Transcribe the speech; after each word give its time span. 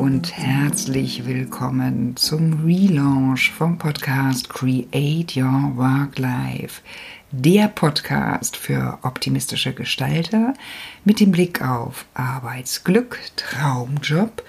und 0.00 0.34
herzlich 0.34 1.26
willkommen 1.26 2.16
zum 2.16 2.64
Relaunch 2.64 3.52
vom 3.52 3.76
Podcast 3.76 4.48
Create 4.48 5.36
Your 5.36 5.76
Work 5.76 6.18
Life. 6.18 6.80
Der 7.32 7.68
Podcast 7.68 8.56
für 8.56 8.98
optimistische 9.02 9.74
Gestalter 9.74 10.54
mit 11.04 11.20
dem 11.20 11.32
Blick 11.32 11.60
auf 11.60 12.06
Arbeitsglück, 12.14 13.18
Traumjob 13.36 14.42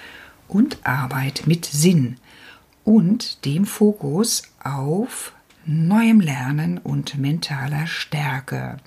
und 0.48 0.78
Arbeit 0.86 1.44
mit 1.48 1.66
Sinn 1.66 2.16
und 2.86 3.44
dem 3.44 3.66
Fokus 3.66 4.44
auf 4.64 5.34
neuem 5.66 6.22
Lernen 6.22 6.78
und 6.78 7.18
mentaler 7.18 7.88
Stärke. 7.88 8.78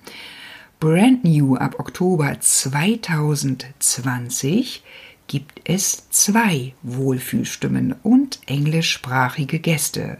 Brand 0.80 1.24
new 1.24 1.56
ab 1.56 1.78
Oktober 1.78 2.40
2020 2.40 4.82
gibt 5.26 5.62
es 5.64 6.10
zwei 6.10 6.74
Wohlfühlstimmen 6.82 7.94
und 8.02 8.40
englischsprachige 8.46 9.58
Gäste. 9.58 10.18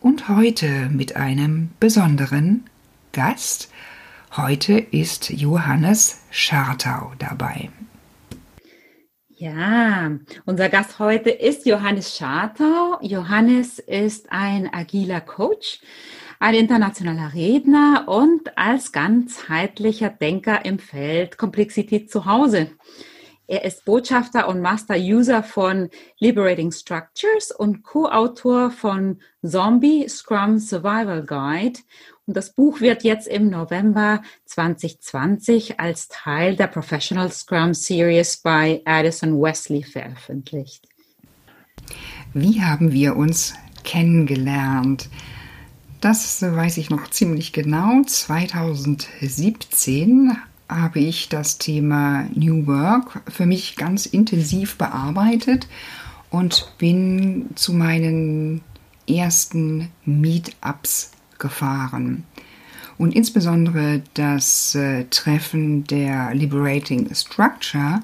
Und 0.00 0.28
heute 0.28 0.88
mit 0.90 1.16
einem 1.16 1.70
besonderen 1.78 2.64
Gast. 3.12 3.70
Heute 4.36 4.78
ist 4.78 5.30
Johannes 5.30 6.24
Schartau 6.30 7.12
dabei. 7.18 7.70
Ja, 9.28 10.10
unser 10.44 10.68
Gast 10.68 10.98
heute 10.98 11.30
ist 11.30 11.66
Johannes 11.66 12.16
Schartau. 12.16 12.98
Johannes 13.02 13.78
ist 13.80 14.30
ein 14.30 14.72
agiler 14.72 15.20
Coach, 15.20 15.80
ein 16.38 16.54
internationaler 16.54 17.34
Redner 17.34 18.04
und 18.06 18.56
als 18.56 18.92
ganzheitlicher 18.92 20.10
Denker 20.10 20.64
im 20.64 20.78
Feld 20.78 21.38
Komplexität 21.38 22.10
zu 22.10 22.24
Hause. 22.24 22.70
Er 23.48 23.64
ist 23.64 23.84
Botschafter 23.84 24.48
und 24.48 24.60
Master 24.60 24.94
User 24.96 25.42
von 25.42 25.90
Liberating 26.18 26.70
Structures 26.70 27.50
und 27.50 27.82
Co-Autor 27.82 28.70
von 28.70 29.20
Zombie 29.42 30.08
Scrum 30.08 30.58
Survival 30.58 31.26
Guide. 31.26 31.80
Und 32.26 32.36
das 32.36 32.54
Buch 32.54 32.80
wird 32.80 33.02
jetzt 33.02 33.26
im 33.26 33.50
November 33.50 34.22
2020 34.46 35.80
als 35.80 36.06
Teil 36.08 36.54
der 36.56 36.68
Professional 36.68 37.32
Scrum 37.32 37.74
Series 37.74 38.36
bei 38.36 38.80
Addison 38.84 39.42
Wesley 39.42 39.82
veröffentlicht. 39.82 40.86
Wie 42.32 42.62
haben 42.62 42.92
wir 42.92 43.16
uns 43.16 43.54
kennengelernt? 43.82 45.08
Das 46.00 46.40
weiß 46.42 46.76
ich 46.78 46.90
noch 46.90 47.10
ziemlich 47.10 47.52
genau. 47.52 48.02
2017 48.04 50.36
habe 50.80 51.00
ich 51.00 51.28
das 51.28 51.58
Thema 51.58 52.26
New 52.34 52.66
Work 52.66 53.22
für 53.28 53.46
mich 53.46 53.76
ganz 53.76 54.06
intensiv 54.06 54.76
bearbeitet 54.76 55.68
und 56.30 56.72
bin 56.78 57.50
zu 57.54 57.72
meinen 57.72 58.62
ersten 59.08 59.90
Meetups 60.04 61.12
gefahren. 61.38 62.24
Und 62.98 63.14
insbesondere 63.14 64.02
das 64.14 64.74
äh, 64.74 65.04
Treffen 65.10 65.84
der 65.84 66.34
Liberating 66.34 67.12
Structure 67.14 68.00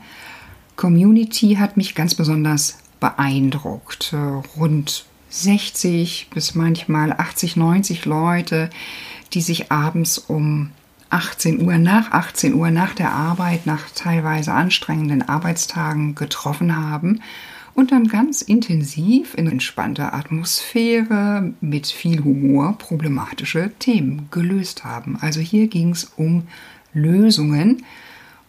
Community 0.76 1.56
hat 1.58 1.76
mich 1.76 1.94
ganz 1.94 2.14
besonders 2.14 2.78
beeindruckt. 3.00 4.12
Äh, 4.12 4.16
rund 4.58 5.06
60 5.30 6.28
bis 6.32 6.54
manchmal 6.54 7.12
80, 7.12 7.56
90 7.56 8.04
Leute, 8.06 8.70
die 9.34 9.40
sich 9.40 9.70
abends 9.70 10.18
um 10.18 10.70
18 11.10 11.62
Uhr, 11.62 11.78
nach 11.78 12.10
18 12.10 12.54
Uhr, 12.54 12.70
nach 12.70 12.94
der 12.94 13.12
Arbeit, 13.12 13.66
nach 13.66 13.90
teilweise 13.94 14.52
anstrengenden 14.52 15.28
Arbeitstagen 15.28 16.14
getroffen 16.14 16.76
haben 16.76 17.20
und 17.74 17.92
dann 17.92 18.08
ganz 18.08 18.42
intensiv 18.42 19.34
in 19.34 19.46
entspannter 19.46 20.12
Atmosphäre 20.12 21.54
mit 21.60 21.86
viel 21.86 22.24
Humor 22.24 22.76
problematische 22.76 23.70
Themen 23.78 24.28
gelöst 24.30 24.84
haben. 24.84 25.16
Also 25.20 25.40
hier 25.40 25.68
ging 25.68 25.90
es 25.90 26.12
um 26.16 26.48
Lösungen 26.92 27.84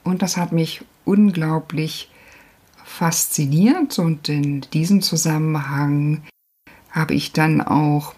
und 0.03 0.21
das 0.21 0.35
hat 0.35 0.51
mich 0.51 0.81
unglaublich 1.05 2.09
fasziniert 2.83 3.99
und 3.99 4.29
in 4.29 4.61
diesem 4.73 5.01
Zusammenhang 5.01 6.23
habe 6.89 7.13
ich 7.13 7.31
dann 7.31 7.61
auch 7.61 8.15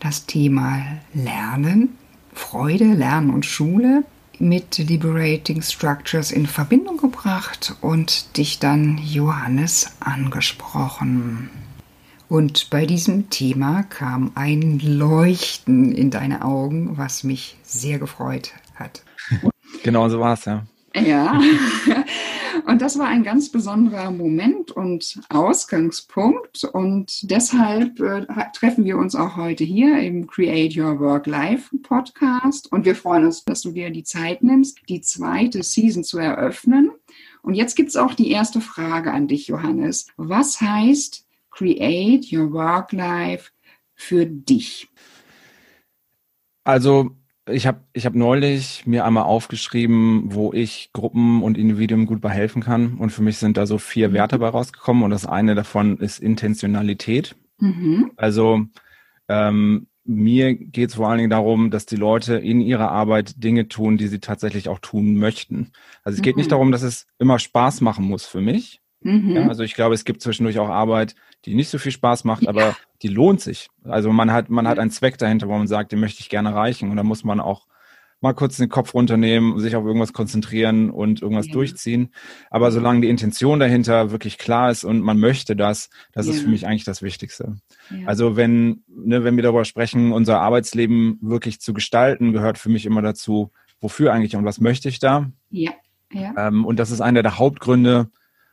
das 0.00 0.24
Thema 0.24 0.82
Lernen 1.12 1.98
Freude, 2.40 2.94
Lernen 2.94 3.30
und 3.30 3.46
Schule 3.46 4.02
mit 4.38 4.78
Liberating 4.78 5.62
Structures 5.62 6.32
in 6.32 6.46
Verbindung 6.46 6.96
gebracht 6.96 7.74
und 7.80 8.36
dich 8.38 8.58
dann 8.58 8.98
Johannes 8.98 9.92
angesprochen. 10.00 11.50
Und 12.28 12.70
bei 12.70 12.86
diesem 12.86 13.28
Thema 13.28 13.82
kam 13.82 14.32
ein 14.34 14.80
Leuchten 14.80 15.92
in 15.92 16.10
deine 16.10 16.44
Augen, 16.44 16.96
was 16.96 17.22
mich 17.22 17.56
sehr 17.62 17.98
gefreut 17.98 18.52
hat. 18.74 19.02
Genau 19.82 20.08
so 20.08 20.18
war 20.18 20.32
es, 20.32 20.44
ja. 20.46 20.64
Ja, 20.94 21.40
und 22.66 22.80
das 22.80 22.98
war 22.98 23.06
ein 23.06 23.22
ganz 23.22 23.50
besonderer 23.50 24.10
Moment 24.10 24.70
und 24.70 25.20
Ausgangspunkt. 25.28 26.64
Und 26.64 27.30
deshalb 27.30 28.00
äh, 28.00 28.26
treffen 28.54 28.84
wir 28.84 28.96
uns 28.98 29.14
auch 29.14 29.36
heute 29.36 29.64
hier 29.64 29.98
im 30.00 30.26
Create 30.26 30.76
Your 30.76 30.98
Work 31.00 31.26
Life 31.26 31.76
Podcast. 31.78 32.70
Und 32.72 32.84
wir 32.84 32.94
freuen 32.94 33.26
uns, 33.26 33.44
dass 33.44 33.62
du 33.62 33.72
dir 33.72 33.90
die 33.90 34.04
Zeit 34.04 34.42
nimmst, 34.42 34.78
die 34.88 35.00
zweite 35.00 35.62
Season 35.62 36.04
zu 36.04 36.18
eröffnen. 36.18 36.90
Und 37.42 37.54
jetzt 37.54 37.76
gibt 37.76 37.90
es 37.90 37.96
auch 37.96 38.14
die 38.14 38.30
erste 38.30 38.60
Frage 38.60 39.12
an 39.12 39.28
dich, 39.28 39.48
Johannes. 39.48 40.06
Was 40.16 40.60
heißt 40.60 41.26
Create 41.50 42.32
Your 42.32 42.52
Work 42.52 42.92
Life 42.92 43.50
für 43.94 44.26
dich? 44.26 44.88
Also 46.64 47.16
ich 47.48 47.66
habe 47.66 47.80
ich 47.92 48.06
hab 48.06 48.14
neulich 48.14 48.86
mir 48.86 49.04
einmal 49.04 49.24
aufgeschrieben, 49.24 50.34
wo 50.34 50.52
ich 50.52 50.90
Gruppen 50.92 51.42
und 51.42 51.58
Individuen 51.58 52.06
gut 52.06 52.20
bei 52.20 52.30
helfen 52.30 52.62
kann. 52.62 52.94
Und 52.94 53.10
für 53.10 53.22
mich 53.22 53.38
sind 53.38 53.56
da 53.56 53.66
so 53.66 53.78
vier 53.78 54.10
mhm. 54.10 54.14
Werte 54.14 54.38
bei 54.38 54.48
rausgekommen. 54.48 55.02
Und 55.02 55.10
das 55.10 55.26
eine 55.26 55.54
davon 55.54 55.98
ist 55.98 56.18
Intentionalität. 56.18 57.36
Mhm. 57.58 58.12
Also 58.16 58.64
ähm, 59.28 59.86
mir 60.04 60.54
geht 60.54 60.90
es 60.90 60.96
vor 60.96 61.08
allen 61.08 61.18
Dingen 61.18 61.30
darum, 61.30 61.70
dass 61.70 61.86
die 61.86 61.96
Leute 61.96 62.36
in 62.36 62.60
ihrer 62.60 62.90
Arbeit 62.90 63.42
Dinge 63.42 63.68
tun, 63.68 63.96
die 63.96 64.08
sie 64.08 64.20
tatsächlich 64.20 64.68
auch 64.68 64.80
tun 64.80 65.14
möchten. 65.16 65.72
Also 66.02 66.16
es 66.16 66.22
geht 66.22 66.36
nicht 66.36 66.46
mhm. 66.46 66.50
darum, 66.50 66.72
dass 66.72 66.82
es 66.82 67.06
immer 67.18 67.38
Spaß 67.38 67.80
machen 67.80 68.04
muss 68.04 68.26
für 68.26 68.40
mich. 68.40 68.80
Mhm. 69.02 69.36
Ja, 69.36 69.48
also 69.48 69.62
ich 69.62 69.74
glaube, 69.74 69.94
es 69.94 70.04
gibt 70.04 70.22
zwischendurch 70.22 70.58
auch 70.58 70.68
Arbeit, 70.68 71.14
die 71.44 71.54
nicht 71.54 71.70
so 71.70 71.78
viel 71.78 71.92
Spaß 71.92 72.24
macht, 72.24 72.42
ja. 72.42 72.50
aber 72.50 72.76
die 73.02 73.08
lohnt 73.08 73.40
sich. 73.40 73.68
Also 73.84 74.12
man 74.12 74.32
hat, 74.32 74.50
man 74.50 74.68
hat 74.68 74.78
einen 74.78 74.90
Zweck 74.90 75.18
dahinter, 75.18 75.48
wo 75.48 75.56
man 75.56 75.66
sagt, 75.66 75.92
den 75.92 76.00
möchte 76.00 76.20
ich 76.20 76.28
gerne 76.28 76.50
erreichen. 76.50 76.90
Und 76.90 76.96
da 76.96 77.02
muss 77.02 77.24
man 77.24 77.40
auch 77.40 77.66
mal 78.20 78.34
kurz 78.34 78.58
den 78.58 78.68
Kopf 78.68 78.92
runternehmen, 78.92 79.58
sich 79.58 79.76
auf 79.76 79.84
irgendwas 79.84 80.12
konzentrieren 80.12 80.90
und 80.90 81.22
irgendwas 81.22 81.46
ja. 81.46 81.52
durchziehen. 81.54 82.10
Aber 82.50 82.70
solange 82.70 83.00
die 83.00 83.08
Intention 83.08 83.58
dahinter 83.60 84.10
wirklich 84.10 84.36
klar 84.36 84.70
ist 84.70 84.84
und 84.84 85.00
man 85.00 85.18
möchte 85.18 85.56
das, 85.56 85.88
das 86.12 86.26
ja. 86.26 86.32
ist 86.32 86.42
für 86.42 86.48
mich 86.48 86.66
eigentlich 86.66 86.84
das 86.84 87.00
Wichtigste. 87.00 87.56
Ja. 87.90 88.06
Also 88.06 88.36
wenn, 88.36 88.82
ne, 88.88 89.24
wenn 89.24 89.36
wir 89.36 89.42
darüber 89.42 89.64
sprechen, 89.64 90.12
unser 90.12 90.40
Arbeitsleben 90.40 91.18
wirklich 91.22 91.60
zu 91.60 91.72
gestalten, 91.72 92.32
gehört 92.32 92.58
für 92.58 92.68
mich 92.68 92.84
immer 92.84 93.00
dazu, 93.00 93.52
wofür 93.80 94.12
eigentlich 94.12 94.36
und 94.36 94.44
was 94.44 94.60
möchte 94.60 94.90
ich 94.90 94.98
da? 94.98 95.30
Ja. 95.48 95.72
ja. 96.12 96.48
Ähm, 96.48 96.66
und 96.66 96.78
das 96.78 96.90
ist 96.90 97.00
einer 97.00 97.22
der 97.22 97.38
Hauptgründe 97.38 98.10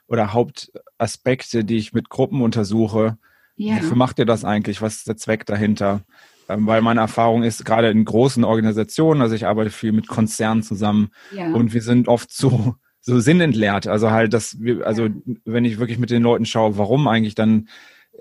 oder 0.08 0.34
Hauptaspekte, 0.34 1.64
die 1.64 1.78
ich 1.78 1.94
mit 1.94 2.10
Gruppen 2.10 2.42
untersuche, 2.42 3.18
ja. 3.58 3.78
Wofür 3.78 3.98
macht 3.98 4.20
ihr 4.20 4.26
das 4.26 4.46
eigentlich? 4.46 4.82
Was 4.82 4.98
ist 4.98 5.08
der 5.08 5.18
Zweck 5.18 5.46
dahinter? 5.46 6.02
Ähm, 6.48 6.68
weil 6.68 6.82
meine 6.82 7.02
Erfahrung 7.02 7.44
ist, 7.44 7.66
gerade 7.66 7.90
in 7.90 8.06
großen 8.06 8.44
Organisationen, 8.44 9.22
also 9.22 9.36
ich 9.36 9.48
arbeite 9.48 9.72
viel 9.72 9.92
mit 9.92 10.08
Konzernen 10.08 10.64
zusammen 10.64 11.10
ja. 11.36 11.52
und 11.52 11.74
wir 11.74 11.82
sind 11.82 12.08
oft 12.08 12.32
so, 12.32 12.76
so 13.02 13.20
sinnentleert. 13.20 13.88
Also 13.88 14.12
halt, 14.12 14.34
dass 14.34 14.62
wir, 14.62 14.86
also 14.86 15.08
ja. 15.08 15.14
wenn 15.44 15.66
ich 15.66 15.80
wirklich 15.80 15.98
mit 15.98 16.12
den 16.12 16.22
Leuten 16.22 16.46
schaue, 16.46 16.78
warum 16.78 17.08
eigentlich, 17.08 17.36
dann 17.36 17.68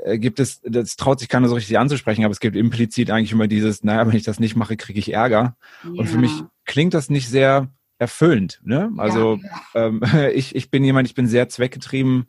äh, 0.04 0.18
gibt 0.18 0.40
es, 0.40 0.62
das 0.62 0.96
traut 0.96 1.20
sich 1.20 1.28
keiner 1.28 1.48
so 1.48 1.54
richtig 1.54 1.78
anzusprechen, 1.78 2.24
aber 2.24 2.32
es 2.32 2.40
gibt 2.40 2.56
implizit 2.56 3.10
eigentlich 3.10 3.32
immer 3.32 3.46
dieses, 3.46 3.84
naja, 3.84 4.06
wenn 4.08 4.16
ich 4.16 4.24
das 4.24 4.40
nicht 4.40 4.56
mache, 4.56 4.78
kriege 4.78 4.98
ich 4.98 5.12
Ärger. 5.12 5.56
Ja. 5.84 5.90
Und 5.90 6.08
für 6.08 6.18
mich 6.18 6.32
klingt 6.64 6.94
das 6.94 7.10
nicht 7.10 7.28
sehr 7.28 7.68
erfüllend. 7.98 8.60
Ne? 8.64 8.92
Also 8.96 9.38
ähm, 9.74 10.02
ich, 10.34 10.54
ich 10.54 10.70
bin 10.70 10.84
jemand, 10.84 11.08
ich 11.08 11.14
bin 11.14 11.26
sehr 11.26 11.48
zweckgetrieben 11.48 12.26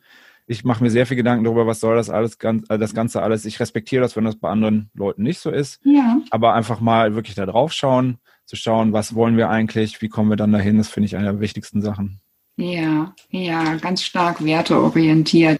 ich 0.50 0.64
mache 0.64 0.81
mir 0.81 0.90
sehr 0.90 1.06
viel 1.06 1.18
Gedanken 1.18 1.44
darüber, 1.44 1.68
was 1.68 1.81
soll 1.81 1.98
das 1.98 2.10
alles, 2.10 2.36
äh, 2.36 2.80
das 2.80 2.94
Ganze 2.94 3.22
alles. 3.22 3.46
Ich 3.46 3.60
respektiere 3.60 4.02
das, 4.02 4.16
wenn 4.16 4.24
das 4.24 4.38
bei 4.38 4.50
anderen 4.50 4.90
Leuten 4.94 5.22
nicht 5.24 5.40
so 5.40 5.52
ist. 5.52 5.81
Ja. 5.84 6.22
Aber 6.31 6.54
einfach 6.54 6.80
mal 6.80 7.16
wirklich 7.16 7.36
da 7.36 7.46
drauf 7.46 7.74
schauen, 7.74 8.18
zu 8.46 8.56
schauen, 8.56 8.94
was 8.94 9.14
wollen 9.14 9.36
wir 9.36 9.50
eigentlich, 9.50 10.02
wie 10.02 10.08
kommen 10.08 10.30
wir 10.30 10.38
dann 10.38 10.54
dahin, 10.54 10.78
das 10.78 10.88
finde 10.88 11.08
ich 11.08 11.18
eine 11.18 11.25
der 11.25 11.40
wichtigsten 11.42 11.81
Sachen. 11.81 12.22
Ja, 12.56 13.14
ja, 13.30 13.75
ganz 13.75 14.04
stark 14.04 14.44
werteorientiert. 14.44 15.60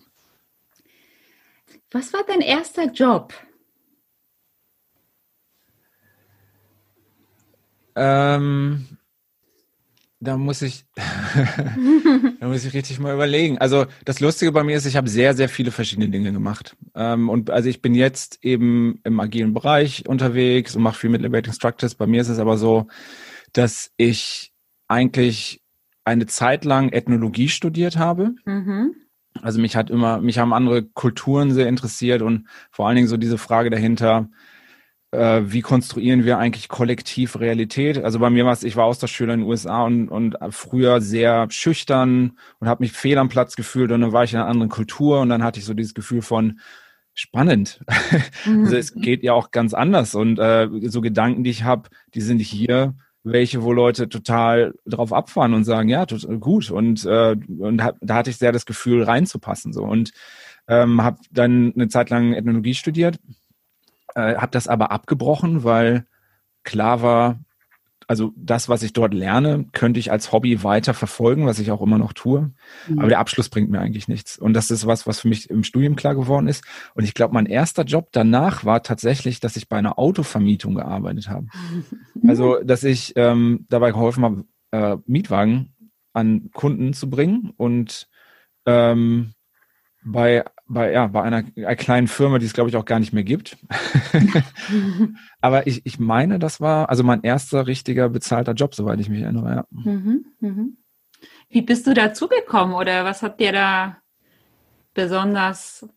Was 1.92 2.14
war 2.14 2.22
dein 2.26 2.42
erster 2.42 2.86
Job? 2.92 3.34
Ähm, 7.96 8.97
da 10.20 10.38
muss 10.38 10.62
ich, 10.62 10.86
da 12.40 12.48
muss 12.48 12.66
ich 12.66 12.74
richtig 12.74 13.00
mal 13.00 13.14
überlegen. 13.14 13.58
Also 13.60 13.86
das 14.06 14.20
Lustige 14.20 14.52
bei 14.52 14.64
mir 14.64 14.76
ist, 14.76 14.86
ich 14.86 14.98
habe 14.98 15.10
sehr, 15.10 15.36
sehr 15.36 15.50
viele 15.50 15.72
verschiedene 15.72 16.10
Dinge 16.10 16.32
gemacht. 16.32 16.76
Ähm, 16.96 17.30
und 17.30 17.50
also 17.50 17.70
ich 17.70 17.82
bin 17.82 17.94
jetzt 17.94 18.44
eben 18.44 19.00
im 19.04 19.20
agilen 19.20 19.54
Bereich 19.54 20.08
unterwegs 20.08 20.76
und 20.76 20.82
mache 20.82 20.98
viel 20.98 21.10
mit 21.10 21.22
Liberating 21.22 21.54
Structures. 21.54 21.96
Bei 21.96 22.08
mir 22.08 22.22
ist 22.22 22.30
es 22.30 22.40
aber 22.40 22.58
so, 22.58 22.88
dass 23.54 23.92
ich 23.98 24.54
eigentlich 24.88 25.62
eine 26.04 26.26
Zeit 26.26 26.66
lang 26.66 26.90
Ethnologie 26.90 27.50
studiert 27.50 27.98
habe. 27.98 28.34
Mhm. 28.46 28.96
Also 29.42 29.60
mich 29.62 29.76
hat 29.76 29.92
immer, 29.92 30.20
mich 30.20 30.40
haben 30.40 30.54
andere 30.54 30.84
Kulturen 30.84 31.52
sehr 31.52 31.68
interessiert 31.68 32.24
und 32.24 32.48
vor 32.72 32.88
allen 32.88 32.96
Dingen 32.96 33.08
so 33.08 33.18
diese 33.18 33.38
Frage 33.38 33.70
dahinter, 33.70 34.30
äh, 35.12 35.42
wie 35.46 35.62
konstruieren 35.62 36.26
wir 36.26 36.38
eigentlich 36.38 36.68
kollektiv 36.68 37.40
Realität? 37.40 37.98
Also 37.98 38.20
bei 38.20 38.30
mir 38.30 38.46
war 38.46 38.54
es, 38.54 38.64
ich 38.64 38.76
war 38.76 38.86
Austauschschüler 38.86 39.34
in 39.34 39.42
den 39.42 39.50
USA 39.50 39.84
und, 39.84 40.10
und 40.10 40.38
früher 40.52 41.02
sehr 41.02 41.48
schüchtern 41.50 42.38
und 42.60 42.68
habe 42.68 42.84
mich 42.84 42.92
fehl 42.92 43.18
am 43.18 43.30
Platz 43.30 43.56
gefühlt 43.56 43.92
und 43.92 44.02
dann 44.02 44.12
war 44.14 44.24
ich 44.24 44.34
in 44.34 44.40
einer 44.40 44.50
anderen 44.50 44.70
Kultur 44.70 45.22
und 45.22 45.30
dann 45.30 45.44
hatte 45.44 45.60
ich 45.60 45.66
so 45.66 45.74
dieses 45.74 45.94
Gefühl 45.94 46.22
von 46.22 46.60
spannend. 47.14 47.82
Mhm. 48.46 48.64
also 48.66 48.76
es 48.76 48.94
geht 48.94 49.24
ja 49.24 49.34
auch 49.34 49.52
ganz 49.52 49.74
anders 49.74 50.14
und 50.16 50.40
äh, 50.40 50.68
so 50.84 51.02
Gedanken, 51.02 51.44
die 51.44 51.52
ich 51.52 51.64
habe, 51.64 51.90
die 52.14 52.22
sind 52.22 52.40
hier 52.40 52.96
welche, 53.32 53.64
wo 53.64 53.74
Leute 53.74 54.10
total 54.10 54.74
drauf 54.86 55.14
abfahren 55.14 55.54
und 55.54 55.64
sagen, 55.64 55.90
ja, 55.90 56.06
gut. 56.40 56.72
Und, 56.72 57.06
äh, 57.06 57.36
und 57.60 57.84
hab, 57.84 57.98
da 58.02 58.16
hatte 58.16 58.30
ich 58.30 58.38
sehr 58.38 58.52
das 58.52 58.66
Gefühl, 58.66 59.04
reinzupassen. 59.04 59.74
So. 59.74 59.84
Und 59.84 60.12
ähm, 60.68 61.02
habe 61.02 61.18
dann 61.32 61.74
eine 61.76 61.88
Zeit 61.88 62.10
lang 62.10 62.34
Ethnologie 62.34 62.74
studiert, 62.74 63.20
äh, 64.18 64.36
habe 64.36 64.52
das 64.52 64.68
aber 64.68 64.92
abgebrochen, 64.92 65.64
weil 65.64 66.06
klar 66.64 67.02
war, 67.04 67.40
also 68.08 68.32
das, 68.36 68.68
was 68.68 68.82
ich 68.84 68.94
dort 68.94 69.14
lerne, 69.14 69.66
könnte 69.74 70.00
ich 70.00 70.12
als 70.12 70.32
Hobby 70.32 70.64
weiter 70.64 70.94
verfolgen, 70.94 71.46
was 71.46 71.60
ich 71.60 71.72
auch 71.72 71.82
immer 71.82 71.98
noch 71.98 72.14
tue. 72.14 72.52
Mhm. 72.88 73.00
Aber 73.00 73.10
der 73.10 73.20
Abschluss 73.20 73.50
bringt 73.50 73.70
mir 73.70 73.80
eigentlich 73.80 74.08
nichts. 74.08 74.40
Und 74.40 74.54
das 74.54 74.72
ist 74.72 74.88
was, 74.88 75.06
was 75.06 75.20
für 75.20 75.28
mich 75.28 75.50
im 75.50 75.64
Studium 75.64 75.96
klar 75.96 76.16
geworden 76.16 76.48
ist. 76.48 76.64
Und 76.96 77.04
ich 77.04 77.14
glaube, 77.14 77.34
mein 77.34 77.46
erster 77.46 77.84
Job 77.84 78.08
danach 78.12 78.66
war 78.66 78.82
tatsächlich, 78.82 79.40
dass 79.40 79.56
ich 79.56 79.70
bei 79.70 79.78
einer 79.78 80.00
Autovermietung 80.00 80.76
gearbeitet 80.76 81.30
habe. 81.30 81.44
Mhm. 81.44 81.84
Also, 82.28 82.58
dass 82.64 82.84
ich 82.84 83.14
ähm, 83.16 83.66
dabei 83.70 83.92
geholfen 83.92 84.24
habe, 84.24 84.46
äh, 84.72 84.98
Mietwagen 85.06 85.74
an 86.14 86.50
Kunden 86.52 86.94
zu 86.94 87.10
bringen 87.10 87.54
und 87.56 88.10
ähm, 88.66 89.34
bei, 90.04 90.44
bei, 90.68 90.92
ja, 90.92 91.08
bei 91.08 91.22
einer, 91.22 91.44
einer 91.56 91.76
kleinen 91.76 92.08
Firma, 92.08 92.40
die 92.40 92.46
es, 92.46 92.54
glaube 92.54 92.70
ich, 92.70 92.76
auch 92.76 92.86
gar 92.86 93.00
nicht 93.00 93.14
mehr 93.14 93.24
gibt. 93.24 93.58
Aber 95.42 95.68
ich, 95.68 95.86
ich 95.86 96.00
meine, 96.00 96.40
das 96.40 96.60
war 96.60 96.90
also 96.90 97.04
mein 97.04 97.24
erster 97.24 97.68
richtiger 97.68 98.10
bezahlter 98.10 98.54
Job, 98.54 98.76
soweit 98.76 99.00
ich 99.00 99.10
mich 99.10 99.22
erinnere. 99.22 99.50
Ja. 99.56 99.66
Mhm, 99.70 100.26
mhm. 100.40 100.78
Wie 101.50 101.62
bist 101.62 101.88
du 101.88 101.94
dazugekommen 101.94 102.76
oder 102.76 103.06
was 103.06 103.24
hat 103.24 103.40
dir 103.40 103.52
da 103.52 103.98
besonders 104.94 105.88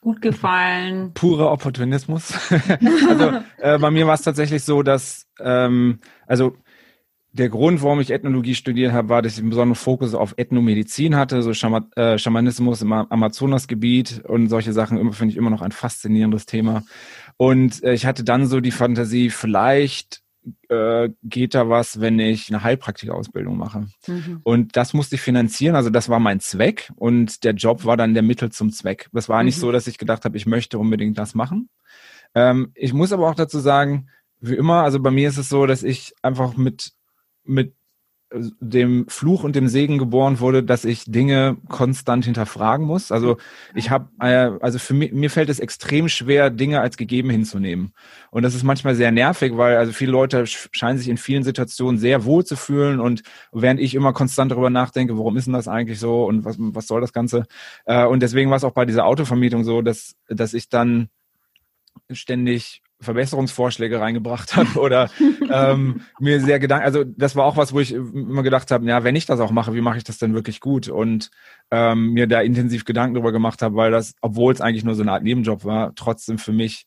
gut 0.00 0.20
gefallen? 0.20 1.12
Purer 1.14 1.50
Opportunismus. 1.50 2.32
also 3.08 3.40
äh, 3.58 3.78
bei 3.78 3.90
mir 3.90 4.06
war 4.06 4.14
es 4.14 4.22
tatsächlich 4.22 4.62
so, 4.62 4.82
dass 4.82 5.26
ähm, 5.40 6.00
also 6.26 6.56
der 7.32 7.48
Grund, 7.48 7.82
warum 7.82 8.00
ich 8.00 8.10
Ethnologie 8.10 8.54
studiert 8.54 8.92
habe, 8.92 9.08
war, 9.08 9.22
dass 9.22 9.34
ich 9.34 9.38
einen 9.38 9.50
besonderen 9.50 9.76
Fokus 9.76 10.14
auf 10.14 10.34
Ethnomedizin 10.36 11.14
hatte, 11.14 11.42
so 11.42 11.54
Schama 11.54 11.88
äh, 11.94 12.18
Schamanismus 12.18 12.82
im 12.82 12.92
Amazonasgebiet 12.92 14.22
und 14.26 14.48
solche 14.48 14.72
Sachen 14.72 15.12
finde 15.12 15.32
ich 15.32 15.36
immer 15.36 15.50
noch 15.50 15.62
ein 15.62 15.72
faszinierendes 15.72 16.46
Thema. 16.46 16.82
Und 17.36 17.82
äh, 17.84 17.94
ich 17.94 18.06
hatte 18.06 18.24
dann 18.24 18.46
so 18.46 18.60
die 18.60 18.72
Fantasie, 18.72 19.30
vielleicht 19.30 20.22
äh, 20.68 21.10
geht 21.22 21.54
da 21.54 21.68
was, 21.68 22.00
wenn 22.00 22.18
ich 22.18 22.48
eine 22.48 22.64
Heilpraktikerausbildung 22.64 23.56
mache. 23.56 23.86
Mhm. 24.06 24.40
Und 24.42 24.76
das 24.76 24.92
musste 24.92 25.14
ich 25.14 25.20
finanzieren, 25.20 25.76
also 25.76 25.90
das 25.90 26.08
war 26.08 26.18
mein 26.18 26.40
Zweck 26.40 26.90
und 26.96 27.44
der 27.44 27.52
Job 27.52 27.84
war 27.84 27.96
dann 27.96 28.14
der 28.14 28.22
Mittel 28.22 28.50
zum 28.50 28.72
Zweck. 28.72 29.08
Das 29.12 29.28
war 29.28 29.38
mhm. 29.40 29.46
nicht 29.46 29.58
so, 29.58 29.70
dass 29.70 29.86
ich 29.86 29.98
gedacht 29.98 30.24
habe, 30.24 30.36
ich 30.36 30.46
möchte 30.46 30.78
unbedingt 30.78 31.18
das 31.18 31.34
machen. 31.34 31.68
Ähm, 32.34 32.72
ich 32.74 32.92
muss 32.92 33.12
aber 33.12 33.28
auch 33.28 33.34
dazu 33.34 33.60
sagen, 33.60 34.08
wie 34.40 34.54
immer, 34.54 34.82
also 34.82 35.00
bei 35.00 35.10
mir 35.10 35.28
ist 35.28 35.38
es 35.38 35.48
so, 35.48 35.66
dass 35.66 35.82
ich 35.82 36.14
einfach 36.22 36.56
mit 36.56 36.92
mit 37.50 37.74
äh, 38.30 38.40
dem 38.60 39.06
Fluch 39.08 39.44
und 39.44 39.56
dem 39.56 39.68
Segen 39.68 39.98
geboren 39.98 40.40
wurde, 40.40 40.62
dass 40.62 40.84
ich 40.84 41.04
Dinge 41.04 41.56
konstant 41.68 42.24
hinterfragen 42.24 42.86
muss. 42.86 43.12
Also 43.12 43.38
ich 43.74 43.90
habe, 43.90 44.08
äh, 44.20 44.50
also 44.60 44.78
für 44.78 44.94
mich, 44.94 45.12
mir 45.12 45.30
fällt 45.30 45.48
es 45.48 45.58
extrem 45.58 46.08
schwer, 46.08 46.50
Dinge 46.50 46.80
als 46.80 46.96
gegeben 46.96 47.30
hinzunehmen. 47.30 47.92
Und 48.30 48.42
das 48.42 48.54
ist 48.54 48.62
manchmal 48.62 48.94
sehr 48.94 49.10
nervig, 49.10 49.56
weil 49.56 49.76
also 49.76 49.92
viele 49.92 50.12
Leute 50.12 50.46
scheinen 50.46 50.98
sich 50.98 51.08
in 51.08 51.16
vielen 51.16 51.42
Situationen 51.42 51.98
sehr 51.98 52.24
wohl 52.24 52.44
zu 52.44 52.56
fühlen 52.56 53.00
und 53.00 53.22
während 53.52 53.80
ich 53.80 53.94
immer 53.94 54.12
konstant 54.12 54.52
darüber 54.52 54.70
nachdenke, 54.70 55.16
warum 55.18 55.36
ist 55.36 55.46
denn 55.46 55.54
das 55.54 55.68
eigentlich 55.68 55.98
so 55.98 56.24
und 56.24 56.44
was, 56.44 56.56
was 56.58 56.86
soll 56.86 57.00
das 57.00 57.12
Ganze? 57.12 57.46
Äh, 57.84 58.06
und 58.06 58.20
deswegen 58.22 58.50
war 58.50 58.56
es 58.56 58.64
auch 58.64 58.72
bei 58.72 58.84
dieser 58.84 59.06
Autovermietung 59.06 59.64
so, 59.64 59.82
dass, 59.82 60.14
dass 60.28 60.54
ich 60.54 60.68
dann 60.68 61.08
ständig 62.12 62.82
Verbesserungsvorschläge 63.00 64.00
reingebracht 64.00 64.56
habe 64.56 64.78
oder 64.78 65.10
ähm, 65.50 66.02
mir 66.18 66.40
sehr 66.40 66.58
Gedanken, 66.58 66.84
also 66.84 67.04
das 67.04 67.36
war 67.36 67.44
auch 67.44 67.56
was, 67.56 67.72
wo 67.72 67.80
ich 67.80 67.92
immer 67.92 68.42
gedacht 68.42 68.70
habe, 68.70 68.86
ja, 68.86 69.04
wenn 69.04 69.16
ich 69.16 69.26
das 69.26 69.40
auch 69.40 69.50
mache, 69.50 69.74
wie 69.74 69.80
mache 69.80 69.98
ich 69.98 70.04
das 70.04 70.18
denn 70.18 70.34
wirklich 70.34 70.60
gut? 70.60 70.88
Und 70.88 71.30
ähm, 71.70 72.12
mir 72.12 72.26
da 72.26 72.40
intensiv 72.40 72.84
Gedanken 72.84 73.14
darüber 73.14 73.32
gemacht 73.32 73.62
habe, 73.62 73.76
weil 73.76 73.90
das, 73.90 74.14
obwohl 74.20 74.52
es 74.52 74.60
eigentlich 74.60 74.84
nur 74.84 74.94
so 74.94 75.02
eine 75.02 75.12
Art 75.12 75.22
Nebenjob 75.22 75.64
war, 75.64 75.94
trotzdem 75.94 76.38
für 76.38 76.52
mich, 76.52 76.86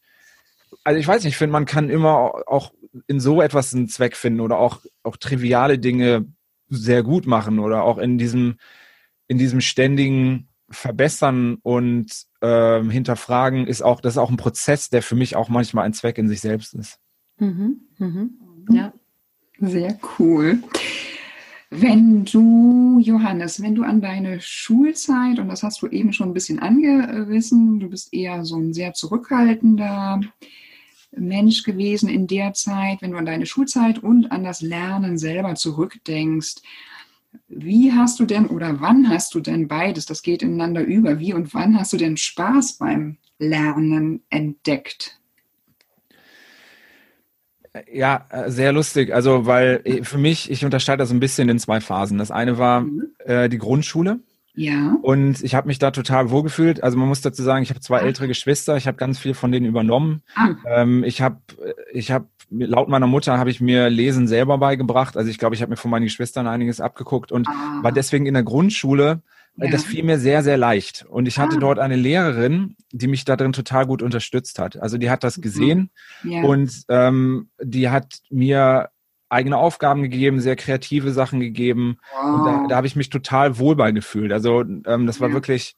also 0.84 1.00
ich 1.00 1.08
weiß 1.08 1.24
nicht, 1.24 1.34
ich 1.34 1.38
finde, 1.38 1.54
man 1.54 1.66
kann 1.66 1.90
immer 1.90 2.48
auch 2.48 2.74
in 3.08 3.20
so 3.20 3.42
etwas 3.42 3.74
einen 3.74 3.88
Zweck 3.88 4.16
finden 4.16 4.40
oder 4.40 4.60
auch, 4.60 4.82
auch 5.02 5.18
triviale 5.18 5.80
Dinge 5.80 6.26
sehr 6.70 7.04
gut 7.04 7.26
machen 7.26 7.60
oder 7.60 7.84
auch 7.84 7.98
in 7.98 8.18
diesem, 8.18 8.58
in 9.28 9.38
diesem 9.38 9.62
ständigen 9.62 10.48
verbessern 10.74 11.58
und 11.62 12.12
ähm, 12.42 12.90
hinterfragen 12.90 13.68
ist 13.68 13.82
auch, 13.82 14.02
das 14.02 14.14
ist 14.14 14.18
auch 14.18 14.30
ein 14.30 14.38
Prozess, 14.38 14.90
der 14.90 15.02
für 15.02 15.16
mich 15.16 15.36
auch 15.36 15.50
manchmal 15.50 15.86
ein 15.86 15.94
Zweck 15.94 16.18
in 16.18 16.28
sich 16.28 16.42
selbst 16.42 16.74
ist. 16.74 17.00
Mhm, 17.38 17.82
mhm. 17.98 18.32
Ja, 18.70 18.94
sehr 19.60 19.98
cool. 20.20 20.60
Wenn 21.70 22.26
du, 22.26 23.00
Johannes, 23.00 23.62
wenn 23.62 23.74
du 23.74 23.84
an 23.84 24.00
deine 24.00 24.40
Schulzeit, 24.42 25.40
und 25.40 25.48
das 25.48 25.64
hast 25.64 25.82
du 25.82 25.88
eben 25.88 26.14
schon 26.14 26.30
ein 26.30 26.34
bisschen 26.34 26.60
angerissen, 26.60 27.80
du 27.80 27.90
bist 27.90 28.14
eher 28.14 28.46
so 28.46 28.58
ein 28.58 28.74
sehr 28.74 28.94
zurückhaltender 28.94 30.22
Mensch 31.16 31.64
gewesen 31.64 32.10
in 32.10 32.28
der 32.28 32.54
Zeit, 32.54 33.02
wenn 33.02 33.12
du 33.12 33.18
an 33.18 33.26
deine 33.26 33.46
Schulzeit 33.46 34.00
und 34.00 34.32
an 34.32 34.44
das 34.44 34.62
Lernen 34.62 35.18
selber 35.18 35.56
zurückdenkst, 35.56 36.56
wie 37.48 37.92
hast 37.92 38.20
du 38.20 38.26
denn 38.26 38.48
oder 38.48 38.82
wann 38.82 39.10
hast 39.10 39.34
du 39.36 39.40
denn 39.40 39.68
beides, 39.68 40.06
das 40.06 40.22
geht 40.22 40.42
ineinander 40.42 40.82
über, 40.82 41.20
wie 41.20 41.34
und 41.34 41.54
wann 41.54 41.80
hast 41.80 41.94
du 41.94 41.98
denn 41.98 42.18
Spaß 42.18 42.78
beim 42.78 43.18
Lernen 43.40 44.24
entdeckt? 44.30 45.20
Ja, 47.92 48.28
sehr 48.48 48.72
lustig. 48.72 49.14
Also, 49.14 49.48
weil 49.48 49.82
äh, 49.84 50.04
für 50.04 50.20
mich, 50.20 50.52
ich 50.52 50.64
unterscheide 50.64 51.00
das 51.00 51.12
ein 51.12 51.20
bisschen 51.20 51.50
in 51.50 51.58
zwei 51.58 51.82
Phasen. 51.82 52.20
Das 52.20 52.30
eine 52.30 52.60
war 52.60 52.82
mhm. 52.82 53.08
äh, 53.20 53.50
die 53.50 53.58
Grundschule. 53.58 54.20
Ja. 54.56 54.98
Und 55.02 55.44
ich 55.44 55.56
habe 55.56 55.68
mich 55.68 55.80
da 55.80 55.90
total 55.90 56.30
wohlgefühlt. 56.30 56.84
Also 56.84 56.98
man 56.98 57.08
muss 57.08 57.22
dazu 57.22 57.42
sagen, 57.42 57.64
ich 57.64 57.72
habe 57.72 57.80
zwei 57.80 58.02
ah. 58.02 58.06
ältere 58.06 58.28
Geschwister, 58.28 58.78
ich 58.78 58.86
habe 58.86 58.98
ganz 58.98 59.18
viel 59.18 59.34
von 59.34 59.52
denen 59.52 59.66
übernommen. 59.66 60.22
Ah. 60.36 60.50
Ähm, 60.68 61.04
ich 61.04 61.22
habe 61.22 61.40
ich 61.92 62.12
hab 62.12 62.28
laut 62.54 62.90
meiner 62.90 63.08
Mutter 63.08 63.38
habe 63.38 63.50
ich 63.50 63.62
mir 63.62 63.90
Lesen 63.90 64.28
selber 64.28 64.58
beigebracht. 64.58 65.18
Also 65.18 65.30
ich 65.30 65.38
glaube, 65.38 65.56
ich 65.56 65.62
habe 65.62 65.72
mir 65.72 65.78
von 65.78 65.92
meinen 65.92 66.04
Geschwistern 66.04 66.48
einiges 66.48 66.80
abgeguckt 66.82 67.32
und 67.32 67.48
ah. 67.48 67.80
war 67.82 67.92
deswegen 67.92 68.26
in 68.26 68.34
der 68.34 68.44
Grundschule. 68.44 69.22
Äh, 69.60 69.66
ja. 69.66 69.72
Das 69.72 69.84
fiel 69.84 70.04
mir 70.04 70.20
sehr, 70.20 70.44
sehr 70.44 70.58
leicht. 70.58 71.06
Und 71.10 71.28
ich 71.28 71.40
hatte 71.40 71.58
ah. 71.58 71.60
dort 71.60 71.80
eine 71.80 71.96
Lehrerin, 71.96 72.76
die 72.92 73.08
mich 73.08 73.26
da 73.26 73.36
drin 73.36 73.54
total 73.54 73.86
gut 73.86 74.02
unterstützt 74.02 74.60
hat. 74.60 74.78
Also 74.78 74.98
die 74.98 75.10
hat 75.10 75.24
das 75.24 75.42
gesehen 75.42 75.90
ja. 76.24 76.44
und 76.44 76.84
ähm, 76.90 77.50
die 77.62 77.90
hat 77.90 78.20
mir 78.30 78.90
eigene 79.30 79.58
Aufgaben 79.58 80.04
gegeben, 80.04 80.40
sehr 80.40 80.56
kreative 80.56 81.12
Sachen 81.12 81.40
gegeben. 81.40 81.98
Wow. 82.14 82.40
Und 82.40 82.46
da, 82.46 82.68
da 82.70 82.76
habe 82.76 82.88
ich 82.88 82.96
mich 82.96 83.10
total 83.10 83.58
wohl 83.58 83.76
bei 83.76 83.92
gefühlt. 83.92 84.32
Also 84.32 84.62
ähm, 84.62 85.08
das 85.08 85.20
war 85.20 85.30
ja. 85.30 85.34
wirklich 85.34 85.76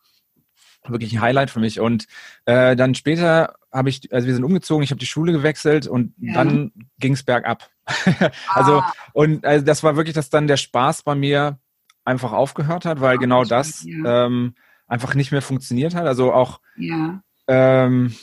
wirklich 0.90 1.14
ein 1.14 1.22
Highlight 1.22 1.50
für 1.50 1.60
mich. 1.60 1.80
Und 1.80 2.06
äh, 2.46 2.76
dann 2.76 2.96
später 2.96 3.56
habe 3.76 3.90
ich, 3.90 4.12
also 4.14 4.26
wir 4.26 4.34
sind 4.34 4.44
umgezogen, 4.44 4.84
ich 4.84 4.92
habe 4.92 5.00
die 5.00 5.06
Schule 5.06 5.34
gewechselt 5.34 5.86
und 5.88 6.14
ja. 6.18 6.34
dann 6.34 6.72
ging 6.98 7.14
es 7.14 7.24
bergab. 7.24 7.70
also 8.50 8.80
ah. 8.80 8.94
und 9.14 9.46
also 9.46 9.66
das 9.66 9.84
war 9.84 9.96
wirklich, 9.96 10.16
dass 10.16 10.30
dann 10.30 10.48
der 10.48 10.58
Spaß 10.58 11.04
bei 11.04 11.16
mir 11.16 11.60
einfach 12.06 12.32
aufgehört 12.32 12.86
hat, 12.86 13.02
weil 13.02 13.18
ah, 13.18 13.20
genau 13.20 13.44
das 13.44 13.84
ja. 13.84 14.26
ähm, 14.26 14.56
einfach 14.88 15.16
nicht 15.16 15.32
mehr 15.32 15.42
funktioniert 15.42 15.94
hat. 15.94 16.06
Also 16.06 16.32
auch 16.32 16.62
ja. 16.78 17.22
ähm, 17.48 18.16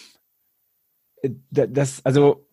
das, 1.51 2.05
also 2.05 2.49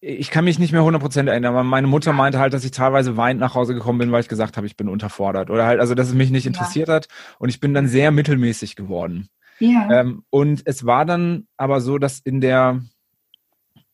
ich 0.00 0.30
kann 0.30 0.44
mich 0.44 0.58
nicht 0.58 0.72
mehr 0.72 0.80
100% 0.80 1.28
erinnern, 1.28 1.52
aber 1.52 1.62
meine 1.62 1.86
Mutter 1.86 2.12
meinte 2.12 2.38
halt, 2.38 2.54
dass 2.54 2.64
ich 2.64 2.70
teilweise 2.70 3.16
weinend 3.16 3.40
nach 3.40 3.54
Hause 3.54 3.74
gekommen 3.74 3.98
bin, 3.98 4.12
weil 4.12 4.22
ich 4.22 4.28
gesagt 4.28 4.56
habe, 4.56 4.66
ich 4.66 4.76
bin 4.76 4.88
unterfordert. 4.88 5.50
Oder 5.50 5.66
halt, 5.66 5.80
also 5.80 5.94
dass 5.94 6.08
es 6.08 6.14
mich 6.14 6.30
nicht 6.30 6.46
interessiert 6.46 6.88
ja. 6.88 6.94
hat. 6.94 7.08
Und 7.38 7.50
ich 7.50 7.60
bin 7.60 7.74
dann 7.74 7.86
sehr 7.86 8.10
mittelmäßig 8.10 8.76
geworden. 8.76 9.28
Ja. 9.60 10.00
Ähm, 10.00 10.24
und 10.30 10.62
es 10.64 10.86
war 10.86 11.04
dann 11.04 11.46
aber 11.56 11.80
so, 11.80 11.98
dass 11.98 12.20
in 12.20 12.40
der, 12.40 12.82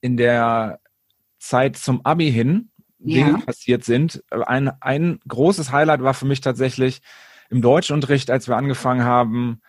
in 0.00 0.16
der 0.16 0.80
Zeit 1.38 1.76
zum 1.76 2.04
Abi 2.04 2.30
hin 2.30 2.70
Dinge 2.98 3.32
ja. 3.32 3.38
passiert 3.38 3.84
sind. 3.84 4.22
Ein, 4.30 4.70
ein 4.80 5.18
großes 5.28 5.72
Highlight 5.72 6.02
war 6.02 6.14
für 6.14 6.26
mich 6.26 6.40
tatsächlich 6.40 7.00
im 7.50 7.60
Deutschunterricht, 7.60 8.30
als 8.30 8.48
wir 8.48 8.56
angefangen 8.56 9.04
haben, 9.04 9.60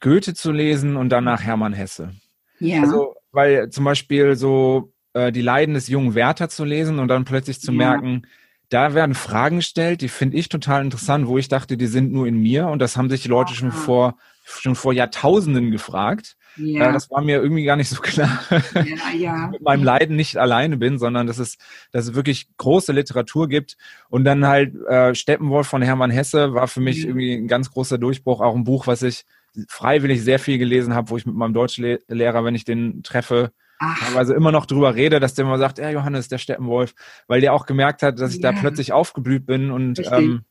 Goethe 0.00 0.34
zu 0.34 0.52
lesen 0.52 0.96
und 0.96 1.10
danach 1.10 1.42
Hermann 1.42 1.72
Hesse. 1.72 2.10
Ja. 2.58 2.82
Also, 2.82 3.14
weil 3.32 3.70
zum 3.70 3.84
Beispiel 3.84 4.36
so 4.36 4.92
äh, 5.12 5.30
die 5.30 5.42
Leiden 5.42 5.74
des 5.74 5.88
jungen 5.88 6.14
Werther 6.14 6.48
zu 6.48 6.64
lesen 6.64 6.98
und 6.98 7.08
dann 7.08 7.24
plötzlich 7.24 7.60
zu 7.60 7.72
ja. 7.72 7.78
merken, 7.78 8.26
da 8.68 8.94
werden 8.94 9.14
Fragen 9.14 9.56
gestellt, 9.56 10.00
die 10.00 10.08
finde 10.08 10.36
ich 10.36 10.48
total 10.48 10.84
interessant, 10.84 11.28
wo 11.28 11.38
ich 11.38 11.48
dachte, 11.48 11.76
die 11.76 11.86
sind 11.86 12.12
nur 12.12 12.26
in 12.26 12.42
mir 12.42 12.66
und 12.66 12.80
das 12.80 12.96
haben 12.96 13.08
sich 13.08 13.22
die 13.22 13.28
Leute 13.28 13.54
schon 13.54 13.70
vor 13.70 14.16
schon 14.46 14.76
vor 14.76 14.92
Jahrtausenden 14.92 15.70
gefragt. 15.70 16.36
Ja. 16.56 16.88
Äh, 16.88 16.92
das 16.92 17.10
war 17.10 17.20
mir 17.20 17.42
irgendwie 17.42 17.64
gar 17.64 17.76
nicht 17.76 17.88
so 17.88 18.00
klar, 18.00 18.40
ja, 18.74 19.12
ja. 19.16 19.46
mit 19.52 19.62
meinem 19.62 19.84
Leiden 19.84 20.16
nicht 20.16 20.36
alleine 20.36 20.76
bin, 20.76 20.98
sondern 20.98 21.26
dass 21.26 21.38
es, 21.38 21.58
dass 21.92 22.06
es 22.08 22.14
wirklich 22.14 22.48
große 22.56 22.92
Literatur 22.92 23.48
gibt. 23.48 23.76
Und 24.08 24.24
dann 24.24 24.46
halt 24.46 24.74
äh, 24.86 25.14
Steppenwolf 25.14 25.66
von 25.66 25.82
Hermann 25.82 26.10
Hesse 26.10 26.54
war 26.54 26.68
für 26.68 26.80
mich 26.80 27.04
irgendwie 27.04 27.34
ein 27.34 27.48
ganz 27.48 27.70
großer 27.70 27.98
Durchbruch, 27.98 28.40
auch 28.40 28.54
ein 28.54 28.64
Buch, 28.64 28.86
was 28.86 29.02
ich 29.02 29.24
freiwillig 29.68 30.22
sehr 30.22 30.38
viel 30.38 30.58
gelesen 30.58 30.94
habe, 30.94 31.10
wo 31.10 31.16
ich 31.16 31.26
mit 31.26 31.34
meinem 31.34 31.54
Deutschlehrer, 31.54 32.44
wenn 32.44 32.54
ich 32.54 32.64
den 32.64 33.02
treffe, 33.02 33.52
Ach. 33.78 33.98
teilweise 33.98 34.34
immer 34.34 34.52
noch 34.52 34.66
drüber 34.66 34.94
rede, 34.94 35.20
dass 35.20 35.34
der 35.34 35.44
immer 35.44 35.58
sagt, 35.58 35.78
ja, 35.78 35.90
Johannes, 35.90 36.28
der 36.28 36.38
Steppenwolf, 36.38 36.94
weil 37.26 37.40
der 37.40 37.52
auch 37.52 37.66
gemerkt 37.66 38.02
hat, 38.02 38.18
dass 38.20 38.34
ich 38.34 38.42
ja. 38.42 38.52
da 38.52 38.58
plötzlich 38.58 38.92
aufgeblüht 38.92 39.46
bin 39.46 39.70
und 39.70 40.00
ähm, 40.12 40.44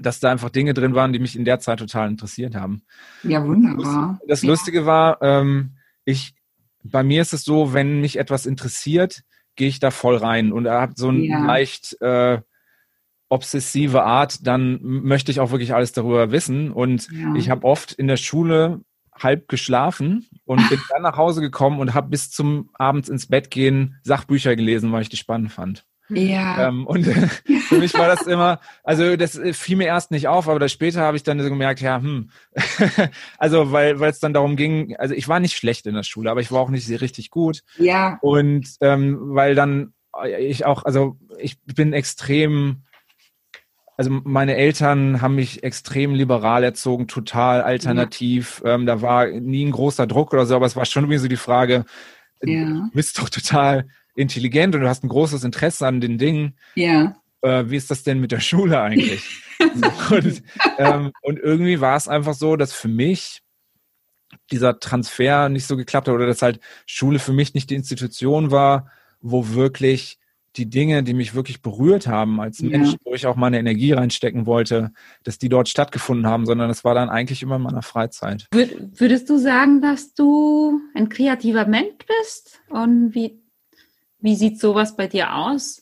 dass 0.00 0.20
da 0.20 0.30
einfach 0.30 0.50
Dinge 0.50 0.74
drin 0.74 0.94
waren, 0.94 1.12
die 1.12 1.18
mich 1.18 1.36
in 1.36 1.44
der 1.44 1.60
Zeit 1.60 1.78
total 1.78 2.08
interessiert 2.08 2.54
haben. 2.54 2.82
Ja, 3.22 3.44
wunderbar. 3.44 4.18
Das, 4.26 4.42
Lustige 4.42 4.86
war, 4.86 5.20
ähm, 5.22 5.76
ich, 6.04 6.34
bei 6.82 7.02
mir 7.02 7.22
ist 7.22 7.32
es 7.32 7.44
so, 7.44 7.72
wenn 7.72 8.00
mich 8.00 8.18
etwas 8.18 8.46
interessiert, 8.46 9.22
gehe 9.56 9.68
ich 9.68 9.80
da 9.80 9.90
voll 9.90 10.16
rein 10.16 10.52
und 10.52 10.66
er 10.66 10.80
hat 10.80 10.96
so 10.96 11.08
eine 11.08 11.20
ja. 11.20 11.44
leicht 11.44 12.00
äh, 12.00 12.40
obsessive 13.28 14.02
Art, 14.02 14.46
dann 14.46 14.78
möchte 14.82 15.30
ich 15.30 15.40
auch 15.40 15.52
wirklich 15.52 15.74
alles 15.74 15.92
darüber 15.92 16.32
wissen. 16.32 16.72
Und 16.72 17.08
ja. 17.12 17.34
ich 17.36 17.48
habe 17.48 17.64
oft 17.64 17.92
in 17.92 18.08
der 18.08 18.16
Schule 18.16 18.80
halb 19.14 19.48
geschlafen 19.48 20.28
und 20.44 20.68
bin 20.68 20.80
dann 20.90 21.02
nach 21.02 21.16
Hause 21.16 21.40
gekommen 21.40 21.78
und 21.78 21.94
habe 21.94 22.08
bis 22.08 22.30
zum 22.30 22.70
abends 22.74 23.08
ins 23.08 23.28
Bett 23.28 23.50
gehen 23.50 23.96
Sachbücher 24.02 24.56
gelesen, 24.56 24.90
weil 24.92 25.02
ich 25.02 25.08
die 25.08 25.16
spannend 25.16 25.52
fand. 25.52 25.86
Ja. 26.10 26.68
Ähm, 26.68 26.86
und 26.86 27.04
für 27.68 27.78
mich 27.78 27.94
war 27.94 28.08
das 28.08 28.26
immer, 28.26 28.60
also 28.84 29.16
das 29.16 29.40
fiel 29.52 29.76
mir 29.76 29.86
erst 29.86 30.10
nicht 30.10 30.28
auf, 30.28 30.48
aber 30.48 30.58
das 30.58 30.72
später 30.72 31.00
habe 31.00 31.16
ich 31.16 31.22
dann 31.22 31.40
so 31.40 31.48
gemerkt, 31.48 31.80
ja, 31.80 32.00
hm. 32.00 32.30
also 33.38 33.72
weil 33.72 34.00
weil 34.00 34.10
es 34.10 34.20
dann 34.20 34.34
darum 34.34 34.56
ging, 34.56 34.96
also 34.96 35.14
ich 35.14 35.28
war 35.28 35.40
nicht 35.40 35.56
schlecht 35.56 35.86
in 35.86 35.94
der 35.94 36.02
Schule, 36.02 36.30
aber 36.30 36.40
ich 36.40 36.52
war 36.52 36.60
auch 36.60 36.70
nicht 36.70 36.86
sehr 36.86 37.00
richtig 37.00 37.30
gut. 37.30 37.62
Ja. 37.78 38.18
Und 38.22 38.68
ähm, 38.80 39.18
weil 39.34 39.54
dann 39.54 39.92
ich 40.38 40.66
auch, 40.66 40.84
also 40.84 41.16
ich 41.38 41.60
bin 41.62 41.92
extrem 41.92 42.82
also 44.00 44.22
meine 44.24 44.56
Eltern 44.56 45.20
haben 45.20 45.34
mich 45.34 45.62
extrem 45.62 46.14
liberal 46.14 46.64
erzogen, 46.64 47.06
total 47.06 47.60
alternativ. 47.60 48.62
Ja. 48.64 48.74
Ähm, 48.76 48.86
da 48.86 49.02
war 49.02 49.26
nie 49.26 49.66
ein 49.66 49.72
großer 49.72 50.06
Druck 50.06 50.32
oder 50.32 50.46
so, 50.46 50.56
aber 50.56 50.64
es 50.64 50.74
war 50.74 50.86
schon 50.86 51.02
irgendwie 51.04 51.18
so 51.18 51.28
die 51.28 51.36
Frage, 51.36 51.84
ja. 52.42 52.64
du 52.64 52.90
bist 52.94 53.18
doch 53.18 53.28
total 53.28 53.88
intelligent 54.20 54.74
und 54.74 54.82
du 54.82 54.88
hast 54.88 55.04
ein 55.04 55.08
großes 55.08 55.44
Interesse 55.44 55.86
an 55.86 56.00
den 56.00 56.18
Dingen. 56.18 56.56
Ja. 56.74 57.16
Äh, 57.42 57.64
wie 57.68 57.76
ist 57.76 57.90
das 57.90 58.02
denn 58.02 58.20
mit 58.20 58.32
der 58.32 58.40
Schule 58.40 58.80
eigentlich? 58.80 59.42
und, 60.10 60.42
ähm, 60.78 61.12
und 61.22 61.38
irgendwie 61.38 61.80
war 61.80 61.96
es 61.96 62.08
einfach 62.08 62.34
so, 62.34 62.56
dass 62.56 62.72
für 62.72 62.88
mich 62.88 63.42
dieser 64.50 64.78
Transfer 64.78 65.48
nicht 65.48 65.66
so 65.66 65.76
geklappt 65.76 66.08
hat 66.08 66.14
oder 66.14 66.26
dass 66.26 66.42
halt 66.42 66.60
Schule 66.86 67.18
für 67.18 67.32
mich 67.32 67.54
nicht 67.54 67.70
die 67.70 67.74
Institution 67.74 68.50
war, 68.50 68.90
wo 69.20 69.48
wirklich 69.48 70.18
die 70.56 70.68
Dinge, 70.68 71.04
die 71.04 71.14
mich 71.14 71.34
wirklich 71.34 71.62
berührt 71.62 72.08
haben 72.08 72.40
als 72.40 72.60
Mensch, 72.60 72.92
ja. 72.92 72.98
wo 73.04 73.14
ich 73.14 73.26
auch 73.26 73.36
meine 73.36 73.58
Energie 73.58 73.92
reinstecken 73.92 74.46
wollte, 74.46 74.92
dass 75.22 75.38
die 75.38 75.48
dort 75.48 75.68
stattgefunden 75.68 76.26
haben, 76.26 76.44
sondern 76.44 76.70
es 76.70 76.82
war 76.82 76.94
dann 76.94 77.08
eigentlich 77.08 77.42
immer 77.42 77.56
in 77.56 77.62
meiner 77.62 77.82
Freizeit. 77.82 78.48
Würdest 78.50 79.30
du 79.30 79.38
sagen, 79.38 79.80
dass 79.80 80.12
du 80.14 80.80
ein 80.94 81.08
kreativer 81.08 81.66
Mensch 81.66 81.94
bist? 82.06 82.60
Und 82.68 83.14
wie, 83.14 83.40
wie 84.20 84.34
sieht 84.34 84.60
sowas 84.60 84.96
bei 84.96 85.06
dir 85.06 85.34
aus? 85.34 85.80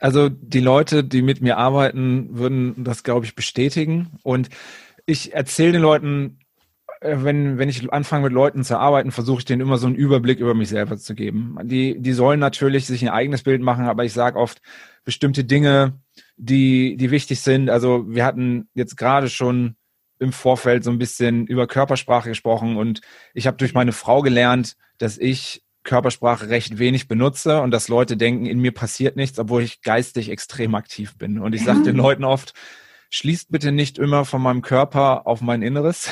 Also 0.00 0.28
die 0.28 0.60
Leute, 0.60 1.04
die 1.04 1.22
mit 1.22 1.40
mir 1.40 1.56
arbeiten, 1.56 2.36
würden 2.36 2.82
das, 2.82 3.04
glaube 3.04 3.26
ich, 3.26 3.34
bestätigen. 3.34 4.18
Und 4.22 4.48
ich 5.06 5.34
erzähle 5.34 5.72
den 5.72 5.82
Leuten 5.82 6.38
äh, 7.00 7.16
wenn, 7.18 7.58
wenn 7.58 7.68
ich 7.68 7.92
anfange 7.92 8.24
mit 8.24 8.32
Leuten 8.32 8.64
zu 8.64 8.78
arbeiten, 8.78 9.12
versuche 9.12 9.40
ich 9.40 9.44
denen 9.44 9.62
immer 9.62 9.78
so 9.78 9.86
einen 9.86 9.96
Überblick 9.96 10.40
über 10.40 10.54
mich 10.54 10.68
selber 10.68 10.96
zu 10.96 11.14
geben. 11.14 11.56
Die, 11.62 12.00
die 12.00 12.12
sollen 12.12 12.40
natürlich 12.40 12.86
sich 12.86 13.02
ein 13.02 13.10
eigenes 13.10 13.42
Bild 13.42 13.62
machen, 13.62 13.86
aber 13.86 14.04
ich 14.04 14.12
sage 14.12 14.38
oft 14.38 14.60
bestimmte 15.04 15.44
Dinge, 15.44 16.00
die, 16.36 16.96
die 16.96 17.10
wichtig 17.10 17.40
sind. 17.40 17.70
Also 17.70 18.04
wir 18.08 18.24
hatten 18.24 18.68
jetzt 18.74 18.96
gerade 18.96 19.28
schon 19.28 19.76
im 20.18 20.32
Vorfeld 20.32 20.82
so 20.82 20.90
ein 20.90 20.98
bisschen 20.98 21.46
über 21.46 21.68
Körpersprache 21.68 22.28
gesprochen 22.28 22.76
und 22.76 23.00
ich 23.34 23.46
habe 23.46 23.56
durch 23.56 23.74
meine 23.74 23.92
Frau 23.92 24.20
gelernt, 24.20 24.76
dass 24.98 25.16
ich 25.16 25.62
Körpersprache 25.88 26.50
recht 26.50 26.78
wenig 26.78 27.08
benutze 27.08 27.62
und 27.62 27.70
dass 27.70 27.88
Leute 27.88 28.18
denken, 28.18 28.44
in 28.44 28.60
mir 28.60 28.72
passiert 28.72 29.16
nichts, 29.16 29.38
obwohl 29.38 29.62
ich 29.62 29.80
geistig 29.80 30.28
extrem 30.28 30.74
aktiv 30.74 31.16
bin. 31.16 31.38
Und 31.38 31.54
ich 31.54 31.64
sage 31.64 31.82
den 31.82 31.96
Leuten 31.96 32.24
oft, 32.24 32.52
schließt 33.08 33.50
bitte 33.50 33.72
nicht 33.72 33.96
immer 33.96 34.26
von 34.26 34.42
meinem 34.42 34.60
Körper 34.60 35.26
auf 35.26 35.40
mein 35.40 35.62
Inneres. 35.62 36.10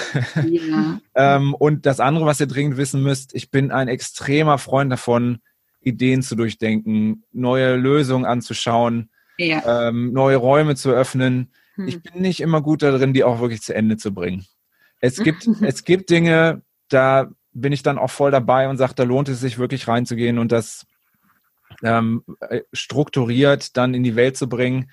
Ja. 0.49 0.99
ähm, 1.14 1.54
und 1.54 1.85
das 1.85 2.00
andere, 2.00 2.25
was 2.25 2.40
ihr 2.40 2.47
dringend 2.47 2.78
wissen 2.78 3.02
müsst, 3.02 3.35
ich 3.35 3.50
bin 3.50 3.71
ein 3.71 3.88
extremer 3.88 4.56
Freund 4.56 4.90
davon, 4.90 5.40
Ideen 5.83 6.23
zu 6.23 6.37
durchdenken, 6.37 7.25
neue 7.33 7.76
Lösungen 7.76 8.25
anzuschauen, 8.25 9.11
ja. 9.37 9.88
ähm, 9.88 10.14
neue 10.14 10.37
Räume 10.37 10.75
zu 10.75 10.90
öffnen. 10.90 11.52
Hm. 11.75 11.87
Ich 11.87 12.02
bin 12.02 12.23
nicht 12.23 12.40
immer 12.40 12.62
gut 12.62 12.83
darin, 12.83 13.12
die 13.12 13.25
auch 13.25 13.40
wirklich 13.40 13.61
zu 13.61 13.75
Ende 13.75 13.99
zu 13.99 14.14
bringen. 14.14 14.47
Es 15.00 15.23
gibt, 15.23 15.47
es 15.61 15.85
gibt 15.85 16.09
Dinge, 16.09 16.62
da 16.88 17.30
bin 17.60 17.72
ich 17.72 17.82
dann 17.82 17.98
auch 17.98 18.10
voll 18.10 18.30
dabei 18.30 18.68
und 18.68 18.76
sage, 18.76 18.94
da 18.94 19.02
lohnt 19.02 19.28
es 19.28 19.40
sich 19.40 19.58
wirklich 19.58 19.88
reinzugehen 19.88 20.38
und 20.38 20.52
das 20.52 20.86
ähm, 21.82 22.22
äh, 22.40 22.60
strukturiert 22.72 23.76
dann 23.76 23.94
in 23.94 24.02
die 24.02 24.16
Welt 24.16 24.36
zu 24.36 24.48
bringen 24.48 24.90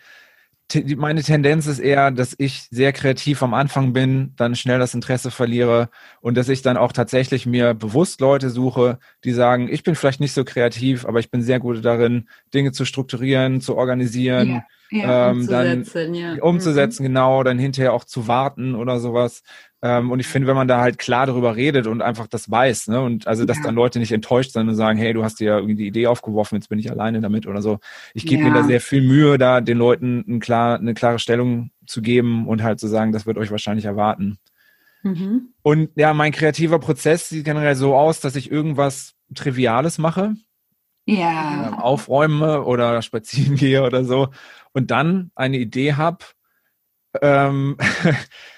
meine 0.96 1.22
Tendenz 1.22 1.68
ist 1.68 1.80
eher, 1.80 2.12
dass 2.12 2.36
ich 2.38 2.68
sehr 2.72 2.94
kreativ 2.94 3.44
am 3.44 3.54
Anfang 3.54 3.94
bin, 3.94 4.34
dann 4.36 4.56
schnell 4.56 4.80
das 4.80 4.94
Interesse 4.94 5.30
verliere 5.30 5.90
und 6.22 6.36
dass 6.36 6.50
ich 6.50 6.62
dann 6.62 6.78
auch 6.78 6.92
tatsächlich 6.92 7.46
mir 7.46 7.74
bewusst 7.74 8.22
Leute 8.22 8.50
suche, 8.50 8.98
die 9.24 9.34
sagen, 9.34 9.68
ich 9.70 9.84
bin 9.84 9.96
vielleicht 9.96 10.20
nicht 10.20 10.34
so 10.34 10.44
kreativ, 10.44 11.06
aber 11.06 11.20
ich 11.20 11.30
bin 11.30 11.42
sehr 11.42 11.60
gut 11.60 11.84
darin, 11.84 12.28
Dinge 12.54 12.72
zu 12.72 12.86
strukturieren, 12.86 13.62
zu 13.62 13.76
organisieren, 13.76 14.50
ja. 14.50 14.64
Ja, 14.92 15.32
ähm, 15.32 15.38
umzusetzen, 15.38 15.92
dann 15.94 16.14
ja. 16.14 16.44
umzusetzen, 16.44 17.04
mhm. 17.04 17.08
genau, 17.08 17.44
dann 17.44 17.58
hinterher 17.58 17.94
auch 17.94 18.04
zu 18.04 18.28
warten 18.28 18.76
oder 18.76 19.00
sowas. 19.00 19.42
Ähm, 19.86 20.12
und 20.12 20.22
ich 20.22 20.28
finde, 20.28 20.48
wenn 20.48 20.56
man 20.56 20.70
da 20.70 20.80
halt 20.80 20.98
klar 20.98 21.26
darüber 21.26 21.58
redet 21.58 21.88
und 21.88 22.02
einfach 22.02 22.26
das 22.28 22.50
weiß, 22.50 22.88
ne, 22.88 23.02
und 23.02 23.28
also, 23.28 23.44
dass 23.44 23.58
ja. 23.58 23.64
dann 23.64 23.76
Leute 23.76 24.00
nicht 24.00 24.14
enttäuscht 24.14 24.54
sind 24.54 24.70
und 24.70 24.76
sagen, 24.76 24.98
hey, 24.98 25.12
du 25.12 25.26
hast 25.26 25.42
dir 25.42 25.48
ja 25.48 25.58
irgendwie 25.58 25.76
die 25.76 25.88
Idee 25.88 26.08
aufgeworfen, 26.08 26.56
jetzt 26.56 26.70
bin 26.70 26.80
ich 26.80 26.90
alleine 26.90 27.20
damit 27.20 27.48
oder 27.48 27.62
so. 27.62 27.80
Ich 28.14 28.26
gebe 28.26 28.44
mir 28.44 28.54
da 28.54 28.64
sehr 28.64 28.80
viel 28.80 29.02
Mühe, 29.02 29.38
da 29.38 29.60
den 29.60 29.78
Leuten 29.78 30.24
ein 30.26 30.40
klar, 30.40 30.80
eine 30.80 30.94
klare 30.94 31.20
Stellung 31.20 31.72
zu 31.86 32.02
geben 32.02 32.48
und 32.48 32.64
halt 32.64 32.80
zu 32.80 32.88
sagen, 32.88 33.12
das 33.12 33.26
wird 33.26 33.38
euch 33.38 33.52
wahrscheinlich 33.52 33.84
erwarten. 33.84 34.38
Mhm. 35.02 35.50
Und 35.64 35.90
ja, 35.96 36.14
mein 36.14 36.32
kreativer 36.32 36.80
Prozess 36.80 37.28
sieht 37.28 37.44
generell 37.44 37.76
so 37.76 37.94
aus, 37.94 38.22
dass 38.22 38.38
ich 38.38 38.50
irgendwas 38.50 39.16
Triviales 39.36 39.98
mache. 39.98 40.36
Ja. 41.06 41.68
Ähm, 41.68 41.74
aufräume 41.74 42.64
oder 42.64 43.02
spazieren 43.04 43.58
gehe 43.58 43.84
oder 43.84 44.06
so 44.06 44.30
und 44.72 44.92
dann 44.92 45.32
eine 45.36 45.58
Idee 45.58 45.94
habe, 45.96 46.26
ähm, 47.22 47.78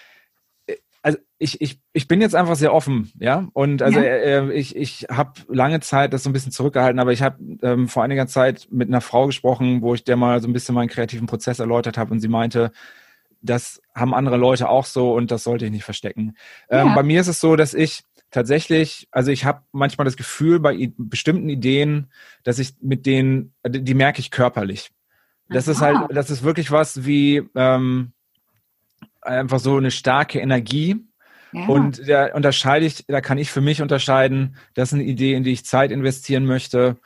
also 1.05 1.19
ich, 1.38 1.62
ich, 1.62 1.79
ich 1.93 2.07
bin 2.07 2.19
jetzt 2.19 2.33
einfach 2.33 2.55
sehr 2.55 2.74
offen, 2.74 3.12
ja. 3.19 3.47
Und 3.53 3.83
also 3.83 4.00
ja. 4.00 4.05
Äh, 4.05 4.53
ich, 4.53 4.75
ich 4.75 5.05
habe 5.07 5.33
lange 5.47 5.79
Zeit 5.79 6.13
das 6.13 6.24
so 6.24 6.31
ein 6.31 6.33
bisschen 6.33 6.51
zurückgehalten, 6.51 7.00
aber 7.00 7.12
ich 7.12 7.21
habe 7.21 7.38
ähm, 7.62 7.88
vor 7.88 8.03
einiger 8.03 8.25
Zeit 8.25 8.67
mit 8.71 8.88
einer 8.88 9.01
Frau 9.01 9.27
gesprochen, 9.27 9.83
wo 9.83 9.93
ich 9.93 10.03
der 10.03 10.15
mal 10.15 10.41
so 10.41 10.47
ein 10.47 10.53
bisschen 10.53 10.74
meinen 10.74 10.89
kreativen 10.89 11.27
Prozess 11.27 11.59
erläutert 11.59 12.00
habe 12.00 12.12
und 12.12 12.21
sie 12.21 12.27
meinte, 12.27 12.71
das 13.39 13.83
haben 13.93 14.15
andere 14.15 14.38
Leute 14.38 14.67
auch 14.67 14.85
so 14.85 15.13
und 15.13 15.29
das 15.29 15.43
sollte 15.43 15.65
ich 15.65 15.71
nicht 15.71 15.83
verstecken. 15.83 16.33
Ähm, 16.71 16.88
ja. 16.88 16.95
Bei 16.95 17.03
mir 17.03 17.21
ist 17.21 17.27
es 17.27 17.39
so, 17.39 17.55
dass 17.55 17.75
ich 17.75 18.03
tatsächlich, 18.31 19.07
also 19.12 19.29
ich 19.29 19.45
habe 19.45 19.62
manchmal 19.71 20.05
das 20.05 20.17
Gefühl 20.17 20.59
bei 20.59 20.91
bestimmten 20.97 21.50
Ideen, 21.50 22.12
dass 22.43 22.57
ich 22.57 22.74
mit 22.81 23.05
denen, 23.05 23.53
die 23.63 23.93
merke 23.93 24.21
ich 24.21 24.31
körperlich. 24.31 24.89
Das 25.50 25.67
Aha. 25.67 25.71
ist 25.71 25.81
halt, 25.81 26.17
das 26.17 26.31
ist 26.31 26.41
wirklich 26.41 26.71
was 26.71 27.05
wie 27.05 27.47
ähm, 27.53 28.13
einfach 29.25 29.60
so 29.60 29.77
eine 29.77 29.91
starke 29.91 30.39
Energie. 30.39 30.98
Ja. 31.51 31.67
Und 31.67 32.08
da 32.08 32.34
unterscheide 32.34 32.86
ich, 32.86 33.05
da 33.08 33.22
kann 33.22 33.38
ich 33.38 33.50
für 33.50 33.62
mich 33.62 33.82
unterscheiden, 33.82 34.58
das 34.74 34.89
ist 34.89 34.96
eine 34.96 35.03
Idee, 35.03 35.34
in 35.34 35.44
die 35.44 35.51
ich 35.51 35.65
Zeit 35.65 35.91
investieren 35.91 36.46
möchte, 36.46 36.98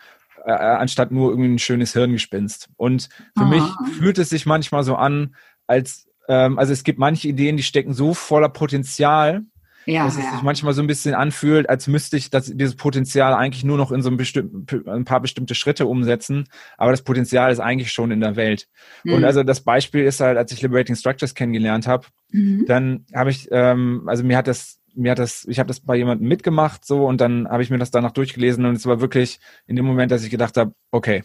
äh, 0.45 0.51
anstatt 0.51 1.11
nur 1.11 1.29
irgendwie 1.31 1.49
ein 1.49 1.59
schönes 1.59 1.93
Hirngespinst. 1.93 2.69
Und 2.75 3.09
für 3.37 3.43
Aha. 3.43 3.49
mich 3.49 3.63
fühlt 3.97 4.17
es 4.17 4.29
sich 4.29 4.45
manchmal 4.45 4.83
so 4.83 4.95
an, 4.95 5.35
als 5.67 6.07
ähm, 6.27 6.57
also 6.57 6.71
es 6.71 6.83
gibt 6.83 6.99
manche 6.99 7.27
Ideen, 7.27 7.57
die 7.57 7.63
stecken 7.63 7.93
so 7.93 8.13
voller 8.13 8.49
Potenzial, 8.49 9.41
Ja, 9.89 10.05
dass 10.05 10.17
es 10.17 10.23
ja. 10.23 10.31
sich 10.31 10.41
manchmal 10.41 10.73
so 10.73 10.81
ein 10.81 10.87
bisschen 10.87 11.15
anfühlt, 11.15 11.69
als 11.69 11.87
müsste 11.87 12.17
ich 12.17 12.29
das, 12.29 12.45
dieses 12.45 12.75
Potenzial 12.75 13.33
eigentlich 13.33 13.63
nur 13.63 13.77
noch 13.77 13.91
in 13.91 14.01
so 14.01 14.09
ein, 14.09 15.05
paar 15.05 15.19
bestimmte 15.19 15.55
Schritte 15.55 15.85
umsetzen. 15.85 16.47
Aber 16.77 16.91
das 16.91 17.01
Potenzial 17.01 17.51
ist 17.51 17.59
eigentlich 17.59 17.91
schon 17.91 18.11
in 18.11 18.21
der 18.21 18.35
Welt. 18.35 18.67
Mhm. 19.03 19.13
Und 19.13 19.25
also 19.25 19.43
das 19.43 19.61
Beispiel 19.61 20.03
ist 20.03 20.19
halt, 20.19 20.37
als 20.37 20.51
ich 20.51 20.61
Liberating 20.61 20.95
Structures 20.95 21.33
kennengelernt 21.33 21.87
habe, 21.87 22.07
mhm. 22.31 22.65
dann 22.67 23.05
habe 23.15 23.31
ich, 23.31 23.47
ähm, 23.51 24.03
also 24.05 24.23
mir 24.23 24.37
hat 24.37 24.47
das 24.47 24.77
mir 24.95 25.11
hat 25.11 25.19
das, 25.19 25.45
ich 25.47 25.59
habe 25.59 25.67
das 25.67 25.79
bei 25.79 25.95
jemandem 25.95 26.27
mitgemacht 26.27 26.83
so 26.83 27.05
und 27.05 27.21
dann 27.21 27.47
habe 27.47 27.63
ich 27.63 27.69
mir 27.69 27.77
das 27.77 27.91
danach 27.91 28.11
durchgelesen 28.11 28.65
und 28.65 28.75
es 28.75 28.85
war 28.85 28.99
wirklich 28.99 29.39
in 29.67 29.75
dem 29.75 29.85
Moment, 29.85 30.11
dass 30.11 30.23
ich 30.23 30.29
gedacht 30.29 30.57
habe, 30.57 30.73
okay, 30.91 31.23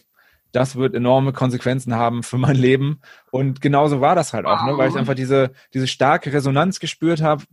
das 0.55 0.77
wird 0.77 0.95
enorme 0.95 1.33
Konsequenzen 1.33 1.95
haben 1.95 2.23
für 2.23 2.37
mein 2.37 2.55
Leben. 2.55 3.01
Und 3.29 3.59
genauso 3.59 3.99
war 3.99 4.15
das 4.15 4.33
halt 4.33 4.45
auch, 4.45 4.61
wow. 4.61 4.71
ne? 4.71 4.77
weil 4.77 4.89
ich 4.89 4.95
einfach 4.95 5.15
diese, 5.15 5.51
diese 5.73 5.87
starke 5.87 6.31
Resonanz 6.31 6.79
gespürt 6.79 7.21
habe. 7.21 7.43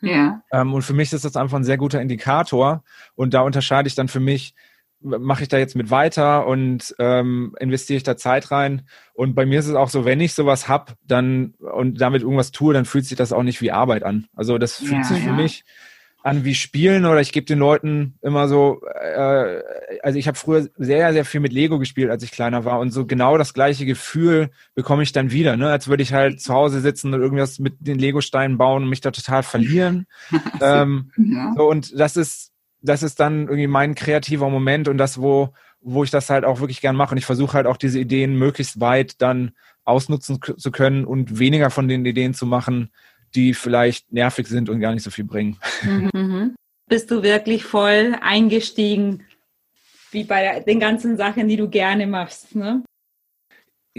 Ja. 0.00 0.42
Ähm, 0.52 0.74
und 0.74 0.82
für 0.82 0.92
mich 0.92 1.12
ist 1.12 1.24
das 1.24 1.36
einfach 1.36 1.56
ein 1.56 1.64
sehr 1.64 1.78
guter 1.78 2.00
Indikator. 2.00 2.84
Und 3.14 3.34
da 3.34 3.40
unterscheide 3.40 3.88
ich 3.88 3.94
dann 3.94 4.08
für 4.08 4.20
mich, 4.20 4.54
mache 5.00 5.42
ich 5.42 5.48
da 5.48 5.58
jetzt 5.58 5.76
mit 5.76 5.90
weiter 5.90 6.46
und 6.46 6.94
ähm, 6.98 7.54
investiere 7.60 7.98
ich 7.98 8.02
da 8.02 8.16
Zeit 8.16 8.50
rein. 8.50 8.86
Und 9.14 9.34
bei 9.34 9.46
mir 9.46 9.58
ist 9.58 9.68
es 9.68 9.74
auch 9.74 9.88
so, 9.88 10.04
wenn 10.04 10.20
ich 10.20 10.34
sowas 10.34 10.68
hab, 10.68 10.94
dann 11.04 11.54
und 11.58 12.00
damit 12.00 12.22
irgendwas 12.22 12.50
tue, 12.50 12.74
dann 12.74 12.84
fühlt 12.84 13.06
sich 13.06 13.16
das 13.16 13.32
auch 13.32 13.42
nicht 13.42 13.60
wie 13.60 13.72
Arbeit 13.72 14.02
an. 14.02 14.26
Also 14.34 14.58
das 14.58 14.76
fühlt 14.76 14.92
ja, 14.92 15.04
sich 15.04 15.20
für 15.20 15.30
ja. 15.30 15.32
mich 15.32 15.64
an 16.26 16.44
wie 16.44 16.56
Spielen 16.56 17.06
oder 17.06 17.20
ich 17.20 17.30
gebe 17.30 17.46
den 17.46 17.60
Leuten 17.60 18.18
immer 18.20 18.48
so, 18.48 18.82
äh, 19.00 19.62
also 20.02 20.18
ich 20.18 20.26
habe 20.26 20.36
früher 20.36 20.66
sehr, 20.76 21.12
sehr 21.12 21.24
viel 21.24 21.38
mit 21.38 21.52
Lego 21.52 21.78
gespielt, 21.78 22.10
als 22.10 22.24
ich 22.24 22.32
kleiner 22.32 22.64
war 22.64 22.80
und 22.80 22.90
so 22.90 23.06
genau 23.06 23.38
das 23.38 23.54
gleiche 23.54 23.86
Gefühl 23.86 24.50
bekomme 24.74 25.04
ich 25.04 25.12
dann 25.12 25.30
wieder, 25.30 25.56
ne? 25.56 25.70
als 25.70 25.86
würde 25.86 26.02
ich 26.02 26.12
halt 26.12 26.40
zu 26.40 26.52
Hause 26.52 26.80
sitzen 26.80 27.14
und 27.14 27.20
irgendwas 27.20 27.60
mit 27.60 27.74
den 27.78 28.00
Lego-Steinen 28.00 28.58
bauen 28.58 28.82
und 28.82 28.88
mich 28.88 29.00
da 29.00 29.12
total 29.12 29.44
verlieren. 29.44 30.08
ähm, 30.60 31.12
ja. 31.16 31.54
so, 31.56 31.70
und 31.70 31.96
das 31.96 32.16
ist, 32.16 32.50
das 32.82 33.04
ist 33.04 33.20
dann 33.20 33.42
irgendwie 33.42 33.68
mein 33.68 33.94
kreativer 33.94 34.50
Moment 34.50 34.88
und 34.88 34.98
das, 34.98 35.20
wo, 35.20 35.54
wo 35.80 36.02
ich 36.02 36.10
das 36.10 36.28
halt 36.28 36.44
auch 36.44 36.58
wirklich 36.58 36.80
gern 36.80 36.96
mache 36.96 37.12
und 37.12 37.18
ich 37.18 37.26
versuche 37.26 37.52
halt 37.52 37.68
auch 37.68 37.76
diese 37.76 38.00
Ideen 38.00 38.36
möglichst 38.36 38.80
weit 38.80 39.22
dann 39.22 39.52
ausnutzen 39.84 40.40
zu 40.42 40.70
können 40.72 41.04
und 41.04 41.38
weniger 41.38 41.70
von 41.70 41.86
den 41.86 42.04
Ideen 42.04 42.34
zu 42.34 42.46
machen, 42.46 42.90
die 43.36 43.54
vielleicht 43.54 44.12
nervig 44.12 44.46
sind 44.48 44.68
und 44.68 44.80
gar 44.80 44.92
nicht 44.92 45.02
so 45.02 45.10
viel 45.10 45.24
bringen. 45.24 45.58
Mhm. 45.82 46.10
mhm. 46.14 46.56
Bist 46.88 47.10
du 47.10 47.24
wirklich 47.24 47.64
voll 47.64 48.16
eingestiegen, 48.20 49.24
wie 50.12 50.22
bei 50.22 50.60
den 50.60 50.78
ganzen 50.78 51.16
Sachen, 51.16 51.48
die 51.48 51.56
du 51.56 51.68
gerne 51.68 52.06
machst, 52.06 52.54
ne? 52.54 52.84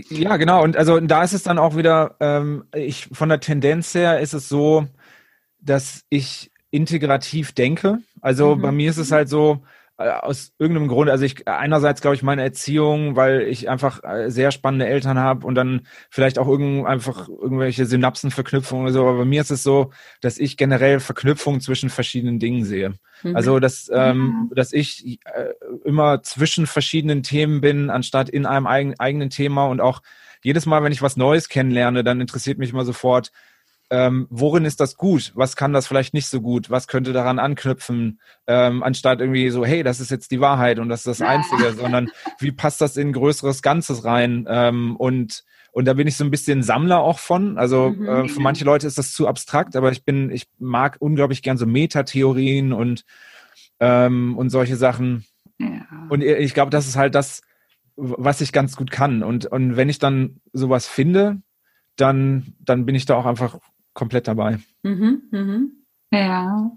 Ja, 0.10 0.38
genau. 0.38 0.64
Und 0.64 0.78
also 0.78 1.00
da 1.00 1.24
ist 1.24 1.34
es 1.34 1.44
dann 1.44 1.58
auch 1.58 1.76
wieder, 1.76 2.16
ähm, 2.20 2.66
ich 2.74 3.10
von 3.12 3.30
der 3.30 3.40
Tendenz 3.40 3.94
her 3.94 4.20
ist 4.20 4.34
es 4.34 4.48
so, 4.48 4.88
dass 5.60 6.06
ich 6.10 6.52
integrativ 6.72 7.52
denke. 7.52 8.00
Also 8.22 8.56
mhm. 8.56 8.62
bei 8.62 8.72
mir 8.72 8.90
ist 8.90 8.98
es 8.98 9.12
halt 9.12 9.28
so, 9.28 9.64
aus 9.98 10.54
irgendeinem 10.60 10.90
Grund, 10.90 11.10
also 11.10 11.26
ich 11.26 11.48
einerseits 11.48 12.02
glaube 12.02 12.16
ich 12.16 12.22
meine 12.22 12.44
Erziehung, 12.44 13.16
weil 13.16 13.42
ich 13.42 13.68
einfach 13.68 14.04
äh, 14.04 14.30
sehr 14.30 14.52
spannende 14.52 14.86
Eltern 14.86 15.18
habe 15.18 15.46
und 15.46 15.56
dann 15.56 15.88
vielleicht 16.12 16.38
auch 16.38 16.48
irgend, 16.48 16.86
einfach 16.86 17.28
irgendwelche 17.28 17.86
Synapsenverknüpfungen 17.88 18.86
oder 18.86 18.94
so, 18.94 19.02
aber 19.02 19.18
bei 19.18 19.26
mir 19.26 19.42
ist 19.42 19.50
es 19.50 19.64
so, 19.64 19.92
dass 20.22 20.38
ich 20.38 20.56
generell 20.56 21.00
Verknüpfungen 21.00 21.62
zwischen 21.62 21.90
verschiedenen 21.90 22.38
Dingen 22.38 22.64
sehe. 22.64 22.94
Mhm. 23.24 23.36
Also 23.36 23.60
dass, 23.60 23.90
ähm, 23.92 24.52
dass 24.54 24.72
ich 24.72 25.20
äh, 25.26 25.54
immer 25.84 26.22
zwischen 26.22 26.68
verschiedenen 26.68 27.24
Themen 27.24 27.60
bin, 27.60 27.90
anstatt 27.90 28.30
in 28.30 28.46
einem 28.46 28.68
eigen, 28.68 29.00
eigenen 29.00 29.32
Thema 29.32 29.66
und 29.66 29.82
auch 29.82 30.02
jedes 30.44 30.68
Mal, 30.68 30.84
wenn 30.84 30.92
ich 30.92 31.02
was 31.02 31.18
Neues 31.18 31.50
kennenlerne, 31.50 32.04
dann 32.04 32.22
interessiert 32.22 32.60
mich 32.60 32.70
immer 32.72 32.86
sofort, 32.86 33.32
ähm, 33.90 34.28
worin 34.30 34.66
ist 34.66 34.80
das 34.82 34.98
gut? 34.98 35.32
Was 35.36 35.56
kann 35.56 35.72
das 35.72 35.88
vielleicht 35.88 36.14
nicht 36.14 36.28
so 36.28 36.42
gut? 36.42 36.70
Was 36.70 36.88
könnte 36.88 37.14
daran 37.14 37.40
anknüpfen? 37.40 38.20
Ähm, 38.46 38.84
anstatt 38.84 39.22
irgendwie 39.22 39.50
so, 39.50 39.66
hey, 39.66 39.84
das 39.84 40.00
ist 40.02 40.12
jetzt 40.12 40.32
die 40.32 40.42
Wahrheit 40.42 40.80
und 40.80 40.90
das 40.90 41.06
ist 41.06 41.20
das 41.20 41.22
Einzige, 41.22 41.74
sondern 41.78 42.10
wie 42.40 42.52
passt 42.52 42.82
das 42.82 42.98
in 42.98 43.10
ein 43.10 43.14
größeres 43.14 43.62
Ganzes 43.62 44.04
rein? 44.04 44.46
Ähm, 44.50 44.96
und 44.98 45.46
und 45.72 45.86
da 45.86 45.94
bin 45.94 46.08
ich 46.08 46.18
so 46.18 46.24
ein 46.24 46.32
bisschen 46.32 46.64
Sammler 46.64 47.02
auch 47.02 47.20
von. 47.20 47.58
Also 47.60 47.92
mhm, 47.92 48.08
äh, 48.08 48.28
für 48.28 48.40
manche 48.40 48.66
Leute 48.66 48.88
ist 48.88 48.98
das 48.98 49.14
zu 49.14 49.28
abstrakt, 49.28 49.76
aber 49.76 49.92
ich 49.92 50.04
bin, 50.04 50.32
ich 50.32 50.48
mag 50.58 50.98
unglaublich 51.00 51.44
gern 51.44 51.58
so 51.58 51.68
Metatheorien 51.68 52.74
und 52.74 53.06
ähm, 53.80 54.38
und 54.38 54.50
solche 54.50 54.76
Sachen. 54.76 55.26
Ja. 55.60 55.86
Und 56.10 56.24
ich 56.24 56.54
glaube, 56.54 56.72
das 56.72 56.88
ist 56.88 56.96
halt 56.96 57.16
das, 57.16 57.42
was 57.96 58.42
ich 58.42 58.52
ganz 58.52 58.76
gut 58.76 58.92
kann. 58.92 59.24
Und 59.24 59.46
und 59.46 59.78
wenn 59.78 59.88
ich 59.88 60.00
dann 60.00 60.42
sowas 60.52 60.88
finde, 60.88 61.42
dann 61.96 62.56
dann 62.60 62.86
bin 62.86 62.96
ich 62.96 63.06
da 63.06 63.16
auch 63.16 63.26
einfach 63.26 63.60
komplett 63.98 64.28
dabei. 64.28 64.60
Mhm, 64.84 65.24
mhm. 65.32 65.72
Ja, 66.14 66.72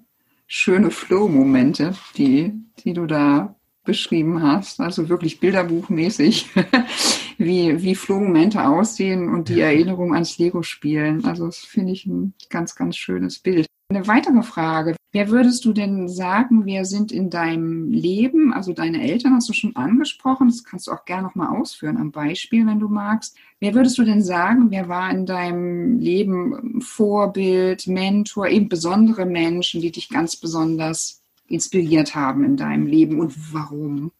schöne 0.46 0.90
Flow-Momente, 0.90 1.94
die, 2.16 2.54
die 2.78 2.94
du 2.94 3.06
da 3.06 3.54
beschrieben 3.84 4.42
hast. 4.42 4.80
Also 4.80 5.08
wirklich 5.10 5.38
bilderbuchmäßig, 5.38 6.48
wie, 7.38 7.82
wie 7.82 7.94
Flow-Momente 7.94 8.66
aussehen 8.66 9.28
und 9.28 9.50
die 9.50 9.60
Erinnerung 9.60 10.14
ans 10.14 10.38
Lego-Spielen. 10.38 11.24
Also 11.26 11.46
das 11.46 11.58
finde 11.58 11.92
ich 11.92 12.06
ein 12.06 12.32
ganz, 12.48 12.74
ganz 12.74 12.96
schönes 12.96 13.38
Bild. 13.38 13.66
Eine 13.90 14.06
weitere 14.06 14.42
Frage. 14.42 14.96
Wer 15.12 15.28
würdest 15.28 15.64
du 15.64 15.72
denn 15.72 16.08
sagen, 16.08 16.66
wer 16.66 16.84
sind 16.84 17.10
in 17.10 17.30
deinem 17.30 17.90
Leben, 17.90 18.52
also 18.52 18.72
deine 18.72 19.02
Eltern 19.02 19.34
hast 19.34 19.48
du 19.48 19.52
schon 19.52 19.74
angesprochen, 19.74 20.46
das 20.46 20.62
kannst 20.62 20.86
du 20.86 20.92
auch 20.92 21.04
gerne 21.04 21.24
nochmal 21.24 21.56
ausführen 21.56 21.96
am 21.96 22.12
Beispiel, 22.12 22.64
wenn 22.64 22.78
du 22.78 22.88
magst. 22.88 23.36
Wer 23.58 23.74
würdest 23.74 23.98
du 23.98 24.04
denn 24.04 24.22
sagen, 24.22 24.70
wer 24.70 24.88
war 24.88 25.10
in 25.10 25.26
deinem 25.26 25.98
Leben 25.98 26.80
Vorbild, 26.80 27.88
Mentor, 27.88 28.48
eben 28.48 28.68
besondere 28.68 29.26
Menschen, 29.26 29.80
die 29.80 29.90
dich 29.90 30.10
ganz 30.10 30.36
besonders 30.36 31.22
inspiriert 31.48 32.14
haben 32.14 32.44
in 32.44 32.56
deinem 32.56 32.86
Leben 32.86 33.18
und 33.18 33.34
warum? 33.52 34.12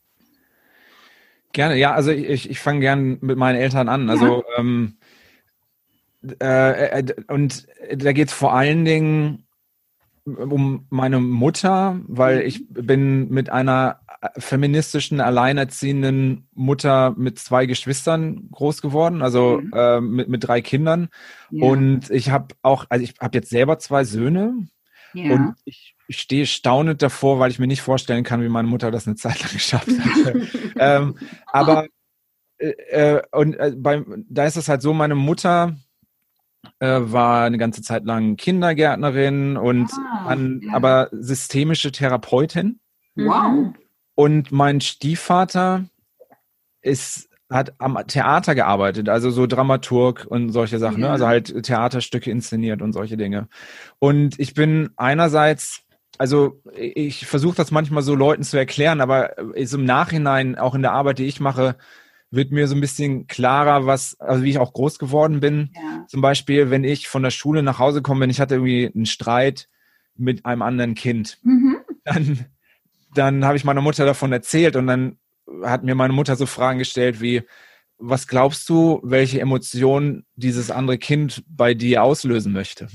Gerne, 1.53 1.76
ja, 1.76 1.94
also 1.94 2.11
ich, 2.11 2.50
ich 2.50 2.59
fange 2.59 2.81
gern 2.81 3.18
mit 3.20 3.38
meinen 3.38 3.57
Eltern 3.57 3.88
an. 3.88 4.11
Also 4.11 4.42
ja. 4.42 4.59
ähm, 4.59 4.96
äh, 6.40 7.00
äh, 7.00 7.14
und 7.29 7.68
da 7.94 8.12
geht 8.12 8.29
es 8.29 8.35
vor 8.35 8.53
allen 8.53 8.85
Dingen 8.85 9.46
um 10.37 10.87
meine 10.90 11.21
Mutter, 11.21 12.01
weil 12.07 12.37
mhm. 12.40 12.47
ich 12.47 12.69
bin 12.69 13.29
mit 13.29 13.51
einer 13.51 14.01
feministischen, 14.37 15.21
alleinerziehenden 15.21 16.49
Mutter 16.53 17.14
mit 17.16 17.38
zwei 17.38 17.66
Geschwistern 17.66 18.49
groß 18.51 18.83
geworden, 18.83 19.23
also 19.23 19.61
mhm. 19.62 19.73
äh, 19.75 20.01
mit, 20.01 20.29
mit 20.29 20.47
drei 20.47 20.61
Kindern. 20.61 21.09
Ja. 21.51 21.66
Und 21.66 22.11
ich 22.11 22.31
habe 22.31 22.55
auch, 22.62 22.87
also 22.90 23.03
ich 23.03 23.14
habe 23.21 23.38
jetzt 23.38 23.51
selber 23.51 23.79
zwei 23.79 24.05
Söhne. 24.05 24.66
Ja. 25.14 25.35
Und 25.35 25.55
ich, 25.64 25.97
stehe 26.12 26.45
staunend 26.47 27.03
davor, 27.03 27.38
weil 27.38 27.53
ich 27.53 27.61
mir 27.61 27.69
nicht 27.69 27.83
vorstellen 27.83 28.25
kann, 28.25 28.43
wie 28.43 28.49
meine 28.49 28.66
Mutter 28.66 28.90
das 28.90 29.07
eine 29.07 29.14
Zeit 29.14 29.40
lang 29.43 29.53
geschafft 29.53 29.87
hat. 29.88 30.35
ähm, 30.77 31.16
aber 31.47 31.87
äh, 32.59 32.69
äh, 32.90 33.23
und 33.33 33.55
äh, 33.55 33.73
bei, 33.77 34.05
da 34.29 34.45
ist 34.45 34.57
es 34.57 34.69
halt 34.69 34.83
so, 34.83 34.93
meine 34.93 35.14
Mutter 35.14 35.77
äh, 36.79 37.01
war 37.01 37.44
eine 37.44 37.59
ganze 37.59 37.83
Zeit 37.83 38.05
lang 38.05 38.37
Kindergärtnerin 38.37 39.57
und 39.57 39.90
ah, 39.92 40.27
an, 40.27 40.62
ja. 40.64 40.75
aber 40.75 41.09
systemische 41.12 41.92
Therapeutin. 41.92 42.81
Wow. 43.16 43.75
Und 44.14 44.53
mein 44.53 44.81
Stiefvater 44.81 45.85
ist 46.83 47.31
hat 47.51 47.75
am 47.79 47.99
Theater 48.07 48.55
gearbeitet, 48.55 49.09
also 49.09 49.31
so 49.31 49.46
Dramaturg 49.46 50.25
und 50.29 50.51
solche 50.51 50.79
Sachen, 50.79 51.01
ja. 51.01 51.09
ne? 51.09 51.12
also 51.12 51.27
halt 51.27 51.64
Theaterstücke 51.64 52.31
inszeniert 52.31 52.81
und 52.81 52.92
solche 52.92 53.16
Dinge. 53.16 53.49
Und 53.99 54.38
ich 54.38 54.55
bin 54.55 54.90
einerseits, 54.96 55.83
also 56.16 56.62
ich 56.77 57.27
versuche 57.27 57.57
das 57.57 57.73
manchmal 57.73 58.05
so 58.05 58.14
Leuten 58.14 58.44
zu 58.44 58.57
erklären, 58.57 59.01
aber 59.01 59.37
ist 59.57 59.75
im 59.75 59.85
Nachhinein, 59.85 60.57
auch 60.59 60.77
in 60.77 60.83
der 60.83 60.92
Arbeit, 60.92 61.18
die 61.18 61.27
ich 61.27 61.40
mache, 61.40 61.77
wird 62.31 62.53
mir 62.53 62.69
so 62.69 62.75
ein 62.75 62.81
bisschen 62.81 63.27
klarer, 63.27 63.87
was, 63.87 64.19
also 64.21 64.45
wie 64.45 64.51
ich 64.51 64.59
auch 64.59 64.73
groß 64.73 64.99
geworden 64.99 65.40
bin. 65.40 65.71
Ja. 65.75 66.07
Zum 66.09 66.21
Beispiel, 66.21 66.71
wenn 66.71 66.85
ich 66.85 67.09
von 67.09 67.23
der 67.23 67.31
Schule 67.31 67.62
nach 67.62 67.79
Hause 67.79 68.03
komme, 68.03 68.21
wenn 68.21 68.31
ich 68.31 68.40
hatte 68.40 68.57
irgendwie 68.57 68.90
einen 68.95 69.07
Streit 69.07 69.69
mit 70.16 70.47
einem 70.47 70.62
anderen 70.62 70.95
Kind, 70.95 71.38
mhm. 71.43 71.79
dann, 72.05 72.47
dann 73.14 73.45
habe 73.45 73.57
ich 73.57 73.64
meiner 73.64 73.81
Mutter 73.81 74.05
davon 74.05 74.33
erzählt 74.33 74.77
und 74.77 74.87
dann 74.87 75.19
hat 75.64 75.83
mir 75.83 75.95
meine 75.95 76.12
Mutter 76.12 76.37
so 76.37 76.47
Fragen 76.47 76.79
gestellt 76.79 77.21
wie, 77.21 77.43
was 78.01 78.27
glaubst 78.27 78.69
du, 78.69 79.01
welche 79.03 79.41
Emotionen 79.41 80.25
dieses 80.35 80.71
andere 80.71 80.97
Kind 80.97 81.45
bei 81.49 81.75
dir 81.75 82.03
auslösen 82.03 82.53
möchte? 82.53 82.89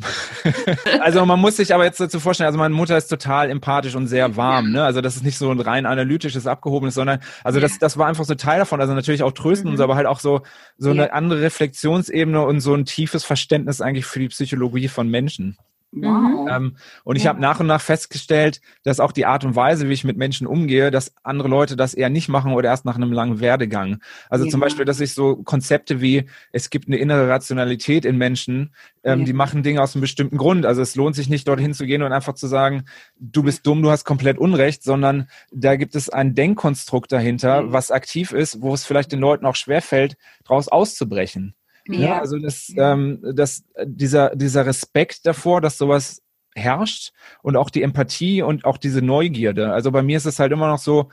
also 0.99 1.25
man 1.25 1.39
muss 1.39 1.57
sich 1.57 1.73
aber 1.73 1.85
jetzt 1.85 1.99
dazu 1.99 2.19
vorstellen, 2.19 2.47
also 2.47 2.57
meine 2.57 2.73
Mutter 2.73 2.97
ist 2.97 3.07
total 3.07 3.49
empathisch 3.49 3.95
und 3.95 4.07
sehr 4.07 4.35
warm, 4.35 4.71
ne? 4.71 4.83
Also 4.83 5.01
das 5.01 5.15
ist 5.15 5.23
nicht 5.23 5.37
so 5.37 5.51
ein 5.51 5.59
rein 5.59 5.85
analytisches, 5.85 6.47
abgehobenes, 6.47 6.95
sondern 6.95 7.19
also 7.43 7.59
das, 7.59 7.77
das 7.77 7.97
war 7.97 8.07
einfach 8.07 8.25
so 8.25 8.35
Teil 8.35 8.59
davon. 8.59 8.81
Also 8.81 8.93
natürlich 8.93 9.23
auch 9.23 9.31
trösten 9.31 9.67
mhm. 9.67 9.73
uns, 9.73 9.81
aber 9.81 9.95
halt 9.95 10.07
auch 10.07 10.19
so, 10.19 10.41
so 10.77 10.89
eine 10.89 11.13
andere 11.13 11.41
Reflexionsebene 11.41 12.41
und 12.41 12.59
so 12.59 12.73
ein 12.73 12.85
tiefes 12.85 13.23
Verständnis 13.23 13.81
eigentlich 13.81 14.05
für 14.05 14.19
die 14.19 14.29
Psychologie 14.29 14.87
von 14.87 15.07
Menschen. 15.07 15.57
Wow. 15.95 16.49
Ähm, 16.51 16.75
und 17.03 17.15
ich 17.15 17.23
ja. 17.23 17.29
habe 17.29 17.41
nach 17.41 17.59
und 17.59 17.67
nach 17.67 17.81
festgestellt, 17.81 18.59
dass 18.83 18.99
auch 18.99 19.11
die 19.11 19.25
Art 19.25 19.45
und 19.45 19.55
Weise, 19.55 19.87
wie 19.87 19.93
ich 19.93 20.03
mit 20.03 20.17
Menschen 20.17 20.45
umgehe, 20.45 20.91
dass 20.91 21.13
andere 21.23 21.47
Leute 21.47 21.75
das 21.75 21.93
eher 21.93 22.09
nicht 22.09 22.27
machen 22.27 22.51
oder 22.51 22.69
erst 22.69 22.85
nach 22.85 22.95
einem 22.95 23.13
langen 23.13 23.39
Werdegang. 23.39 23.99
Also 24.29 24.45
ja. 24.45 24.51
zum 24.51 24.59
Beispiel, 24.59 24.85
dass 24.85 24.99
ich 24.99 25.13
so 25.13 25.37
Konzepte 25.37 26.01
wie, 26.01 26.25
es 26.51 26.69
gibt 26.69 26.87
eine 26.87 26.97
innere 26.97 27.29
Rationalität 27.29 28.03
in 28.03 28.17
Menschen, 28.17 28.73
ähm, 29.03 29.19
ja. 29.19 29.25
die 29.25 29.33
machen 29.33 29.63
Dinge 29.63 29.81
aus 29.81 29.95
einem 29.95 30.01
bestimmten 30.01 30.37
Grund. 30.37 30.65
Also 30.65 30.81
es 30.81 30.95
lohnt 30.95 31.15
sich 31.15 31.29
nicht, 31.29 31.47
dorthin 31.47 31.73
zu 31.73 31.85
gehen 31.85 32.03
und 32.03 32.11
einfach 32.11 32.33
zu 32.33 32.47
sagen, 32.47 32.83
du 33.17 33.43
bist 33.43 33.65
dumm, 33.65 33.81
du 33.81 33.89
hast 33.89 34.03
komplett 34.03 34.37
Unrecht, 34.37 34.83
sondern 34.83 35.29
da 35.51 35.77
gibt 35.77 35.95
es 35.95 36.09
ein 36.09 36.35
Denkkonstrukt 36.35 37.11
dahinter, 37.11 37.71
was 37.71 37.91
aktiv 37.91 38.33
ist, 38.33 38.61
wo 38.61 38.73
es 38.73 38.85
vielleicht 38.85 39.11
den 39.11 39.19
Leuten 39.19 39.45
auch 39.45 39.55
schwerfällt, 39.55 40.17
daraus 40.43 40.67
auszubrechen. 40.67 41.55
Ja, 41.87 41.99
ja 41.99 42.19
also 42.19 42.37
das, 42.39 42.73
ähm, 42.75 43.19
das, 43.33 43.63
dieser, 43.83 44.35
dieser 44.35 44.65
Respekt 44.65 45.25
davor, 45.25 45.61
dass 45.61 45.77
sowas 45.77 46.21
herrscht 46.55 47.11
und 47.41 47.57
auch 47.57 47.69
die 47.69 47.83
Empathie 47.83 48.41
und 48.41 48.65
auch 48.65 48.77
diese 48.77 49.01
Neugierde. 49.01 49.73
Also 49.73 49.91
bei 49.91 50.01
mir 50.01 50.17
ist 50.17 50.25
es 50.25 50.39
halt 50.39 50.51
immer 50.51 50.67
noch 50.67 50.79
so, 50.79 51.09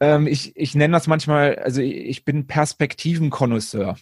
ähm, 0.00 0.26
ich, 0.26 0.54
ich 0.56 0.74
nenne 0.74 0.92
das 0.92 1.06
manchmal, 1.06 1.56
also 1.56 1.80
ich, 1.80 1.94
ich 1.94 2.24
bin 2.24 2.46
Perspektivenkonnoisseur. 2.46 3.96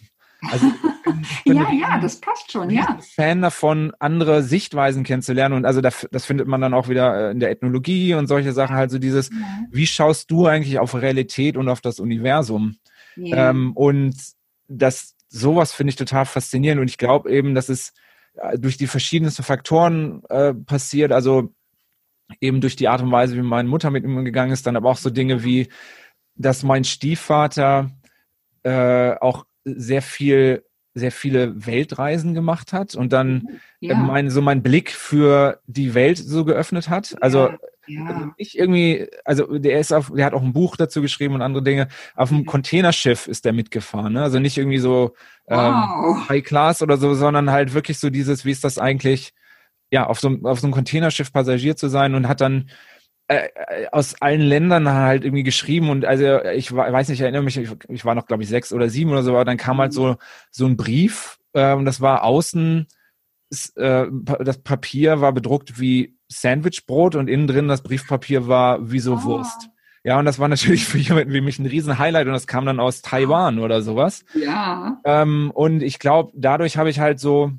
Also 0.51 0.67
ja, 1.45 1.71
ja, 1.71 1.99
das 1.99 2.17
passt 2.17 2.51
schon, 2.51 2.69
ja. 2.69 2.99
Fan 3.15 3.41
davon, 3.41 3.93
andere 3.99 4.43
Sichtweisen 4.43 5.03
kennenzulernen. 5.03 5.55
Und 5.55 5.65
also 5.65 5.81
das, 5.81 6.07
das 6.11 6.25
findet 6.25 6.47
man 6.47 6.61
dann 6.61 6.73
auch 6.73 6.89
wieder 6.89 7.29
äh, 7.29 7.31
in 7.31 7.39
der 7.39 7.51
Ethnologie 7.51 8.13
und 8.13 8.27
solche 8.27 8.51
Sachen. 8.51 8.75
Halt 8.75 8.91
so 8.91 8.99
dieses, 8.99 9.29
ja. 9.29 9.37
wie 9.71 9.87
schaust 9.87 10.29
du 10.29 10.45
eigentlich 10.45 10.79
auf 10.79 10.93
Realität 10.93 11.57
und 11.57 11.69
auf 11.69 11.81
das 11.81 11.99
Universum? 11.99 12.75
Ja. 13.15 13.49
Ähm, 13.51 13.71
und 13.73 14.15
das, 14.67 15.14
sowas 15.35 15.73
finde 15.73 15.89
ich 15.89 15.95
total 15.97 16.25
faszinierend. 16.25 16.81
Und 16.81 16.89
ich 16.89 16.97
glaube 16.97 17.29
eben, 17.29 17.55
dass 17.55 17.69
es 17.69 17.93
äh, 18.35 18.57
durch 18.57 18.77
die 18.77 18.87
verschiedensten 18.87 19.43
Faktoren 19.43 20.23
äh, 20.29 20.53
passiert, 20.53 21.11
also 21.11 21.53
eben 22.39 22.61
durch 22.61 22.75
die 22.75 22.87
Art 22.87 23.01
und 23.01 23.11
Weise, 23.11 23.35
wie 23.35 23.41
meine 23.41 23.69
Mutter 23.69 23.91
mit 23.91 24.03
ihm 24.03 24.25
gegangen 24.25 24.51
ist, 24.51 24.65
dann 24.65 24.77
aber 24.77 24.89
auch 24.89 24.97
so 24.97 25.09
Dinge 25.09 25.43
wie, 25.43 25.67
dass 26.35 26.63
mein 26.63 26.83
Stiefvater 26.83 27.91
äh, 28.63 29.11
auch 29.19 29.45
sehr 29.63 30.01
viel 30.01 30.63
sehr 30.95 31.11
viele 31.11 31.67
Weltreisen 31.67 32.33
gemacht 32.33 32.73
hat 32.73 32.95
und 32.95 33.13
dann 33.13 33.59
ja. 33.79 33.95
mein, 33.95 34.29
so 34.29 34.41
mein 34.41 34.63
Blick 34.63 34.91
für 34.91 35.59
die 35.67 35.93
Welt 35.93 36.17
so 36.17 36.45
geöffnet 36.45 36.89
hat. 36.89 37.15
Also 37.21 37.49
ja. 37.49 37.57
Ja. 37.87 38.33
Ich 38.37 38.57
irgendwie, 38.57 39.07
also 39.25 39.57
der 39.57 39.79
ist 39.79 39.93
auf, 39.93 40.11
der 40.15 40.25
hat 40.25 40.33
auch 40.33 40.41
ein 40.41 40.53
Buch 40.53 40.75
dazu 40.75 41.01
geschrieben 41.01 41.35
und 41.35 41.41
andere 41.41 41.63
Dinge. 41.63 41.87
Auf 42.15 42.31
einem 42.31 42.45
Containerschiff 42.45 43.27
ist 43.27 43.45
der 43.45 43.53
mitgefahren, 43.53 44.13
ne? 44.13 44.23
Also 44.23 44.39
nicht 44.39 44.57
irgendwie 44.57 44.79
so 44.79 45.13
ähm, 45.47 45.57
wow. 45.57 46.29
High 46.29 46.43
Class 46.43 46.81
oder 46.81 46.97
so, 46.97 47.13
sondern 47.13 47.51
halt 47.51 47.73
wirklich 47.73 47.99
so 47.99 48.09
dieses, 48.09 48.45
wie 48.45 48.51
ist 48.51 48.63
das 48.63 48.79
eigentlich, 48.79 49.33
ja, 49.91 50.07
auf 50.07 50.19
so, 50.19 50.35
auf 50.43 50.59
so 50.59 50.67
einem 50.67 50.73
Containerschiff 50.73 51.31
Passagier 51.31 51.75
zu 51.75 51.87
sein 51.87 52.15
und 52.15 52.27
hat 52.27 52.41
dann 52.41 52.69
äh, 53.27 53.47
äh 53.55 53.87
aus 53.91 54.21
allen 54.21 54.41
Ländern 54.41 54.89
halt 54.89 55.23
irgendwie 55.23 55.43
geschrieben 55.43 55.89
und 55.89 56.05
also 56.05 56.43
ich 56.43 56.73
weiß 56.75 57.09
nicht, 57.09 57.19
ich 57.19 57.23
erinnere 57.23 57.43
mich, 57.43 57.57
ich, 57.57 57.69
ich 57.89 58.05
war 58.05 58.15
noch 58.15 58.27
glaube 58.27 58.43
ich 58.43 58.49
sechs 58.49 58.73
oder 58.73 58.89
sieben 58.89 59.11
oder 59.11 59.23
so, 59.23 59.31
aber 59.31 59.45
dann 59.45 59.57
kam 59.57 59.79
halt 59.79 59.93
so 59.93 60.17
so 60.51 60.65
ein 60.65 60.77
Brief 60.77 61.39
äh, 61.53 61.73
und 61.73 61.85
das 61.85 62.01
war 62.01 62.23
außen 62.23 62.87
äh, 63.75 64.05
das 64.39 64.57
Papier 64.59 65.21
war 65.21 65.31
bedruckt 65.31 65.79
wie 65.79 66.17
Sandwichbrot 66.27 67.15
und 67.15 67.27
innen 67.27 67.47
drin 67.47 67.67
das 67.67 67.83
Briefpapier 67.83 68.47
war 68.47 68.91
wie 68.91 68.99
so 68.99 69.15
oh. 69.15 69.23
Wurst. 69.23 69.69
Ja, 70.03 70.19
und 70.19 70.25
das 70.25 70.37
war 70.37 70.47
natürlich 70.47 70.85
für 70.85 70.99
jemanden 70.99 71.33
wie 71.33 71.41
mich 71.41 71.57
ein 71.57 71.65
riesen 71.65 71.97
Highlight 71.97 72.27
und 72.27 72.33
das 72.33 72.47
kam 72.47 72.65
dann 72.65 72.79
aus 72.79 73.01
Taiwan 73.01 73.59
oder 73.59 73.81
sowas. 73.81 74.23
Ja. 74.35 74.99
Ähm, 75.03 75.51
und 75.51 75.81
ich 75.81 75.97
glaube, 75.97 76.31
dadurch 76.35 76.77
habe 76.77 76.89
ich 76.89 76.99
halt 76.99 77.19
so 77.19 77.51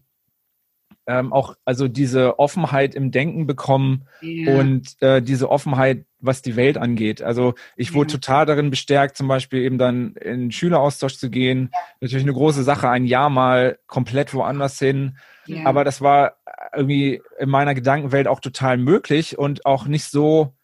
ähm, 1.07 1.33
auch 1.33 1.57
also 1.65 1.89
diese 1.89 2.39
Offenheit 2.39 2.95
im 2.95 3.11
Denken 3.11 3.47
bekommen 3.47 4.07
yeah. 4.23 4.59
und 4.59 5.01
äh, 5.01 5.23
diese 5.23 5.51
Offenheit, 5.51 6.05
was 6.21 6.43
die 6.43 6.57
Welt 6.57 6.79
angeht. 6.79 7.23
Also 7.23 7.55
ich 7.77 7.95
wurde 7.95 8.11
yeah. 8.11 8.19
total 8.21 8.47
darin 8.47 8.71
bestärkt, 8.71 9.17
zum 9.17 9.29
Beispiel 9.29 9.63
eben 9.63 9.79
dann 9.79 10.15
in 10.17 10.51
Schüleraustausch 10.51 11.17
zu 11.17 11.31
gehen. 11.31 11.71
Ja. 11.73 11.79
Natürlich 12.01 12.25
eine 12.25 12.33
große 12.33 12.63
Sache, 12.63 12.89
ein 12.89 13.05
Jahr 13.05 13.31
mal 13.31 13.79
komplett 13.87 14.35
woanders 14.35 14.79
hin. 14.79 15.17
Aber 15.65 15.85
das 15.85 16.01
war 16.01 16.39
irgendwie 16.75 17.23
in 17.39 17.49
meiner 17.49 17.75
Gedankenwelt 17.75 18.27
auch 18.27 18.41
total 18.41 18.79
möglich 18.79 19.39
und 19.39 19.65
auch 19.65 19.87
nicht 19.87 20.05
so, 20.05 20.55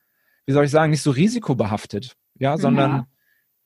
wie 0.46 0.52
soll 0.52 0.64
ich 0.64 0.70
sagen, 0.70 0.90
nicht 0.90 1.02
so 1.02 1.10
risikobehaftet. 1.10 2.16
Ja, 2.38 2.58
sondern, 2.58 2.90
ja. 2.90 3.06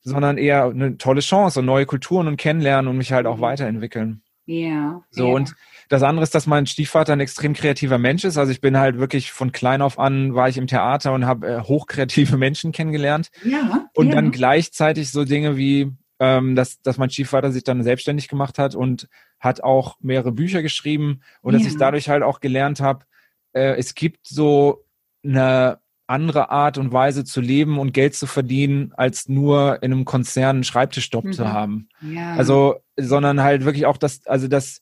sondern 0.01 0.37
eher 0.37 0.65
eine 0.65 0.97
tolle 0.97 1.21
Chance 1.21 1.61
und 1.61 1.65
neue 1.65 1.85
Kulturen 1.85 2.27
und 2.27 2.37
kennenlernen 2.37 2.87
und 2.87 2.97
mich 2.97 3.11
halt 3.13 3.25
auch 3.25 3.41
weiterentwickeln. 3.41 4.21
Ja. 4.47 5.03
So, 5.11 5.29
und 5.29 5.55
das 5.89 6.03
andere 6.03 6.23
ist, 6.23 6.33
dass 6.33 6.47
mein 6.47 6.65
Stiefvater 6.65 7.11
ein 7.11 7.19
extrem 7.19 7.53
kreativer 7.53 7.97
Mensch 7.97 8.23
ist. 8.23 8.37
Also 8.37 8.51
ich 8.51 8.61
bin 8.61 8.77
halt 8.77 8.97
wirklich 8.97 9.33
von 9.33 9.51
klein 9.51 9.81
auf 9.81 9.99
an, 9.99 10.35
war 10.35 10.47
ich 10.47 10.57
im 10.57 10.67
Theater 10.67 11.13
und 11.13 11.25
habe 11.25 11.47
äh, 11.47 11.61
hochkreative 11.61 12.37
Menschen 12.37 12.71
kennengelernt. 12.71 13.29
Ja. 13.43 13.89
Und 13.93 14.07
ja. 14.07 14.15
dann 14.15 14.31
gleichzeitig 14.31 15.11
so 15.11 15.25
Dinge 15.25 15.57
wie, 15.57 15.91
ähm, 16.19 16.55
dass, 16.55 16.81
dass 16.81 16.97
mein 16.97 17.09
Stiefvater 17.09 17.51
sich 17.51 17.65
dann 17.65 17.83
selbstständig 17.83 18.29
gemacht 18.29 18.57
hat 18.57 18.73
und 18.73 19.09
hat 19.37 19.61
auch 19.61 19.97
mehrere 19.99 20.31
Bücher 20.31 20.61
geschrieben 20.61 21.21
und 21.41 21.53
ja. 21.53 21.59
dass 21.59 21.67
ich 21.67 21.77
dadurch 21.77 22.07
halt 22.07 22.23
auch 22.23 22.39
gelernt 22.39 22.79
habe, 22.79 23.05
äh, 23.51 23.75
es 23.77 23.95
gibt 23.95 24.27
so 24.27 24.85
eine 25.25 25.79
andere 26.07 26.49
Art 26.49 26.77
und 26.77 26.93
Weise 26.93 27.23
zu 27.25 27.41
leben 27.41 27.77
und 27.77 27.93
Geld 27.93 28.15
zu 28.15 28.27
verdienen, 28.27 28.93
als 28.95 29.27
nur 29.27 29.83
in 29.83 29.91
einem 29.91 30.05
Konzern 30.05 30.57
einen 30.57 30.63
Schreibtischjob 30.63 31.25
mhm. 31.25 31.33
zu 31.33 31.51
haben. 31.51 31.89
Ja. 32.01 32.33
Also, 32.35 32.77
sondern 32.97 33.43
halt 33.43 33.65
wirklich 33.65 33.85
auch 33.85 33.97
das, 33.97 34.25
also 34.25 34.47
das, 34.47 34.81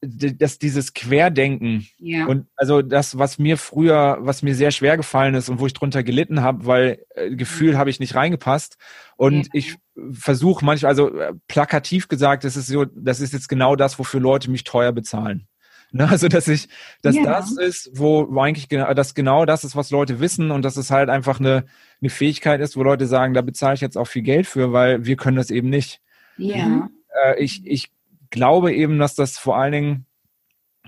dass 0.00 0.58
dieses 0.58 0.94
Querdenken 0.94 1.86
ja. 1.98 2.26
und 2.26 2.46
also 2.56 2.82
das, 2.82 3.18
was 3.18 3.38
mir 3.38 3.56
früher, 3.56 4.18
was 4.20 4.42
mir 4.42 4.54
sehr 4.54 4.70
schwer 4.70 4.96
gefallen 4.96 5.34
ist 5.34 5.48
und 5.48 5.58
wo 5.58 5.66
ich 5.66 5.72
drunter 5.72 6.02
gelitten 6.02 6.42
habe, 6.42 6.66
weil 6.66 7.04
äh, 7.14 7.34
Gefühl 7.34 7.72
mhm. 7.72 7.78
habe 7.78 7.90
ich 7.90 8.00
nicht 8.00 8.14
reingepasst 8.14 8.76
und 9.16 9.46
ja. 9.46 9.50
ich 9.52 9.76
versuche 10.12 10.64
manchmal, 10.64 10.90
also 10.90 11.18
äh, 11.18 11.32
plakativ 11.48 12.08
gesagt, 12.08 12.44
das 12.44 12.56
ist 12.56 12.66
so, 12.66 12.84
das 12.84 13.20
ist 13.20 13.32
jetzt 13.32 13.48
genau 13.48 13.74
das, 13.74 13.98
wofür 13.98 14.20
Leute 14.20 14.50
mich 14.50 14.64
teuer 14.64 14.92
bezahlen. 14.92 15.48
Ne? 15.92 16.08
Also 16.08 16.28
dass 16.28 16.48
ich, 16.48 16.68
dass 17.02 17.16
ja. 17.16 17.24
das 17.24 17.56
ist, 17.56 17.90
wo, 17.94 18.26
wo 18.30 18.40
eigentlich 18.40 18.68
genau, 18.68 18.92
das 18.94 19.14
genau 19.14 19.44
das 19.44 19.64
ist, 19.64 19.76
was 19.76 19.90
Leute 19.90 20.20
wissen 20.20 20.50
und 20.50 20.62
dass 20.62 20.76
es 20.76 20.90
halt 20.90 21.08
einfach 21.08 21.40
eine, 21.40 21.64
eine 22.00 22.10
Fähigkeit 22.10 22.60
ist, 22.60 22.76
wo 22.76 22.82
Leute 22.82 23.06
sagen, 23.06 23.34
da 23.34 23.42
bezahle 23.42 23.74
ich 23.74 23.80
jetzt 23.80 23.96
auch 23.96 24.06
viel 24.06 24.22
Geld 24.22 24.46
für, 24.46 24.72
weil 24.72 25.04
wir 25.04 25.16
können 25.16 25.36
das 25.36 25.50
eben 25.50 25.68
nicht. 25.68 26.00
Ja. 26.36 26.88
Äh, 27.24 27.42
ich, 27.42 27.66
ich 27.66 27.92
glaube 28.30 28.74
eben, 28.74 28.98
dass 28.98 29.14
das 29.14 29.38
vor 29.38 29.56
allen 29.56 29.72
Dingen 29.72 30.06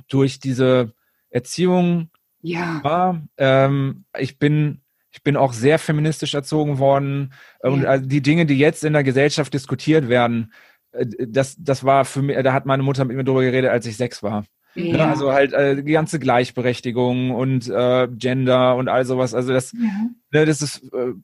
durch 0.08 0.40
diese 0.40 0.92
Erziehung 1.30 2.10
ja. 2.42 2.80
war. 2.82 3.22
Ähm, 3.36 4.04
ich 4.16 4.38
bin 4.38 4.80
ich 5.10 5.22
bin 5.22 5.36
auch 5.36 5.52
sehr 5.52 5.78
feministisch 5.78 6.34
erzogen 6.34 6.78
worden. 6.78 7.32
Ja. 7.62 7.70
Und 7.70 7.86
also 7.86 8.06
die 8.06 8.20
Dinge, 8.20 8.46
die 8.46 8.58
jetzt 8.58 8.84
in 8.84 8.92
der 8.92 9.04
Gesellschaft 9.04 9.52
diskutiert 9.52 10.08
werden, 10.08 10.52
äh, 10.92 11.06
das, 11.26 11.56
das 11.58 11.84
war 11.84 12.04
für 12.04 12.22
mich, 12.22 12.36
da 12.42 12.52
hat 12.52 12.66
meine 12.66 12.82
Mutter 12.82 13.04
mit 13.04 13.16
mir 13.16 13.24
drüber 13.24 13.42
geredet, 13.42 13.70
als 13.70 13.86
ich 13.86 13.96
sechs 13.96 14.22
war. 14.22 14.44
Ja. 14.78 15.10
Also 15.10 15.32
halt 15.32 15.52
äh, 15.52 15.82
die 15.82 15.92
ganze 15.92 16.18
Gleichberechtigung 16.18 17.30
und 17.30 17.68
äh, 17.68 18.08
Gender 18.10 18.76
und 18.76 18.88
all 18.88 19.04
sowas. 19.04 19.34
Also 19.34 19.52
das, 19.52 19.72
ja. 19.72 20.10
ne, 20.30 20.46
das 20.46 20.62
ist 20.62 20.82
äh, 20.92 21.14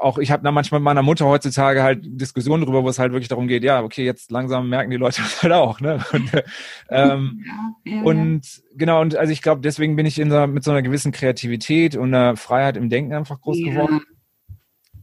auch, 0.00 0.18
ich 0.18 0.30
habe 0.30 0.42
da 0.42 0.50
manchmal 0.50 0.80
mit 0.80 0.84
meiner 0.84 1.02
Mutter 1.02 1.26
heutzutage 1.26 1.82
halt 1.82 2.00
Diskussionen 2.04 2.64
drüber, 2.64 2.82
wo 2.82 2.88
es 2.88 2.98
halt 2.98 3.12
wirklich 3.12 3.28
darum 3.28 3.48
geht, 3.48 3.62
ja, 3.62 3.82
okay, 3.82 4.04
jetzt 4.04 4.30
langsam 4.30 4.68
merken 4.68 4.90
die 4.90 4.96
Leute 4.96 5.22
das 5.22 5.42
halt 5.42 5.52
auch, 5.52 5.80
ne? 5.80 6.04
Und, 6.12 6.30
ähm, 6.88 7.44
ja, 7.84 7.94
ja, 7.94 8.02
und 8.02 8.62
genau, 8.74 9.00
und 9.00 9.16
also 9.16 9.32
ich 9.32 9.42
glaube, 9.42 9.60
deswegen 9.60 9.96
bin 9.96 10.06
ich 10.06 10.18
in 10.18 10.30
so, 10.30 10.46
mit 10.46 10.64
so 10.64 10.70
einer 10.70 10.82
gewissen 10.82 11.12
Kreativität 11.12 11.96
und 11.96 12.14
einer 12.14 12.36
Freiheit 12.36 12.76
im 12.76 12.88
Denken 12.88 13.14
einfach 13.14 13.40
groß 13.40 13.58
geworden. 13.58 14.00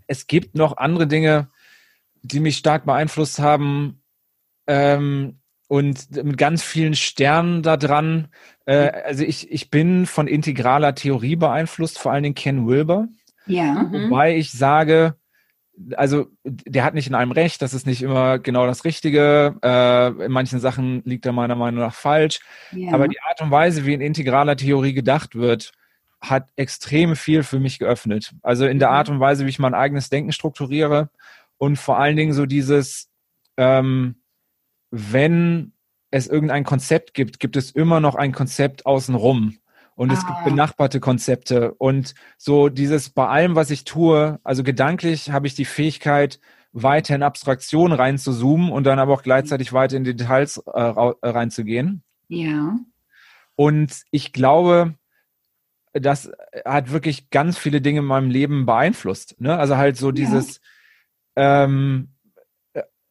Es 0.07 0.27
gibt 0.27 0.55
noch 0.55 0.77
andere 0.77 1.07
Dinge, 1.07 1.49
die 2.21 2.39
mich 2.39 2.57
stark 2.57 2.85
beeinflusst 2.85 3.39
haben. 3.39 4.01
Ähm, 4.65 5.39
und 5.67 6.15
mit 6.23 6.37
ganz 6.37 6.63
vielen 6.63 6.95
Sternen 6.95 7.61
da 7.61 7.77
dran. 7.77 8.29
Äh, 8.65 8.91
also 9.05 9.23
ich, 9.23 9.51
ich 9.51 9.69
bin 9.69 10.05
von 10.05 10.27
integraler 10.27 10.95
Theorie 10.95 11.35
beeinflusst, 11.35 11.99
vor 11.99 12.11
allen 12.11 12.23
Dingen 12.23 12.35
Ken 12.35 12.67
Wilber. 12.67 13.07
Ja. 13.45 13.73
Mhm. 13.83 14.09
Wobei 14.09 14.37
ich 14.37 14.51
sage, 14.51 15.15
also 15.95 16.27
der 16.43 16.83
hat 16.83 16.93
nicht 16.93 17.07
in 17.07 17.15
allem 17.15 17.31
recht, 17.31 17.61
das 17.61 17.73
ist 17.73 17.85
nicht 17.85 18.01
immer 18.01 18.39
genau 18.39 18.65
das 18.65 18.85
Richtige. 18.85 19.55
Äh, 19.63 20.25
in 20.25 20.31
manchen 20.31 20.59
Sachen 20.59 21.01
liegt 21.05 21.25
er 21.25 21.33
meiner 21.33 21.55
Meinung 21.55 21.81
nach 21.81 21.93
falsch. 21.93 22.39
Ja. 22.71 22.93
Aber 22.93 23.07
die 23.07 23.19
Art 23.21 23.41
und 23.41 23.51
Weise, 23.51 23.85
wie 23.85 23.93
in 23.93 24.01
integraler 24.01 24.55
Theorie 24.55 24.93
gedacht 24.93 25.35
wird, 25.35 25.73
hat 26.21 26.49
extrem 26.55 27.15
viel 27.15 27.43
für 27.43 27.59
mich 27.59 27.77
geöffnet. 27.77 28.33
Also 28.41 28.65
in 28.65 28.79
der 28.79 28.89
mhm. 28.89 28.95
Art 28.95 29.09
und 29.09 29.19
Weise, 29.19 29.45
wie 29.45 29.49
ich 29.49 29.59
mein 29.59 29.75
eigenes 29.75 30.09
Denken 30.09 30.31
strukturiere 30.31 31.09
und 31.57 31.77
vor 31.77 31.99
allen 31.99 32.15
Dingen 32.15 32.33
so 32.33 32.45
dieses, 32.45 33.09
ähm, 33.57 34.15
wenn 34.91 35.73
es 36.11 36.27
irgendein 36.27 36.63
Konzept 36.63 37.13
gibt, 37.13 37.39
gibt 37.39 37.57
es 37.57 37.71
immer 37.71 37.99
noch 37.99 38.15
ein 38.15 38.31
Konzept 38.31 38.85
außenrum. 38.85 39.57
Und 39.95 40.11
es 40.11 40.23
ah. 40.23 40.27
gibt 40.27 40.45
benachbarte 40.45 40.99
Konzepte. 40.99 41.73
Und 41.73 42.13
so 42.37 42.69
dieses 42.69 43.09
bei 43.09 43.27
allem, 43.27 43.55
was 43.55 43.71
ich 43.71 43.83
tue, 43.83 44.39
also 44.43 44.63
gedanklich 44.63 45.31
habe 45.31 45.47
ich 45.47 45.55
die 45.55 45.65
Fähigkeit, 45.65 46.39
weiter 46.71 47.15
in 47.15 47.23
Abstraktion 47.23 47.91
reinzuzoomen 47.91 48.71
und 48.71 48.83
dann 48.83 48.99
aber 48.99 49.13
auch 49.13 49.23
gleichzeitig 49.23 49.73
weiter 49.73 49.97
in 49.97 50.03
die 50.03 50.15
Details 50.15 50.61
äh, 50.67 50.79
äh 50.79 51.13
reinzugehen. 51.23 52.03
Ja. 52.27 52.77
Und 53.55 54.03
ich 54.11 54.33
glaube, 54.33 54.93
das 55.93 56.31
hat 56.63 56.91
wirklich 56.91 57.31
ganz 57.31 57.57
viele 57.57 57.81
Dinge 57.81 57.99
in 57.99 58.05
meinem 58.05 58.29
Leben 58.29 58.65
beeinflusst. 58.65 59.39
Ne? 59.39 59.57
Also 59.57 59.77
halt 59.77 59.97
so 59.97 60.11
dieses, 60.11 60.61
ja. 61.35 61.63
ähm, 61.63 62.09
äh, 62.09 62.16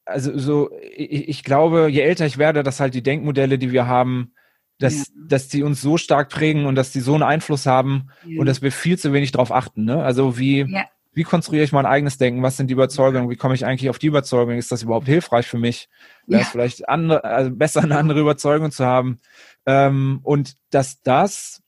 also 0.07 0.37
so, 0.37 0.71
ich, 0.81 1.27
ich, 1.27 1.43
glaube, 1.43 1.89
je 1.89 2.01
älter 2.01 2.25
ich 2.25 2.37
werde, 2.37 2.63
dass 2.63 2.79
halt 2.79 2.93
die 2.93 3.03
Denkmodelle, 3.03 3.57
die 3.57 3.71
wir 3.71 3.87
haben, 3.87 4.33
dass, 4.79 4.93
ja. 4.93 5.03
dass 5.27 5.47
die 5.47 5.63
uns 5.63 5.81
so 5.81 5.97
stark 5.97 6.29
prägen 6.29 6.65
und 6.65 6.75
dass 6.75 6.91
die 6.91 6.99
so 6.99 7.13
einen 7.13 7.23
Einfluss 7.23 7.65
haben 7.65 8.09
ja. 8.25 8.39
und 8.39 8.45
dass 8.45 8.61
wir 8.61 8.71
viel 8.71 8.97
zu 8.97 9.11
wenig 9.11 9.31
darauf 9.31 9.51
achten. 9.51 9.85
Ne? 9.85 10.01
Also 10.01 10.37
wie, 10.37 10.65
wie 11.13 11.23
konstruiere 11.23 11.63
ich 11.63 11.71
mein 11.71 11.85
eigenes 11.85 12.17
Denken? 12.17 12.43
Was 12.43 12.57
sind 12.57 12.67
die 12.67 12.73
Überzeugungen? 12.73 13.29
Wie 13.29 13.35
komme 13.35 13.55
ich 13.55 13.65
eigentlich 13.65 13.89
auf 13.89 13.99
die 13.99 14.07
Überzeugung? 14.07 14.55
Ist 14.55 14.71
das 14.71 14.83
überhaupt 14.83 15.07
hilfreich 15.07 15.47
für 15.47 15.57
mich? 15.57 15.89
Wäre 16.27 16.43
es 16.43 16.49
vielleicht 16.49 16.87
andere, 16.87 17.23
also 17.23 17.51
besser 17.51 17.81
eine 17.81 17.97
andere 17.97 18.19
Überzeugung 18.19 18.71
zu 18.71 18.85
haben? 18.85 19.19
Ähm, 19.65 20.19
und 20.23 20.55
dass 20.69 21.01
das 21.01 21.63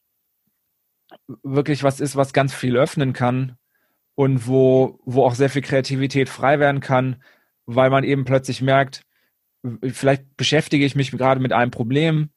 wirklich 1.44 1.84
was 1.84 2.00
ist, 2.00 2.16
was 2.16 2.32
ganz 2.32 2.54
viel 2.54 2.78
öffnen 2.78 3.14
kann 3.14 3.58
und 4.16 4.48
wo, 4.48 5.00
wo 5.04 5.24
auch 5.26 5.34
sehr 5.34 5.50
viel 5.50 5.62
Kreativität 5.62 6.30
frei 6.30 6.60
werden 6.60 6.80
kann, 6.80 7.24
weil 7.76 7.90
man 7.90 8.04
eben 8.04 8.26
plötzlich 8.26 8.62
merkt, 8.62 9.04
vielleicht 9.84 10.38
beschäftige 10.38 10.86
ich 10.86 10.96
mich 10.96 11.12
gerade 11.12 11.40
mit 11.40 11.54
einem 11.54 11.72
Problem, 11.72 12.30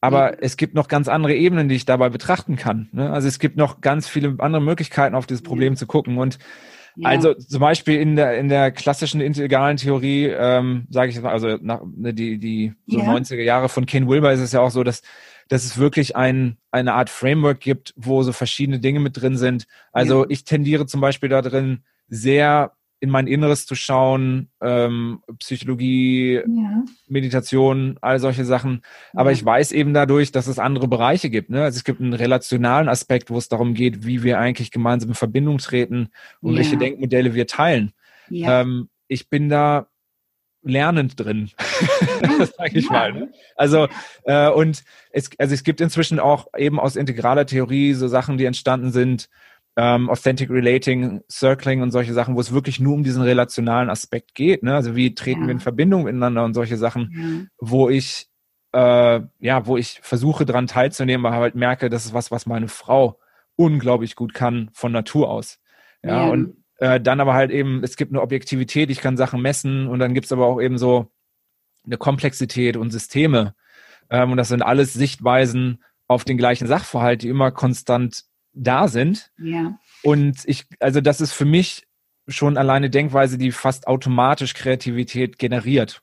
aber 0.00 0.32
ja. 0.32 0.38
es 0.40 0.56
gibt 0.56 0.74
noch 0.74 0.88
ganz 0.88 1.06
andere 1.06 1.34
Ebenen, 1.34 1.68
die 1.68 1.76
ich 1.76 1.84
dabei 1.84 2.08
betrachten 2.08 2.56
kann. 2.56 2.88
Ne? 2.92 3.10
Also 3.10 3.28
es 3.28 3.38
gibt 3.38 3.56
noch 3.56 3.80
ganz 3.80 4.08
viele 4.08 4.34
andere 4.38 4.62
Möglichkeiten, 4.62 5.14
auf 5.14 5.26
dieses 5.26 5.42
Problem 5.42 5.74
ja. 5.74 5.78
zu 5.78 5.86
gucken. 5.86 6.18
Und 6.18 6.38
ja. 6.96 7.08
also 7.08 7.34
zum 7.34 7.60
Beispiel 7.60 8.00
in 8.00 8.16
der 8.16 8.36
in 8.36 8.48
der 8.48 8.72
klassischen 8.72 9.20
integralen 9.20 9.76
Theorie, 9.76 10.26
ähm, 10.26 10.86
sage 10.90 11.10
ich 11.10 11.20
mal, 11.20 11.30
also 11.30 11.56
nach, 11.60 11.82
ne, 11.84 12.12
die 12.12 12.38
die 12.38 12.74
so 12.86 12.98
90er 12.98 13.42
Jahre 13.42 13.68
von 13.68 13.86
Ken 13.86 14.08
Wilber 14.08 14.32
ist 14.32 14.40
es 14.40 14.52
ja 14.52 14.60
auch 14.60 14.70
so, 14.70 14.82
dass 14.82 15.02
dass 15.48 15.64
es 15.64 15.78
wirklich 15.78 16.16
ein, 16.16 16.56
eine 16.70 16.94
Art 16.94 17.10
Framework 17.10 17.60
gibt, 17.60 17.92
wo 17.96 18.22
so 18.22 18.32
verschiedene 18.32 18.80
Dinge 18.80 19.00
mit 19.00 19.20
drin 19.20 19.36
sind. 19.36 19.66
Also 19.92 20.22
ja. 20.22 20.30
ich 20.30 20.44
tendiere 20.44 20.86
zum 20.86 21.00
Beispiel 21.00 21.28
da 21.28 21.42
drin 21.42 21.84
sehr 22.08 22.72
in 23.02 23.10
mein 23.10 23.26
Inneres 23.26 23.66
zu 23.66 23.74
schauen, 23.74 24.48
ähm, 24.60 25.24
Psychologie, 25.40 26.34
ja. 26.34 26.84
Meditation, 27.08 27.98
all 28.00 28.20
solche 28.20 28.44
Sachen. 28.44 28.82
Aber 29.12 29.30
ja. 29.30 29.34
ich 29.34 29.44
weiß 29.44 29.72
eben 29.72 29.92
dadurch, 29.92 30.30
dass 30.30 30.46
es 30.46 30.60
andere 30.60 30.86
Bereiche 30.86 31.28
gibt. 31.28 31.50
Ne? 31.50 31.64
Also 31.64 31.78
es 31.78 31.84
gibt 31.84 32.00
einen 32.00 32.12
relationalen 32.12 32.88
Aspekt, 32.88 33.28
wo 33.28 33.38
es 33.38 33.48
darum 33.48 33.74
geht, 33.74 34.06
wie 34.06 34.22
wir 34.22 34.38
eigentlich 34.38 34.70
gemeinsam 34.70 35.10
in 35.10 35.14
Verbindung 35.16 35.58
treten 35.58 36.10
und 36.40 36.52
ja. 36.52 36.58
welche 36.58 36.76
Denkmodelle 36.76 37.34
wir 37.34 37.48
teilen. 37.48 37.92
Ähm, 38.30 38.88
ich 39.08 39.28
bin 39.28 39.48
da 39.48 39.88
lernend 40.62 41.18
drin, 41.18 41.50
sage 42.56 42.78
ich 42.78 42.88
mal. 42.88 43.12
Ne? 43.12 43.32
Also 43.56 43.88
äh, 44.26 44.48
und 44.48 44.84
es, 45.10 45.28
also 45.38 45.54
es 45.54 45.64
gibt 45.64 45.80
inzwischen 45.80 46.20
auch 46.20 46.46
eben 46.56 46.78
aus 46.78 46.94
integraler 46.94 47.46
Theorie 47.46 47.94
so 47.94 48.06
Sachen, 48.06 48.38
die 48.38 48.44
entstanden 48.44 48.92
sind, 48.92 49.28
ähm, 49.76 50.10
Authentic 50.10 50.50
Relating, 50.50 51.22
Circling 51.30 51.82
und 51.82 51.90
solche 51.90 52.12
Sachen, 52.12 52.36
wo 52.36 52.40
es 52.40 52.52
wirklich 52.52 52.78
nur 52.78 52.94
um 52.94 53.04
diesen 53.04 53.22
relationalen 53.22 53.90
Aspekt 53.90 54.34
geht. 54.34 54.62
Ne? 54.62 54.74
Also 54.74 54.94
wie 54.96 55.14
treten 55.14 55.42
ja. 55.42 55.46
wir 55.46 55.52
in 55.52 55.60
Verbindung 55.60 56.04
miteinander 56.04 56.44
und 56.44 56.54
solche 56.54 56.76
Sachen, 56.76 57.10
ja. 57.12 57.46
wo 57.58 57.88
ich 57.88 58.28
äh, 58.72 59.20
ja, 59.38 59.66
wo 59.66 59.76
ich 59.76 60.00
versuche 60.02 60.46
dran 60.46 60.66
teilzunehmen, 60.66 61.26
aber 61.26 61.36
halt 61.36 61.54
merke, 61.54 61.90
das 61.90 62.06
ist 62.06 62.14
was, 62.14 62.30
was 62.30 62.46
meine 62.46 62.68
Frau 62.68 63.18
unglaublich 63.56 64.16
gut 64.16 64.34
kann 64.34 64.70
von 64.72 64.92
Natur 64.92 65.30
aus. 65.30 65.60
Ja, 66.02 66.24
und 66.24 66.56
äh, 66.78 67.00
dann 67.00 67.20
aber 67.20 67.34
halt 67.34 67.50
eben, 67.50 67.84
es 67.84 67.96
gibt 67.96 68.12
eine 68.12 68.22
Objektivität, 68.22 68.90
ich 68.90 69.00
kann 69.00 69.16
Sachen 69.16 69.40
messen 69.40 69.86
und 69.86 69.98
dann 69.98 70.14
gibt 70.14 70.26
es 70.26 70.32
aber 70.32 70.46
auch 70.46 70.60
eben 70.60 70.78
so 70.78 71.12
eine 71.84 71.96
Komplexität 71.96 72.76
und 72.76 72.90
Systeme. 72.90 73.54
Ähm, 74.10 74.32
und 74.32 74.36
das 74.36 74.48
sind 74.48 74.62
alles 74.62 74.94
Sichtweisen 74.94 75.82
auf 76.08 76.24
den 76.24 76.38
gleichen 76.38 76.66
Sachverhalt, 76.66 77.22
die 77.22 77.28
immer 77.28 77.50
konstant 77.50 78.24
da 78.52 78.88
sind. 78.88 79.30
Ja. 79.38 79.78
Und 80.02 80.42
ich, 80.46 80.66
also 80.80 81.00
das 81.00 81.20
ist 81.20 81.32
für 81.32 81.44
mich 81.44 81.86
schon 82.28 82.56
alleine 82.56 82.90
Denkweise, 82.90 83.38
die 83.38 83.52
fast 83.52 83.86
automatisch 83.86 84.54
Kreativität 84.54 85.38
generiert. 85.38 86.02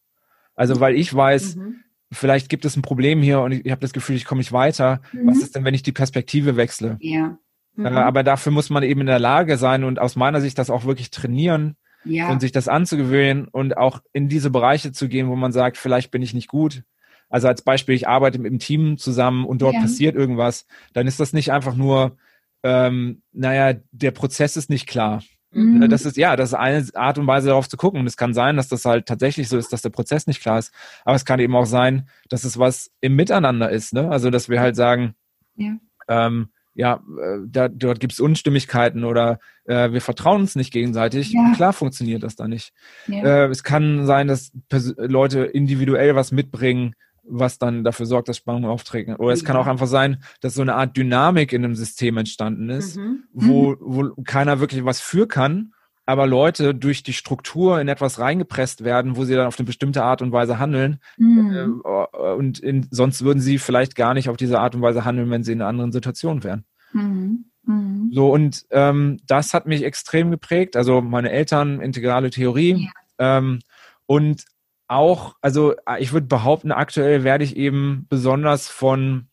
Also 0.55 0.79
weil 0.79 0.95
ich 0.95 1.13
weiß, 1.13 1.55
mhm. 1.55 1.83
vielleicht 2.11 2.49
gibt 2.49 2.65
es 2.65 2.75
ein 2.75 2.81
Problem 2.81 3.21
hier 3.21 3.41
und 3.41 3.53
ich, 3.53 3.65
ich 3.65 3.71
habe 3.71 3.81
das 3.81 3.93
Gefühl, 3.93 4.15
ich 4.15 4.25
komme 4.25 4.39
nicht 4.39 4.51
weiter. 4.51 5.01
Mhm. 5.13 5.27
Was 5.27 5.37
ist 5.37 5.55
denn, 5.55 5.63
wenn 5.63 5.73
ich 5.73 5.83
die 5.83 5.91
Perspektive 5.91 6.57
wechsle? 6.57 6.97
Ja. 6.99 7.37
Mhm. 7.75 7.85
Äh, 7.85 7.89
aber 7.89 8.23
dafür 8.23 8.51
muss 8.51 8.69
man 8.69 8.83
eben 8.83 9.01
in 9.01 9.07
der 9.07 9.19
Lage 9.19 9.57
sein 9.57 9.83
und 9.83 9.99
aus 9.99 10.15
meiner 10.15 10.41
Sicht 10.41 10.57
das 10.57 10.69
auch 10.69 10.85
wirklich 10.85 11.11
trainieren 11.11 11.77
ja. 12.03 12.29
und 12.29 12.41
sich 12.41 12.51
das 12.51 12.67
anzugewöhnen 12.67 13.47
und 13.47 13.77
auch 13.77 14.01
in 14.11 14.27
diese 14.27 14.49
Bereiche 14.49 14.91
zu 14.91 15.07
gehen, 15.07 15.29
wo 15.29 15.35
man 15.35 15.51
sagt, 15.51 15.77
vielleicht 15.77 16.11
bin 16.11 16.21
ich 16.21 16.33
nicht 16.33 16.47
gut. 16.47 16.83
Also 17.29 17.47
als 17.47 17.61
Beispiel, 17.61 17.95
ich 17.95 18.07
arbeite 18.07 18.39
mit 18.39 18.51
dem 18.51 18.59
Team 18.59 18.97
zusammen 18.97 19.45
und 19.45 19.61
dort 19.61 19.75
ja. 19.75 19.81
passiert 19.81 20.15
irgendwas, 20.15 20.65
dann 20.93 21.07
ist 21.07 21.19
das 21.19 21.31
nicht 21.31 21.51
einfach 21.51 21.75
nur, 21.75 22.17
ähm, 22.63 23.21
naja, 23.31 23.79
der 23.91 24.11
Prozess 24.11 24.57
ist 24.57 24.69
nicht 24.69 24.87
klar. 24.87 25.21
Mhm. 25.51 25.89
Das 25.89 26.05
ist 26.05 26.17
ja, 26.17 26.35
das 26.35 26.49
ist 26.49 26.55
eine 26.55 26.85
Art 26.93 27.17
und 27.17 27.27
Weise 27.27 27.47
darauf 27.47 27.67
zu 27.67 27.77
gucken. 27.77 28.01
Und 28.01 28.07
es 28.07 28.17
kann 28.17 28.33
sein, 28.33 28.57
dass 28.57 28.67
das 28.67 28.85
halt 28.85 29.07
tatsächlich 29.07 29.49
so 29.49 29.57
ist, 29.57 29.73
dass 29.73 29.81
der 29.81 29.89
Prozess 29.89 30.27
nicht 30.27 30.41
klar 30.41 30.59
ist. 30.59 30.73
Aber 31.05 31.15
es 31.15 31.25
kann 31.25 31.39
eben 31.39 31.55
auch 31.55 31.65
sein, 31.65 32.07
dass 32.29 32.43
es 32.43 32.59
was 32.59 32.91
im 33.01 33.15
Miteinander 33.15 33.69
ist. 33.69 33.93
Ne? 33.93 34.09
Also 34.09 34.29
dass 34.29 34.49
wir 34.49 34.59
halt 34.59 34.75
sagen, 34.75 35.15
ja. 35.55 35.77
ähm, 36.07 36.49
ja, 36.75 37.03
äh, 37.21 37.39
da, 37.47 37.67
dort 37.67 37.99
gibt 37.99 38.13
es 38.13 38.19
Unstimmigkeiten 38.19 39.03
oder 39.03 39.39
äh, 39.65 39.91
wir 39.91 40.01
vertrauen 40.01 40.41
uns 40.41 40.55
nicht 40.55 40.71
gegenseitig. 40.71 41.33
Ja. 41.33 41.51
Klar 41.55 41.73
funktioniert 41.73 42.23
das 42.23 42.35
da 42.35 42.47
nicht. 42.47 42.71
Ja. 43.07 43.23
Äh, 43.23 43.47
es 43.47 43.63
kann 43.63 44.05
sein, 44.05 44.27
dass 44.27 44.51
Leute 44.97 45.41
individuell 45.41 46.15
was 46.15 46.31
mitbringen, 46.31 46.93
was 47.23 47.59
dann 47.59 47.83
dafür 47.83 48.05
sorgt, 48.05 48.29
dass 48.29 48.37
Spannungen 48.37 48.69
auftreten. 48.69 49.15
Oder 49.15 49.33
es 49.33 49.45
kann 49.45 49.57
auch 49.57 49.67
einfach 49.67 49.87
sein, 49.87 50.23
dass 50.41 50.53
so 50.53 50.61
eine 50.61 50.75
Art 50.75 50.95
Dynamik 50.97 51.53
in 51.53 51.63
einem 51.63 51.75
System 51.75 52.17
entstanden 52.17 52.69
ist, 52.69 52.97
mhm. 52.97 53.23
wo, 53.33 53.75
wo 53.79 54.21
keiner 54.23 54.59
wirklich 54.59 54.85
was 54.85 55.01
für 55.01 55.27
kann, 55.27 55.73
aber 56.09 56.25
Leute 56.25 56.73
durch 56.73 57.03
die 57.03 57.13
Struktur 57.13 57.79
in 57.79 57.87
etwas 57.87 58.17
reingepresst 58.17 58.83
werden, 58.83 59.15
wo 59.15 59.25
sie 59.25 59.35
dann 59.35 59.45
auf 59.45 59.59
eine 59.59 59.67
bestimmte 59.67 60.03
Art 60.03 60.23
und 60.23 60.31
Weise 60.31 60.57
handeln. 60.57 60.99
Mhm. 61.17 61.83
Äh, 61.85 62.31
und 62.33 62.57
in, 62.59 62.87
sonst 62.89 63.23
würden 63.23 63.41
sie 63.41 63.59
vielleicht 63.59 63.95
gar 63.95 64.15
nicht 64.15 64.27
auf 64.27 64.35
diese 64.35 64.59
Art 64.59 64.73
und 64.73 64.81
Weise 64.81 65.05
handeln, 65.05 65.29
wenn 65.29 65.43
sie 65.43 65.51
in 65.51 65.61
einer 65.61 65.69
anderen 65.69 65.91
Situation 65.91 66.43
wären. 66.43 66.65
Mhm. 66.93 67.45
Mhm. 67.63 68.09
So, 68.11 68.33
und 68.33 68.65
ähm, 68.71 69.19
das 69.27 69.53
hat 69.53 69.67
mich 69.67 69.83
extrem 69.83 70.31
geprägt. 70.31 70.75
Also 70.75 71.01
meine 71.01 71.29
Eltern, 71.29 71.79
integrale 71.79 72.31
Theorie. 72.31 72.89
Ja. 73.19 73.37
Ähm, 73.37 73.59
und 74.07 74.45
auch, 74.89 75.35
also 75.41 75.75
ich 75.99 76.11
würde 76.13 76.27
behaupten, 76.27 76.71
aktuell 76.71 77.23
werde 77.23 77.43
ich 77.43 77.55
eben 77.55 78.07
besonders 78.09 78.67
von 78.67 79.27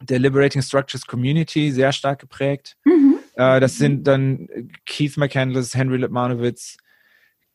der 0.00 0.18
Liberating 0.18 0.62
Structures 0.62 1.06
Community 1.06 1.70
sehr 1.72 1.92
stark 1.92 2.20
geprägt. 2.20 2.76
Mhm. 2.84 3.18
Äh, 3.34 3.60
das 3.60 3.76
sind 3.76 4.06
dann 4.06 4.48
Keith 4.86 5.16
McCandless, 5.16 5.74
Henry 5.74 5.98
Lipmanowitz, 5.98 6.78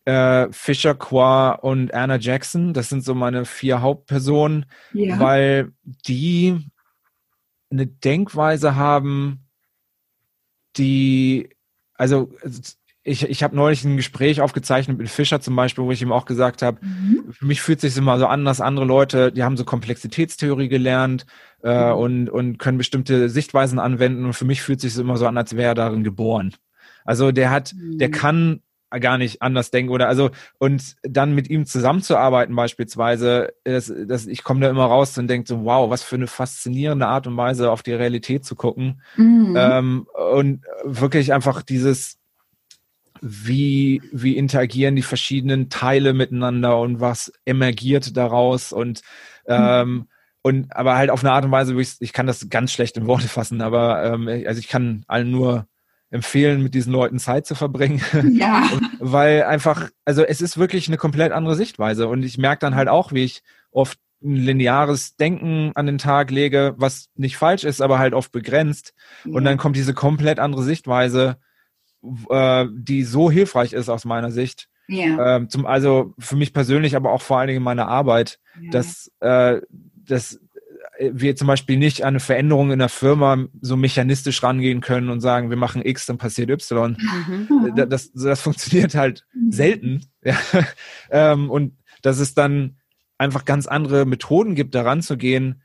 äh, 0.06 0.48
Fisher 0.52 0.96
Qua 0.96 1.52
und 1.52 1.94
Anna 1.94 2.18
Jackson. 2.18 2.74
Das 2.74 2.90
sind 2.90 3.04
so 3.04 3.16
meine 3.16 3.46
vier 3.46 3.82
Hauptpersonen, 3.82 4.66
ja. 4.94 5.20
weil 5.20 5.72
die 5.84 6.70
eine 7.72 7.88
Denkweise 7.88 8.76
haben, 8.76 9.48
die, 10.78 11.50
also 11.96 12.32
ich, 13.04 13.30
ich 13.30 13.44
habe 13.44 13.56
neulich 13.56 13.84
ein 13.84 13.98
Gespräch 13.98 14.40
aufgezeichnet 14.40 14.98
mit 14.98 15.10
Fischer 15.10 15.42
zum 15.42 15.56
Beispiel, 15.56 15.84
wo 15.84 15.92
ich 15.92 16.02
ihm 16.02 16.14
auch 16.14 16.26
gesagt 16.26 16.62
habe, 16.62 16.80
mhm. 16.82 17.26
für 17.32 17.46
mich 17.46 17.62
fühlt 17.62 17.84
es 17.84 17.94
sich 17.94 18.02
immer 18.02 18.18
so 18.18 18.28
an, 18.28 18.46
dass 18.46 18.62
andere 18.62 18.86
Leute, 18.86 19.32
die 19.32 19.44
haben 19.44 19.58
so 19.58 19.66
Komplexitätstheorie 19.66 20.70
gelernt 20.70 21.26
äh, 21.64 21.90
mhm. 21.90 21.98
und, 21.98 22.30
und 22.30 22.58
können 22.60 22.78
bestimmte 22.78 23.28
Sichtweisen 23.30 23.78
anwenden 23.78 24.26
und 24.26 24.34
für 24.34 24.46
mich 24.46 24.62
fühlt 24.62 24.84
es 24.84 24.94
sich 24.94 25.02
immer 25.02 25.18
so 25.18 25.28
an, 25.28 25.38
als 25.38 25.56
wäre 25.56 25.72
er 25.72 25.76
darin 25.76 26.04
geboren. 26.04 26.54
Also 27.04 27.34
der 27.34 27.52
hat, 27.52 27.74
mhm. 27.74 27.98
der 27.98 28.10
kann 28.10 28.62
gar 29.00 29.18
nicht 29.18 29.42
anders 29.42 29.72
denken 29.72 29.92
oder 29.92 30.08
also 30.08 30.30
und 30.60 30.96
dann 31.02 31.34
mit 31.34 31.50
ihm 31.50 31.66
zusammenzuarbeiten 31.66 32.56
beispielsweise, 32.56 33.54
das, 33.64 33.92
das, 34.08 34.28
ich 34.28 34.44
komme 34.44 34.62
da 34.62 34.70
immer 34.70 34.86
raus 34.86 35.18
und 35.18 35.28
denke 35.28 35.48
so, 35.48 35.66
wow, 35.66 35.90
was 35.90 36.04
für 36.04 36.16
eine 36.16 36.28
faszinierende 36.28 37.08
Art 37.08 37.28
und 37.28 37.36
Weise 37.36 37.72
auf 37.72 37.82
die 37.82 37.94
Realität 37.94 38.46
zu 38.46 38.56
gucken 38.56 39.02
mhm. 39.18 39.56
ähm, 39.58 40.08
und 40.14 40.62
wirklich 40.86 41.34
einfach 41.34 41.64
dieses 41.64 42.20
wie, 43.24 44.02
wie 44.12 44.38
interagieren 44.38 44.96
die 44.96 45.02
verschiedenen 45.02 45.70
Teile 45.70 46.14
miteinander 46.14 46.80
und 46.80 47.00
was 47.00 47.32
emergiert 47.46 48.18
daraus 48.18 48.74
und 48.74 49.02
ähm, 49.48 50.08
und 50.42 50.76
aber 50.76 50.98
halt 50.98 51.10
auf 51.10 51.24
eine 51.24 51.32
Art 51.32 51.46
und 51.46 51.52
Weise, 51.52 51.80
ich, 51.80 51.96
ich 52.00 52.12
kann 52.12 52.28
das 52.28 52.50
ganz 52.50 52.74
schlecht 52.74 52.98
in 52.98 53.08
Worte 53.08 53.30
fassen, 53.30 53.62
aber 53.62 54.04
ähm, 54.04 54.28
also 54.46 54.60
ich 54.60 54.68
kann 54.68 55.06
allen 55.08 55.32
nur 55.32 55.68
empfehlen, 56.14 56.62
mit 56.62 56.76
diesen 56.76 56.94
Leuten 56.94 57.18
Zeit 57.18 57.48
zu 57.48 57.56
verbringen. 57.56 58.02
Ja. 58.34 58.70
Weil 59.00 59.44
einfach, 59.44 59.90
also 60.06 60.24
es 60.24 60.42
ist 60.42 60.60
wirklich 60.60 60.88
eine 60.88 60.98
komplett 60.98 61.32
andere 61.32 61.56
Sichtweise. 61.56 62.08
Und 62.08 62.22
ich 62.24 62.38
merke 62.38 62.60
dann 62.60 62.76
halt 62.76 62.88
auch, 62.88 63.14
wie 63.14 63.24
ich 63.24 63.42
oft 63.72 63.98
ein 64.24 64.36
lineares 64.36 65.16
Denken 65.16 65.72
an 65.74 65.88
den 65.88 65.98
Tag 65.98 66.30
lege, 66.30 66.76
was 66.78 67.10
nicht 67.16 67.38
falsch 67.38 67.64
ist, 67.64 67.82
aber 67.82 67.98
halt 67.98 68.14
oft 68.14 68.32
begrenzt. 68.32 68.94
Ja. 69.26 69.34
Und 69.34 69.44
dann 69.44 69.58
kommt 69.58 69.76
diese 69.76 69.96
komplett 69.96 70.40
andere 70.40 70.62
Sichtweise, 70.62 71.38
äh, 72.30 72.66
die 72.72 73.04
so 73.04 73.32
hilfreich 73.32 73.74
ist 73.74 73.90
aus 73.90 74.06
meiner 74.06 74.32
Sicht. 74.32 74.70
Ja. 74.88 75.38
Ähm, 75.38 75.50
zum, 75.50 75.66
also 75.66 76.14
für 76.20 76.36
mich 76.36 76.54
persönlich, 76.54 76.96
aber 76.96 77.12
auch 77.12 77.22
vor 77.22 77.40
allen 77.40 77.48
Dingen 77.48 77.58
in 77.58 77.64
meiner 77.64 77.88
Arbeit, 77.88 78.40
ja. 78.62 78.72
dass, 78.72 79.12
äh, 79.22 79.62
dass 80.06 80.40
wir 81.00 81.36
zum 81.36 81.48
Beispiel 81.48 81.78
nicht 81.78 82.04
an 82.04 82.10
eine 82.10 82.20
Veränderung 82.20 82.72
in 82.72 82.80
der 82.80 82.90
Firma 82.90 83.46
so 83.62 83.76
mechanistisch 83.76 84.44
rangehen 84.44 84.82
können 84.82 85.10
und 85.10 85.22
sagen, 85.22 85.50
wir 85.50 85.58
machen 85.58 85.84
X, 85.84 86.06
dann 86.06 86.18
passiert 86.18 86.50
Y. 86.50 86.98
Mhm. 87.00 87.76
Das, 87.90 88.12
das 88.12 88.42
funktioniert 88.42 88.96
halt 88.96 89.26
mhm. 89.34 89.52
selten. 89.52 90.02
Ja. 90.26 90.38
Ähm, 91.10 91.50
und 91.50 91.74
dass 92.02 92.20
es 92.20 92.34
dann 92.34 92.78
einfach 93.18 93.44
ganz 93.44 93.68
andere 93.68 94.06
Methoden 94.06 94.56
gibt, 94.56 94.74
daran 94.74 95.02
zu 95.02 95.18
gehen, 95.18 95.63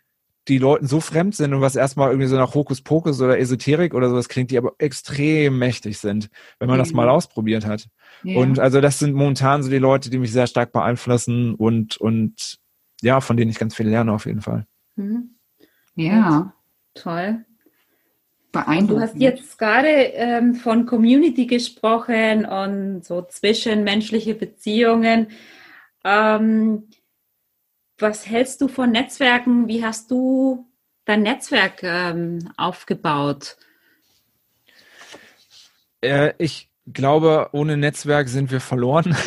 die 0.48 0.58
Leuten 0.58 0.87
so 0.87 1.00
fremd 1.00 1.34
sind 1.34 1.52
und 1.52 1.61
was 1.61 1.76
erstmal 1.76 2.11
irgendwie 2.11 2.28
so 2.28 2.37
nach 2.37 2.54
Hokuspokus 2.54 3.20
oder 3.20 3.38
Esoterik 3.38 3.94
oder 3.94 4.08
sowas 4.08 4.28
klingt, 4.28 4.50
die 4.50 4.58
aber 4.58 4.72
extrem 4.78 5.58
mächtig 5.58 5.98
sind, 5.98 6.30
wenn 6.58 6.68
man 6.68 6.78
mhm. 6.78 6.82
das 6.82 6.92
mal 6.92 7.08
ausprobiert 7.08 7.66
hat. 7.66 7.88
Ja. 8.22 8.38
Und 8.38 8.58
also 8.58 8.80
das 8.80 8.98
sind 8.98 9.14
momentan 9.14 9.62
so 9.62 9.70
die 9.70 9.78
Leute, 9.78 10.11
die 10.11 10.18
mich 10.18 10.32
sehr 10.32 10.46
stark 10.46 10.72
beeinflussen 10.72 11.54
und, 11.54 11.96
und 11.98 12.58
ja, 13.02 13.20
von 13.20 13.37
denen 13.37 13.50
ich 13.50 13.58
ganz 13.58 13.74
viel 13.74 13.88
lerne 13.88 14.12
auf 14.12 14.26
jeden 14.26 14.40
Fall. 14.40 14.66
Mhm. 14.96 15.30
Ja, 15.94 16.54
toll. 16.94 17.44
Beeindruckend. 18.52 18.90
Du 18.90 19.00
hast 19.00 19.16
jetzt 19.16 19.58
gerade 19.58 19.88
ähm, 19.88 20.54
von 20.54 20.87
Community 20.87 21.46
gesprochen 21.46 22.46
und 22.46 23.04
so 23.04 23.22
zwischenmenschliche 23.22 24.34
Beziehungen. 24.34 25.28
Ähm, 26.04 26.84
was 27.98 28.26
hältst 28.26 28.61
du 28.61 28.68
von 28.68 28.90
Netzwerken? 28.90 29.68
Wie 29.68 29.84
hast 29.84 30.11
du 30.11 30.66
dein 31.04 31.22
Netzwerk 31.22 31.82
ähm, 31.82 32.50
aufgebaut? 32.56 33.56
Äh, 36.00 36.32
ich 36.38 36.70
glaube, 36.87 37.48
ohne 37.52 37.76
Netzwerk 37.76 38.28
sind 38.28 38.50
wir 38.50 38.61
verloren. 38.61 39.16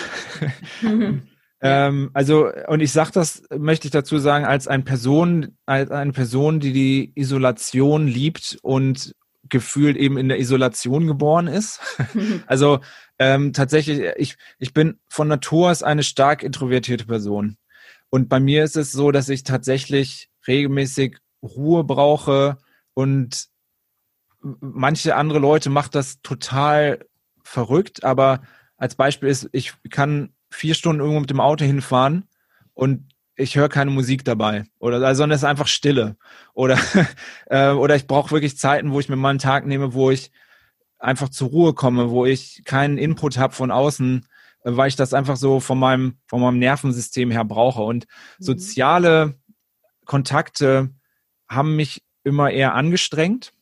Mhm. 0.82 1.28
ähm, 1.62 2.10
also, 2.16 2.50
und 2.68 2.80
ich 2.80 2.92
sage 2.92 3.12
das, 3.14 3.44
möchte 3.56 3.86
ich 3.86 3.92
dazu 3.92 4.18
sagen, 4.18 4.46
als 4.46 4.68
eine 4.68 4.82
Person, 4.82 5.56
als 5.68 5.92
eine 5.92 6.14
Person, 6.14 6.60
die 6.60 6.74
die 6.74 7.12
Isolation 7.14 8.08
liebt 8.08 8.58
und 8.64 9.14
gefühlt 9.48 9.98
eben 9.98 10.18
in 10.18 10.30
der 10.30 10.40
Isolation 10.40 11.06
geboren 11.06 11.46
ist. 11.46 11.80
also 12.48 12.80
ähm, 13.20 13.54
tatsächlich, 13.54 14.02
ich, 14.16 14.38
ich 14.58 14.74
bin 14.74 15.00
von 15.08 15.28
Natur 15.28 15.70
aus 15.70 15.84
eine 15.84 16.02
stark 16.02 16.42
introvertierte 16.42 17.06
Person. 17.06 17.58
Und 18.12 18.28
bei 18.28 18.40
mir 18.40 18.64
ist 18.64 18.76
es 18.76 18.92
so, 18.92 19.12
dass 19.12 19.30
ich 19.30 19.44
tatsächlich 19.44 20.30
regelmäßig 20.46 21.18
Ruhe 21.42 21.84
brauche 21.84 22.58
und 22.94 23.48
manche 24.42 25.16
andere 25.16 25.40
Leute 25.40 25.70
macht 25.70 25.96
das 25.96 26.22
total 26.22 27.06
verrückt, 27.44 28.04
aber 28.04 28.42
als 28.76 28.96
Beispiel 28.96 29.30
ist, 29.30 29.50
ich 29.54 29.74
kann 29.90 30.34
vier 30.50 30.76
Stunden 30.76 31.00
irgendwo 31.00 31.22
mit 31.22 31.30
dem 31.30 31.40
Auto 31.40 31.64
hinfahren 31.64 32.28
und 32.74 33.14
ich 33.36 33.56
höre 33.56 33.70
keine 33.70 33.92
Musik 33.92 34.26
dabei 34.26 34.66
oder 34.80 35.16
sondern 35.16 35.36
es 35.36 35.42
ist 35.42 35.48
einfach 35.48 35.68
Stille. 35.68 36.18
Oder 36.54 36.78
äh, 37.46 37.70
oder 37.70 37.96
ich 37.96 38.08
brauche 38.08 38.32
wirklich 38.32 38.58
Zeiten, 38.58 38.92
wo 38.92 39.00
ich 39.00 39.08
mir 39.08 39.16
mal 39.16 39.30
einen 39.30 39.40
Tag 39.40 39.66
nehme, 39.66 39.94
wo 39.94 40.12
ich 40.12 40.32
einfach 41.00 41.30
zur 41.30 41.50
Ruhe 41.50 41.74
komme, 41.74 42.10
wo 42.10 42.26
ich 42.26 42.64
keinen 42.66 42.98
Input 42.98 43.38
habe 43.38 43.54
von 43.54 43.72
außen 43.72 44.28
weil 44.64 44.88
ich 44.88 44.96
das 44.96 45.14
einfach 45.14 45.36
so 45.36 45.60
von 45.60 45.80
meinem, 45.80 46.18
von 46.28 46.42
meinem 46.42 46.60
Nervensystem 46.60 47.32
her 47.32 47.46
brauche. 47.46 47.82
Und 47.82 48.06
mhm. 48.40 48.44
soziale 48.44 49.36
Kontakte 50.06 50.92
haben 51.48 51.76
mich 51.76 52.04
immer 52.24 52.52
eher 52.52 52.76
angestrengt. 52.76 53.54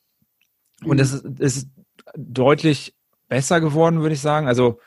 Und 0.83 0.97
mhm. 0.97 1.03
es 1.03 1.13
ist, 1.13 1.39
ist 1.39 1.69
deutlich 2.15 2.95
besser 3.27 3.61
geworden, 3.61 4.01
würde 4.01 4.15
ich 4.15 4.21
sagen. 4.21 4.47
Also, 4.47 4.79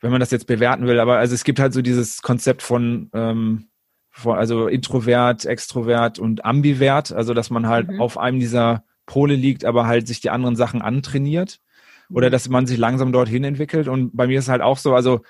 wenn 0.00 0.10
man 0.10 0.20
das 0.20 0.30
jetzt 0.30 0.46
bewerten 0.46 0.86
will, 0.86 1.00
aber 1.00 1.16
also 1.16 1.34
es 1.34 1.44
gibt 1.44 1.58
halt 1.58 1.72
so 1.72 1.80
dieses 1.80 2.20
Konzept 2.20 2.62
von, 2.62 3.10
ähm, 3.14 3.68
von 4.10 4.36
also 4.36 4.68
Introvert, 4.68 5.46
Extrovert 5.46 6.18
und 6.18 6.44
Ambivert, 6.44 7.10
also 7.12 7.32
dass 7.32 7.48
man 7.48 7.66
halt 7.66 7.88
mhm. 7.88 8.02
auf 8.02 8.18
einem 8.18 8.38
dieser 8.38 8.84
Pole 9.06 9.34
liegt, 9.34 9.64
aber 9.64 9.86
halt 9.86 10.06
sich 10.06 10.20
die 10.20 10.30
anderen 10.30 10.56
Sachen 10.56 10.82
antrainiert 10.82 11.60
oder 12.10 12.30
dass 12.30 12.48
man 12.48 12.66
sich 12.66 12.78
langsam 12.78 13.12
dorthin 13.12 13.44
entwickelt. 13.44 13.88
Und 13.88 14.16
bei 14.16 14.26
mir 14.26 14.38
ist 14.38 14.48
halt 14.48 14.62
auch 14.62 14.78
so, 14.78 14.94
also 14.94 15.20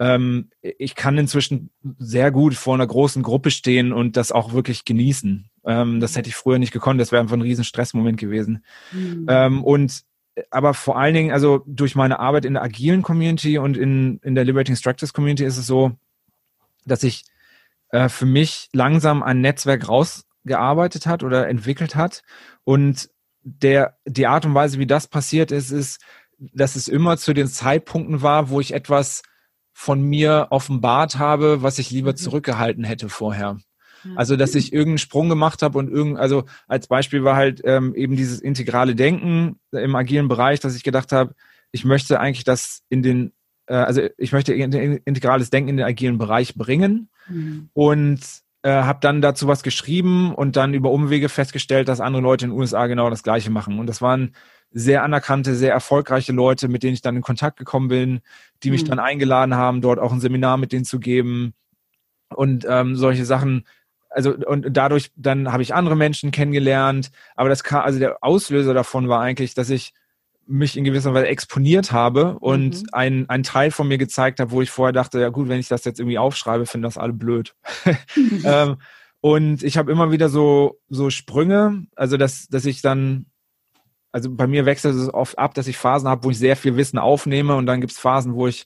ähm, 0.00 0.50
ich 0.60 0.94
kann 0.94 1.18
inzwischen 1.18 1.70
sehr 1.98 2.30
gut 2.30 2.54
vor 2.54 2.74
einer 2.74 2.86
großen 2.86 3.22
Gruppe 3.22 3.50
stehen 3.50 3.92
und 3.92 4.16
das 4.16 4.32
auch 4.32 4.52
wirklich 4.52 4.84
genießen. 4.84 5.48
Ähm, 5.64 6.00
das 6.00 6.16
hätte 6.16 6.28
ich 6.28 6.36
früher 6.36 6.58
nicht 6.58 6.72
gekonnt, 6.72 7.00
das 7.00 7.12
wäre 7.12 7.22
einfach 7.22 7.36
ein 7.36 7.42
riesen 7.42 7.64
Stressmoment 7.64 8.18
gewesen. 8.18 8.64
Mhm. 8.92 9.26
Ähm, 9.28 9.64
und 9.64 10.02
aber 10.50 10.74
vor 10.74 10.98
allen 10.98 11.14
Dingen, 11.14 11.30
also 11.30 11.62
durch 11.66 11.94
meine 11.94 12.18
Arbeit 12.18 12.44
in 12.44 12.54
der 12.54 12.62
agilen 12.62 13.02
Community 13.02 13.58
und 13.58 13.76
in, 13.76 14.18
in 14.24 14.34
der 14.34 14.44
Liberating 14.44 14.74
Structures 14.74 15.12
Community 15.12 15.44
ist 15.44 15.58
es 15.58 15.66
so, 15.66 15.92
dass 16.84 17.04
ich 17.04 17.24
äh, 17.90 18.08
für 18.08 18.26
mich 18.26 18.68
langsam 18.72 19.22
ein 19.22 19.40
Netzwerk 19.40 19.88
rausgearbeitet 19.88 21.06
hat 21.06 21.22
oder 21.22 21.48
entwickelt 21.48 21.94
hat. 21.94 22.22
Und 22.64 23.10
der, 23.42 23.96
die 24.06 24.26
Art 24.26 24.44
und 24.44 24.54
Weise, 24.54 24.78
wie 24.78 24.86
das 24.86 25.06
passiert 25.06 25.52
ist, 25.52 25.70
ist, 25.70 26.00
dass 26.52 26.76
es 26.76 26.88
immer 26.88 27.16
zu 27.16 27.32
den 27.32 27.46
Zeitpunkten 27.46 28.22
war, 28.22 28.50
wo 28.50 28.60
ich 28.60 28.74
etwas 28.74 29.22
von 29.72 30.02
mir 30.02 30.48
offenbart 30.50 31.18
habe, 31.18 31.62
was 31.62 31.78
ich 31.78 31.90
lieber 31.90 32.12
mhm. 32.12 32.16
zurückgehalten 32.16 32.84
hätte 32.84 33.08
vorher. 33.08 33.58
Also, 34.16 34.36
dass 34.36 34.54
ich 34.54 34.72
irgendeinen 34.72 34.98
Sprung 34.98 35.28
gemacht 35.28 35.62
habe 35.62 35.78
und 35.78 35.90
irgend, 35.90 36.18
also 36.18 36.44
als 36.68 36.86
Beispiel 36.86 37.24
war 37.24 37.36
halt 37.36 37.62
ähm, 37.64 37.94
eben 37.94 38.16
dieses 38.16 38.40
integrale 38.40 38.94
Denken 38.94 39.58
im 39.72 39.96
agilen 39.96 40.28
Bereich, 40.28 40.60
dass 40.60 40.76
ich 40.76 40.82
gedacht 40.82 41.12
habe, 41.12 41.34
ich 41.72 41.84
möchte 41.84 42.20
eigentlich 42.20 42.44
das 42.44 42.82
in 42.88 43.02
den, 43.02 43.32
äh, 43.66 43.74
also 43.74 44.02
ich 44.18 44.32
möchte 44.32 44.52
integrales 44.52 45.50
Denken 45.50 45.70
in 45.70 45.76
den 45.78 45.86
agilen 45.86 46.18
Bereich 46.18 46.54
bringen 46.54 47.08
mhm. 47.28 47.70
und 47.72 48.20
äh, 48.62 48.70
habe 48.70 48.98
dann 49.00 49.20
dazu 49.20 49.46
was 49.48 49.62
geschrieben 49.62 50.34
und 50.34 50.56
dann 50.56 50.74
über 50.74 50.90
Umwege 50.90 51.28
festgestellt, 51.28 51.88
dass 51.88 52.00
andere 52.00 52.22
Leute 52.22 52.44
in 52.44 52.50
den 52.50 52.58
USA 52.58 52.86
genau 52.86 53.10
das 53.10 53.22
Gleiche 53.22 53.50
machen. 53.50 53.78
Und 53.78 53.86
das 53.86 54.02
waren 54.02 54.34
sehr 54.76 55.04
anerkannte, 55.04 55.54
sehr 55.54 55.72
erfolgreiche 55.72 56.32
Leute, 56.32 56.66
mit 56.66 56.82
denen 56.82 56.94
ich 56.94 57.00
dann 57.00 57.14
in 57.14 57.22
Kontakt 57.22 57.58
gekommen 57.58 57.88
bin, 57.88 58.20
die 58.64 58.72
mich 58.72 58.82
mhm. 58.82 58.88
dann 58.88 58.98
eingeladen 58.98 59.54
haben, 59.54 59.80
dort 59.80 60.00
auch 60.00 60.12
ein 60.12 60.20
Seminar 60.20 60.56
mit 60.56 60.72
denen 60.72 60.84
zu 60.84 60.98
geben 60.98 61.54
und 62.34 62.66
ähm, 62.68 62.96
solche 62.96 63.24
Sachen. 63.24 63.66
Also 64.10 64.34
und 64.34 64.66
dadurch 64.76 65.12
dann 65.16 65.52
habe 65.52 65.62
ich 65.62 65.74
andere 65.74 65.96
Menschen 65.96 66.32
kennengelernt, 66.32 67.12
aber 67.36 67.48
das 67.48 67.62
kam, 67.62 67.82
also 67.82 68.00
der 68.00 68.18
Auslöser 68.22 68.74
davon 68.74 69.08
war 69.08 69.20
eigentlich, 69.20 69.54
dass 69.54 69.70
ich 69.70 69.94
mich 70.46 70.76
in 70.76 70.84
gewisser 70.84 71.14
Weise 71.14 71.28
exponiert 71.28 71.92
habe 71.92 72.38
und 72.40 72.82
mhm. 72.82 72.88
ein, 72.92 73.28
ein 73.28 73.42
Teil 73.44 73.70
von 73.70 73.86
mir 73.88 73.96
gezeigt 73.96 74.40
habe, 74.40 74.50
wo 74.50 74.60
ich 74.60 74.70
vorher 74.70 74.92
dachte, 74.92 75.20
ja 75.20 75.28
gut, 75.28 75.48
wenn 75.48 75.60
ich 75.60 75.68
das 75.68 75.84
jetzt 75.84 76.00
irgendwie 76.00 76.18
aufschreibe, 76.18 76.66
finden 76.66 76.82
das 76.82 76.98
alle 76.98 77.12
blöd. 77.12 77.54
Ähm, 78.44 78.76
und 79.20 79.62
ich 79.62 79.78
habe 79.78 79.90
immer 79.90 80.12
wieder 80.12 80.28
so, 80.28 80.78
so 80.90 81.08
Sprünge, 81.08 81.86
also 81.96 82.18
dass, 82.18 82.46
dass 82.48 82.66
ich 82.66 82.82
dann 82.82 83.24
also 84.14 84.30
bei 84.30 84.46
mir 84.46 84.64
wechselt 84.64 84.94
es 84.94 85.12
oft 85.12 85.40
ab, 85.40 85.54
dass 85.54 85.66
ich 85.66 85.76
Phasen 85.76 86.08
habe, 86.08 86.22
wo 86.22 86.30
ich 86.30 86.38
sehr 86.38 86.54
viel 86.54 86.76
Wissen 86.76 87.00
aufnehme 87.00 87.56
und 87.56 87.66
dann 87.66 87.80
gibt 87.80 87.92
es 87.92 87.98
Phasen, 87.98 88.34
wo 88.34 88.46
ich 88.46 88.64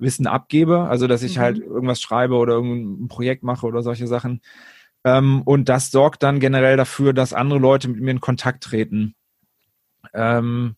Wissen 0.00 0.26
abgebe, 0.26 0.88
also 0.88 1.06
dass 1.06 1.22
ich 1.22 1.36
mhm. 1.36 1.40
halt 1.40 1.58
irgendwas 1.58 2.00
schreibe 2.00 2.34
oder 2.34 2.54
irgendein 2.54 3.06
Projekt 3.06 3.44
mache 3.44 3.64
oder 3.64 3.82
solche 3.82 4.08
Sachen. 4.08 4.40
Ähm, 5.04 5.42
und 5.42 5.68
das 5.68 5.92
sorgt 5.92 6.24
dann 6.24 6.40
generell 6.40 6.76
dafür, 6.76 7.12
dass 7.12 7.32
andere 7.32 7.60
Leute 7.60 7.86
mit 7.86 8.00
mir 8.00 8.10
in 8.10 8.20
Kontakt 8.20 8.64
treten. 8.64 9.14
Ähm, 10.14 10.74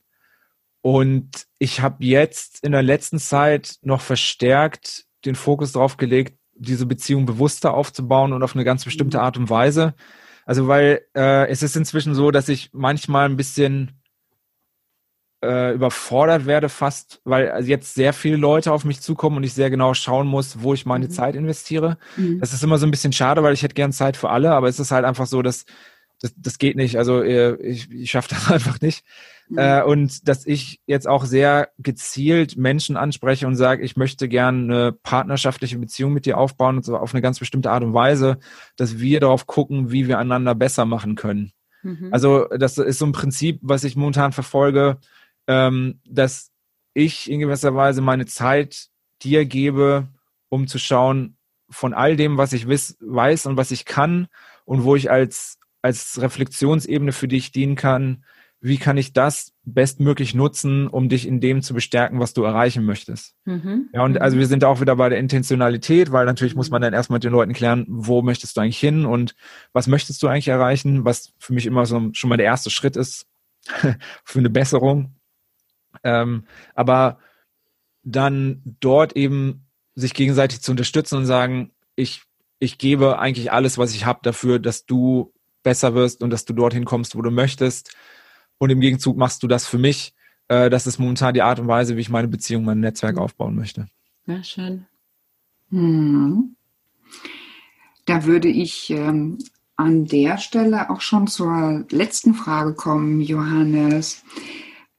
und 0.82 1.46
ich 1.58 1.80
habe 1.80 2.04
jetzt 2.04 2.62
in 2.62 2.72
der 2.72 2.82
letzten 2.82 3.18
Zeit 3.18 3.78
noch 3.80 4.02
verstärkt 4.02 5.06
den 5.24 5.34
Fokus 5.34 5.72
darauf 5.72 5.96
gelegt, 5.96 6.36
diese 6.52 6.84
Beziehung 6.84 7.24
bewusster 7.24 7.72
aufzubauen 7.72 8.34
und 8.34 8.42
auf 8.42 8.54
eine 8.54 8.64
ganz 8.64 8.84
bestimmte 8.84 9.16
mhm. 9.16 9.24
Art 9.24 9.38
und 9.38 9.48
Weise. 9.48 9.94
Also 10.44 10.68
weil 10.68 11.06
äh, 11.16 11.48
es 11.48 11.62
ist 11.62 11.74
inzwischen 11.74 12.14
so, 12.14 12.30
dass 12.30 12.50
ich 12.50 12.68
manchmal 12.74 13.24
ein 13.26 13.38
bisschen 13.38 13.99
äh, 15.42 15.74
überfordert 15.74 16.46
werde 16.46 16.68
fast, 16.68 17.20
weil 17.24 17.64
jetzt 17.66 17.94
sehr 17.94 18.12
viele 18.12 18.36
Leute 18.36 18.72
auf 18.72 18.84
mich 18.84 19.00
zukommen 19.00 19.38
und 19.38 19.44
ich 19.44 19.54
sehr 19.54 19.70
genau 19.70 19.94
schauen 19.94 20.26
muss, 20.26 20.62
wo 20.62 20.74
ich 20.74 20.86
meine 20.86 21.06
mhm. 21.06 21.10
Zeit 21.10 21.34
investiere. 21.34 21.96
Mhm. 22.16 22.40
Das 22.40 22.52
ist 22.52 22.62
immer 22.62 22.78
so 22.78 22.86
ein 22.86 22.90
bisschen 22.90 23.12
schade, 23.12 23.42
weil 23.42 23.54
ich 23.54 23.62
hätte 23.62 23.74
gern 23.74 23.92
Zeit 23.92 24.16
für 24.16 24.30
alle, 24.30 24.52
aber 24.52 24.68
es 24.68 24.78
ist 24.78 24.90
halt 24.90 25.04
einfach 25.04 25.26
so, 25.26 25.42
dass 25.42 25.64
das, 26.20 26.34
das 26.36 26.58
geht 26.58 26.76
nicht. 26.76 26.98
Also 26.98 27.22
äh, 27.22 27.54
ich, 27.62 27.90
ich 27.90 28.10
schaffe 28.10 28.28
das 28.30 28.50
einfach 28.50 28.80
nicht. 28.80 29.04
Mhm. 29.48 29.58
Äh, 29.58 29.82
und 29.82 30.28
dass 30.28 30.46
ich 30.46 30.80
jetzt 30.86 31.08
auch 31.08 31.24
sehr 31.24 31.70
gezielt 31.78 32.56
Menschen 32.56 32.96
anspreche 32.96 33.46
und 33.46 33.56
sage, 33.56 33.82
ich 33.82 33.96
möchte 33.96 34.28
gerne 34.28 34.58
eine 34.62 34.92
partnerschaftliche 34.92 35.78
Beziehung 35.78 36.12
mit 36.12 36.26
dir 36.26 36.38
aufbauen 36.38 36.76
und 36.76 36.84
so 36.84 36.96
auf 36.96 37.14
eine 37.14 37.22
ganz 37.22 37.38
bestimmte 37.38 37.70
Art 37.70 37.82
und 37.82 37.94
Weise, 37.94 38.38
dass 38.76 38.98
wir 38.98 39.20
darauf 39.20 39.46
gucken, 39.46 39.90
wie 39.90 40.06
wir 40.06 40.18
einander 40.18 40.54
besser 40.54 40.84
machen 40.84 41.14
können. 41.14 41.52
Mhm. 41.82 42.08
Also 42.12 42.46
das 42.46 42.78
ist 42.78 42.98
so 42.98 43.06
ein 43.06 43.12
Prinzip, 43.12 43.58
was 43.62 43.84
ich 43.84 43.96
momentan 43.96 44.32
verfolge, 44.32 44.98
ähm, 45.50 46.00
dass 46.04 46.52
ich 46.94 47.28
in 47.28 47.40
gewisser 47.40 47.74
Weise 47.74 48.02
meine 48.02 48.26
Zeit 48.26 48.86
dir 49.20 49.44
gebe, 49.44 50.06
um 50.48 50.68
zu 50.68 50.78
schauen, 50.78 51.36
von 51.68 51.92
all 51.92 52.16
dem, 52.16 52.38
was 52.38 52.52
ich 52.52 52.68
wiss, 52.68 52.96
weiß 53.00 53.46
und 53.46 53.56
was 53.56 53.72
ich 53.72 53.84
kann 53.84 54.28
und 54.64 54.84
wo 54.84 54.94
ich 54.94 55.10
als, 55.10 55.58
als 55.82 56.20
Reflexionsebene 56.20 57.10
für 57.10 57.26
dich 57.26 57.50
dienen 57.50 57.74
kann, 57.74 58.24
wie 58.60 58.78
kann 58.78 58.96
ich 58.96 59.12
das 59.12 59.54
bestmöglich 59.64 60.34
nutzen, 60.34 60.86
um 60.86 61.08
dich 61.08 61.26
in 61.26 61.40
dem 61.40 61.62
zu 61.62 61.74
bestärken, 61.74 62.20
was 62.20 62.34
du 62.34 62.44
erreichen 62.44 62.84
möchtest. 62.84 63.34
Mhm. 63.44 63.88
Ja, 63.92 64.04
und 64.04 64.20
also 64.20 64.36
mhm. 64.36 64.40
wir 64.40 64.46
sind 64.46 64.64
auch 64.64 64.80
wieder 64.80 64.94
bei 64.94 65.08
der 65.08 65.18
Intentionalität, 65.18 66.12
weil 66.12 66.26
natürlich 66.26 66.54
muss 66.54 66.70
man 66.70 66.82
dann 66.82 66.92
erstmal 66.92 67.16
mit 67.16 67.24
den 67.24 67.32
Leuten 67.32 67.54
klären, 67.54 67.86
wo 67.88 68.22
möchtest 68.22 68.56
du 68.56 68.60
eigentlich 68.60 68.78
hin 68.78 69.04
und 69.04 69.34
was 69.72 69.88
möchtest 69.88 70.22
du 70.22 70.28
eigentlich 70.28 70.48
erreichen, 70.48 71.04
was 71.04 71.32
für 71.38 71.54
mich 71.54 71.66
immer 71.66 71.86
so 71.86 72.10
schon 72.12 72.28
mal 72.28 72.36
der 72.36 72.46
erste 72.46 72.70
Schritt 72.70 72.96
ist 72.96 73.26
für 74.24 74.38
eine 74.38 74.50
Besserung. 74.50 75.16
Ähm, 76.04 76.44
aber 76.74 77.18
dann 78.02 78.62
dort 78.80 79.16
eben 79.16 79.66
sich 79.94 80.14
gegenseitig 80.14 80.60
zu 80.62 80.70
unterstützen 80.70 81.16
und 81.16 81.26
sagen, 81.26 81.72
ich, 81.96 82.22
ich 82.58 82.78
gebe 82.78 83.18
eigentlich 83.18 83.52
alles, 83.52 83.78
was 83.78 83.94
ich 83.94 84.06
habe 84.06 84.20
dafür, 84.22 84.58
dass 84.58 84.86
du 84.86 85.32
besser 85.62 85.94
wirst 85.94 86.22
und 86.22 86.30
dass 86.30 86.44
du 86.44 86.52
dorthin 86.52 86.84
kommst, 86.84 87.16
wo 87.16 87.22
du 87.22 87.30
möchtest. 87.30 87.94
Und 88.58 88.70
im 88.70 88.80
Gegenzug 88.80 89.16
machst 89.16 89.42
du 89.42 89.48
das 89.48 89.66
für 89.66 89.78
mich. 89.78 90.14
Äh, 90.48 90.70
das 90.70 90.86
ist 90.86 90.98
momentan 90.98 91.34
die 91.34 91.42
Art 91.42 91.60
und 91.60 91.68
Weise, 91.68 91.96
wie 91.96 92.00
ich 92.00 92.10
meine 92.10 92.28
Beziehung, 92.28 92.64
mein 92.64 92.80
Netzwerk 92.80 93.16
mhm. 93.16 93.22
aufbauen 93.22 93.56
möchte. 93.56 93.88
Ja, 94.26 94.42
schön. 94.42 94.86
Hm. 95.70 96.56
Da 98.06 98.24
würde 98.24 98.48
ich 98.48 98.90
ähm, 98.90 99.38
an 99.76 100.04
der 100.04 100.38
Stelle 100.38 100.90
auch 100.90 101.00
schon 101.00 101.26
zur 101.26 101.86
letzten 101.90 102.34
Frage 102.34 102.74
kommen, 102.74 103.20
Johannes. 103.20 104.24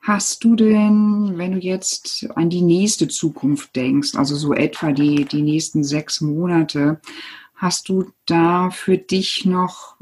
Hast 0.01 0.43
du 0.43 0.55
denn, 0.55 1.33
wenn 1.35 1.51
du 1.51 1.59
jetzt 1.59 2.27
an 2.35 2.49
die 2.49 2.63
nächste 2.63 3.07
Zukunft 3.07 3.75
denkst, 3.75 4.15
also 4.15 4.35
so 4.35 4.53
etwa 4.53 4.91
die, 4.91 5.25
die 5.25 5.43
nächsten 5.43 5.83
sechs 5.83 6.21
Monate, 6.21 6.99
hast 7.53 7.87
du 7.87 8.11
da 8.25 8.71
für 8.71 8.97
dich 8.97 9.45
noch 9.45 9.97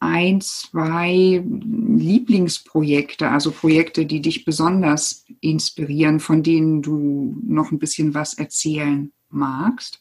ein, 0.00 0.40
zwei 0.40 1.44
Lieblingsprojekte, 1.44 3.28
also 3.28 3.50
Projekte, 3.50 4.06
die 4.06 4.22
dich 4.22 4.46
besonders 4.46 5.26
inspirieren, 5.40 6.20
von 6.20 6.42
denen 6.42 6.80
du 6.80 7.36
noch 7.46 7.72
ein 7.72 7.78
bisschen 7.78 8.14
was 8.14 8.34
erzählen 8.34 9.12
magst? 9.28 10.00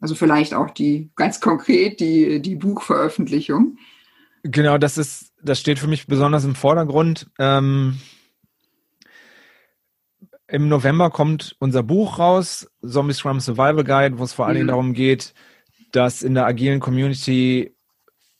Also 0.00 0.16
vielleicht 0.16 0.54
auch 0.54 0.70
die 0.70 1.10
ganz 1.14 1.40
konkret 1.40 2.00
die, 2.00 2.42
die 2.42 2.56
Buchveröffentlichung. 2.56 3.78
Genau, 4.42 4.76
das 4.76 4.98
ist, 4.98 5.32
das 5.40 5.60
steht 5.60 5.78
für 5.78 5.86
mich 5.86 6.08
besonders 6.08 6.44
im 6.44 6.56
Vordergrund. 6.56 7.30
Ähm, 7.38 8.00
Im 10.52 10.68
November 10.68 11.08
kommt 11.08 11.56
unser 11.60 11.82
Buch 11.82 12.18
raus, 12.18 12.70
Zombie 12.86 13.14
Scrum 13.14 13.40
Survival 13.40 13.84
Guide, 13.84 14.18
wo 14.18 14.24
es 14.24 14.34
vor 14.34 14.44
allen 14.46 14.56
Dingen 14.56 14.68
darum 14.68 14.92
geht, 14.92 15.32
dass 15.92 16.22
in 16.22 16.34
der 16.34 16.44
agilen 16.44 16.78
Community 16.78 17.74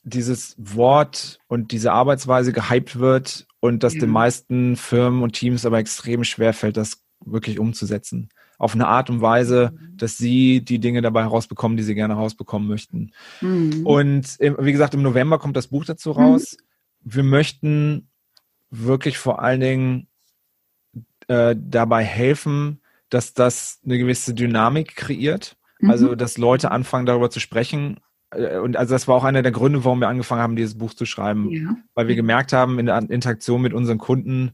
dieses 0.03 0.55
Wort 0.59 1.39
und 1.47 1.71
diese 1.71 1.91
Arbeitsweise 1.91 2.53
gehypt 2.53 2.99
wird 2.99 3.47
und 3.61 3.81
dass 3.81 3.95
ja. 3.95 4.01
den 4.01 4.11
meisten 4.11 4.75
Firmen 4.75 5.23
und 5.23 5.33
Teams 5.33 5.65
aber 5.65 5.79
extrem 5.79 6.23
schwer 6.23 6.53
fällt, 6.53 6.77
das 6.77 7.01
wirklich 7.25 7.57
umzusetzen 7.57 8.29
auf 8.59 8.75
eine 8.75 8.87
Art 8.87 9.09
und 9.09 9.21
Weise, 9.21 9.73
mhm. 9.73 9.97
dass 9.97 10.15
sie 10.15 10.63
die 10.63 10.77
Dinge 10.77 11.01
dabei 11.01 11.23
herausbekommen, 11.23 11.77
die 11.77 11.83
sie 11.83 11.95
gerne 11.95 12.15
herausbekommen 12.15 12.67
möchten. 12.67 13.11
Mhm. 13.41 13.87
Und 13.87 14.37
wie 14.39 14.71
gesagt, 14.71 14.93
im 14.93 15.01
November 15.01 15.39
kommt 15.39 15.57
das 15.57 15.67
Buch 15.67 15.83
dazu 15.83 16.11
raus. 16.11 16.57
Mhm. 17.03 17.15
Wir 17.15 17.23
möchten 17.23 18.09
wirklich 18.69 19.17
vor 19.17 19.41
allen 19.41 19.61
Dingen 19.61 20.07
äh, 21.33 21.55
dabei 21.57 22.03
helfen, 22.03 22.81
dass 23.09 23.33
das 23.33 23.79
eine 23.85 23.97
gewisse 23.97 24.33
Dynamik 24.33 24.95
kreiert. 24.95 25.57
Mhm. 25.79 25.89
Also, 25.89 26.15
dass 26.15 26.37
Leute 26.37 26.71
anfangen, 26.71 27.05
darüber 27.05 27.29
zu 27.29 27.39
sprechen 27.39 27.97
äh, 28.35 28.57
und 28.57 28.77
also 28.77 28.93
das 28.93 29.07
war 29.07 29.15
auch 29.15 29.23
einer 29.23 29.41
der 29.41 29.51
Gründe, 29.51 29.83
warum 29.83 29.99
wir 29.99 30.07
angefangen 30.07 30.41
haben, 30.41 30.55
dieses 30.55 30.77
Buch 30.77 30.93
zu 30.93 31.05
schreiben, 31.05 31.49
ja. 31.49 31.75
weil 31.95 32.07
wir 32.07 32.15
gemerkt 32.15 32.53
haben 32.53 32.79
in 32.79 32.87
der 32.87 32.97
Interaktion 33.09 33.61
mit 33.61 33.73
unseren 33.73 33.97
Kunden, 33.97 34.51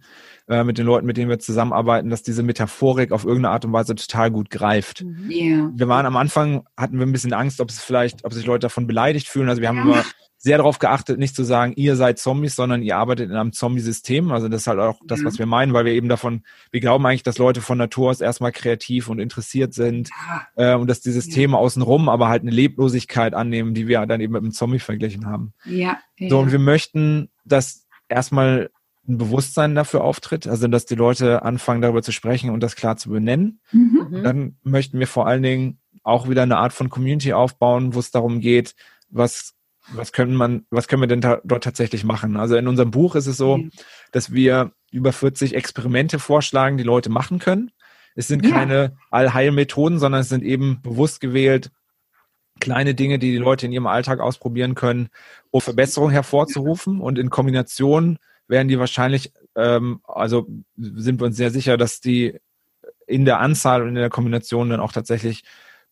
äh, 0.47 0.63
mit 0.63 0.77
den 0.77 0.85
Leuten, 0.85 1.05
mit 1.05 1.17
denen 1.17 1.29
wir 1.29 1.39
zusammenarbeiten, 1.39 2.09
dass 2.09 2.23
diese 2.23 2.43
Metaphorik 2.43 3.11
auf 3.11 3.25
irgendeine 3.25 3.53
Art 3.53 3.65
und 3.65 3.73
Weise 3.73 3.95
total 3.95 4.31
gut 4.31 4.49
greift. 4.49 5.01
Yeah. 5.29 5.71
Wir 5.73 5.87
waren 5.87 6.05
am 6.05 6.17
Anfang, 6.17 6.63
hatten 6.77 6.97
wir 6.97 7.05
ein 7.05 7.11
bisschen 7.11 7.33
Angst, 7.33 7.61
ob 7.61 7.69
es 7.69 7.81
vielleicht, 7.81 8.25
ob 8.25 8.33
sich 8.33 8.45
Leute 8.45 8.61
davon 8.61 8.87
beleidigt 8.87 9.27
fühlen. 9.27 9.49
Also 9.49 9.61
wir 9.61 9.69
haben 9.69 9.77
ja. 9.77 9.83
immer 9.83 10.03
sehr 10.41 10.57
darauf 10.57 10.79
geachtet, 10.79 11.19
nicht 11.19 11.35
zu 11.35 11.43
sagen, 11.43 11.73
ihr 11.75 11.97
seid 11.97 12.17
Zombies, 12.17 12.55
sondern 12.55 12.81
ihr 12.81 12.95
arbeitet 12.95 13.29
in 13.29 13.35
einem 13.35 13.51
Zombie-System. 13.51 14.31
Also 14.31 14.47
das 14.47 14.61
ist 14.61 14.67
halt 14.67 14.79
auch 14.79 14.97
das, 15.05 15.25
was 15.25 15.37
wir 15.37 15.45
meinen, 15.45 15.73
weil 15.73 15.83
wir 15.83 15.91
eben 15.91 16.07
davon, 16.07 16.43
wir 16.71 16.79
glauben 16.79 17.05
eigentlich, 17.05 17.23
dass 17.23 17.37
Leute 17.37 17.59
von 17.59 17.77
Natur 17.77 18.09
aus 18.09 18.21
erstmal 18.21 18.53
kreativ 18.53 19.09
und 19.09 19.19
interessiert 19.19 19.73
sind 19.73 20.09
äh, 20.55 20.75
und 20.75 20.89
dass 20.89 21.01
die 21.01 21.11
Systeme 21.11 21.53
ja. 21.53 21.59
außenrum 21.59 22.07
aber 22.07 22.29
halt 22.29 22.43
eine 22.43 22.51
Leblosigkeit 22.51 23.33
annehmen, 23.33 23.73
die 23.73 23.89
wir 23.89 24.05
dann 24.05 24.21
eben 24.21 24.31
mit 24.31 24.41
einem 24.41 24.53
Zombie 24.53 24.79
verglichen 24.79 25.25
haben. 25.25 25.53
Ja. 25.65 25.99
ja. 26.17 26.29
So, 26.29 26.39
und 26.39 26.53
wir 26.53 26.59
möchten, 26.59 27.29
dass 27.43 27.85
erstmal 28.07 28.69
ein 29.09 29.17
Bewusstsein 29.17 29.75
dafür 29.75 30.05
auftritt, 30.05 30.47
also 30.47 30.69
dass 30.69 30.85
die 30.85 30.95
Leute 30.95 31.41
anfangen, 31.43 31.81
darüber 31.81 32.01
zu 32.01 32.13
sprechen 32.13 32.49
und 32.49 32.61
das 32.61 32.77
klar 32.77 32.95
zu 32.95 33.09
benennen. 33.09 33.59
Mhm. 33.73 34.21
Dann 34.23 34.57
möchten 34.63 34.99
wir 34.99 35.07
vor 35.07 35.27
allen 35.27 35.43
Dingen 35.43 35.79
auch 36.03 36.29
wieder 36.29 36.43
eine 36.43 36.57
Art 36.57 36.71
von 36.71 36.89
Community 36.89 37.33
aufbauen, 37.33 37.93
wo 37.93 37.99
es 37.99 38.11
darum 38.11 38.39
geht, 38.39 38.75
was 39.09 39.55
was 39.93 40.11
können 40.11 40.35
man, 40.35 40.65
was 40.69 40.87
können 40.87 41.01
wir 41.01 41.07
denn 41.07 41.21
da, 41.21 41.41
dort 41.43 41.63
tatsächlich 41.63 42.03
machen? 42.03 42.37
Also 42.37 42.55
in 42.55 42.67
unserem 42.67 42.91
Buch 42.91 43.15
ist 43.15 43.27
es 43.27 43.37
so, 43.37 43.57
mhm. 43.57 43.71
dass 44.11 44.33
wir 44.33 44.71
über 44.91 45.13
40 45.13 45.55
Experimente 45.55 46.19
vorschlagen, 46.19 46.77
die 46.77 46.83
Leute 46.83 47.09
machen 47.09 47.39
können. 47.39 47.71
Es 48.15 48.27
sind 48.27 48.45
ja. 48.45 48.51
keine 48.51 48.97
Allheilmethoden, 49.11 49.99
sondern 49.99 50.21
es 50.21 50.29
sind 50.29 50.43
eben 50.43 50.81
bewusst 50.81 51.21
gewählt 51.21 51.71
kleine 52.59 52.93
Dinge, 52.93 53.19
die 53.19 53.31
die 53.31 53.37
Leute 53.37 53.65
in 53.65 53.71
ihrem 53.71 53.87
Alltag 53.87 54.19
ausprobieren 54.19 54.75
können, 54.75 55.09
um 55.51 55.61
Verbesserungen 55.61 56.11
hervorzurufen. 56.11 56.99
Und 56.99 57.17
in 57.17 57.29
Kombination 57.29 58.17
werden 58.47 58.67
die 58.67 58.79
wahrscheinlich, 58.79 59.31
ähm, 59.55 60.01
also 60.03 60.47
sind 60.75 61.19
wir 61.21 61.27
uns 61.27 61.37
sehr 61.37 61.51
sicher, 61.51 61.77
dass 61.77 62.01
die 62.01 62.37
in 63.07 63.25
der 63.25 63.39
Anzahl 63.39 63.81
und 63.81 63.89
in 63.89 63.95
der 63.95 64.09
Kombination 64.09 64.69
dann 64.69 64.79
auch 64.79 64.91
tatsächlich 64.91 65.43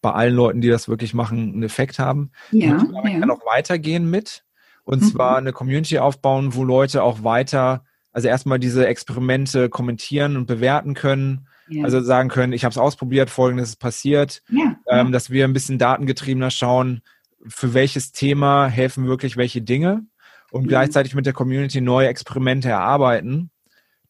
bei 0.01 0.11
allen 0.11 0.35
Leuten, 0.35 0.61
die 0.61 0.69
das 0.69 0.87
wirklich 0.87 1.13
machen, 1.13 1.53
einen 1.53 1.63
Effekt 1.63 1.99
haben. 1.99 2.31
Ja, 2.51 2.77
und 2.77 2.91
man 2.91 3.11
ja. 3.11 3.19
kann 3.19 3.31
auch 3.31 3.45
weitergehen 3.45 4.09
mit. 4.09 4.43
Und 4.83 5.01
mhm. 5.01 5.07
zwar 5.07 5.37
eine 5.37 5.51
Community 5.51 5.99
aufbauen, 5.99 6.55
wo 6.55 6.63
Leute 6.63 7.03
auch 7.03 7.23
weiter, 7.23 7.83
also 8.11 8.27
erstmal 8.27 8.59
diese 8.59 8.87
Experimente 8.87 9.69
kommentieren 9.69 10.37
und 10.37 10.45
bewerten 10.45 10.93
können. 10.93 11.47
Ja. 11.67 11.83
Also 11.83 11.99
sagen 11.99 12.29
können, 12.29 12.53
ich 12.53 12.63
habe 12.63 12.71
es 12.71 12.77
ausprobiert, 12.77 13.29
folgendes 13.29 13.69
ist 13.69 13.79
passiert. 13.79 14.41
Ja, 14.49 14.77
ähm, 14.87 15.11
dass 15.11 15.29
wir 15.29 15.43
ein 15.43 15.53
bisschen 15.53 15.77
datengetriebener 15.77 16.51
schauen, 16.51 17.01
für 17.45 17.73
welches 17.73 18.13
Thema 18.13 18.67
helfen 18.67 19.07
wirklich 19.07 19.35
welche 19.35 19.61
Dinge 19.61 20.05
und 20.51 20.67
gleichzeitig 20.67 21.13
mit 21.13 21.25
der 21.25 21.33
Community 21.33 21.81
neue 21.81 22.07
Experimente 22.07 22.69
erarbeiten 22.69 23.51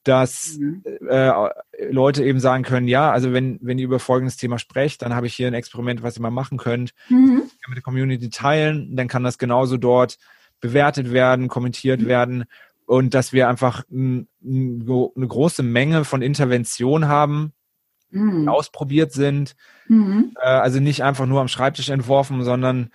dass 0.08 0.58
mhm. 0.58 0.84
äh, 1.08 1.32
Leute 1.89 2.24
eben 2.24 2.39
sagen 2.39 2.64
können, 2.64 2.88
ja, 2.88 3.12
also 3.12 3.34
wenn, 3.34 3.60
wenn 3.62 3.78
ihr 3.78 3.86
über 3.86 3.99
folgendes 3.99 4.38
Thema 4.38 4.60
sprecht, 4.60 5.01
dann 5.01 5.14
habe 5.14 5.28
ich 5.28 5.34
hier 5.34 5.47
ein 5.47 5.53
Experiment, 5.53 6.03
was 6.03 6.18
ihr 6.18 6.22
mal 6.22 6.32
machen 6.32 6.58
könnt. 6.58 6.91
Mhm. 7.10 7.43
mit 7.68 7.76
der 7.76 7.84
Community 7.84 8.30
teilen, 8.30 8.95
dann 8.95 9.08
kann 9.08 9.24
das 9.24 9.38
genauso 9.38 9.78
dort 9.78 10.18
bewertet 10.62 11.12
werden, 11.12 11.49
kommentiert 11.49 12.01
mhm. 12.01 12.08
werden 12.08 12.43
und 12.86 13.14
dass 13.14 13.34
wir 13.34 13.49
einfach 13.49 13.84
eine 13.91 14.26
große 14.41 15.62
Menge 15.62 16.05
von 16.05 16.22
Intervention 16.22 17.08
haben, 17.08 17.51
mhm. 18.10 18.43
die 18.43 18.47
ausprobiert 18.47 19.12
sind. 19.12 19.55
Mhm. 19.88 20.34
Äh, 20.41 20.47
also 20.47 20.80
nicht 20.80 21.03
einfach 21.03 21.26
nur 21.26 21.41
am 21.41 21.49
Schreibtisch 21.49 21.89
entworfen, 21.89 22.43
sondern 22.43 22.89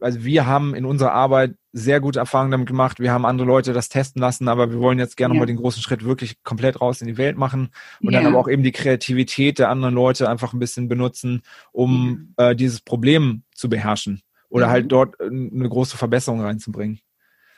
also 0.00 0.24
wir 0.24 0.46
haben 0.46 0.74
in 0.74 0.84
unserer 0.84 1.12
Arbeit 1.12 1.54
sehr 1.72 2.00
gute 2.00 2.18
Erfahrungen 2.18 2.50
damit 2.50 2.68
gemacht. 2.68 3.00
Wir 3.00 3.12
haben 3.12 3.24
andere 3.24 3.46
Leute 3.46 3.72
das 3.72 3.88
testen 3.88 4.20
lassen, 4.20 4.48
aber 4.48 4.70
wir 4.70 4.80
wollen 4.80 4.98
jetzt 4.98 5.16
gerne 5.16 5.34
ja. 5.34 5.40
mal 5.40 5.46
den 5.46 5.56
großen 5.56 5.82
Schritt 5.82 6.04
wirklich 6.04 6.42
komplett 6.42 6.80
raus 6.80 7.00
in 7.00 7.06
die 7.06 7.18
Welt 7.18 7.36
machen 7.36 7.70
und 8.00 8.12
ja. 8.12 8.20
dann 8.20 8.26
aber 8.26 8.38
auch 8.38 8.48
eben 8.48 8.62
die 8.62 8.72
Kreativität 8.72 9.58
der 9.58 9.68
anderen 9.68 9.94
Leute 9.94 10.28
einfach 10.28 10.52
ein 10.52 10.58
bisschen 10.58 10.88
benutzen, 10.88 11.42
um 11.72 12.34
ja. 12.38 12.50
äh, 12.50 12.56
dieses 12.56 12.80
Problem 12.80 13.42
zu 13.54 13.68
beherrschen 13.68 14.22
oder 14.48 14.70
halt 14.70 14.90
dort 14.90 15.20
eine 15.20 15.68
große 15.68 15.96
Verbesserung 15.96 16.40
reinzubringen. 16.40 17.00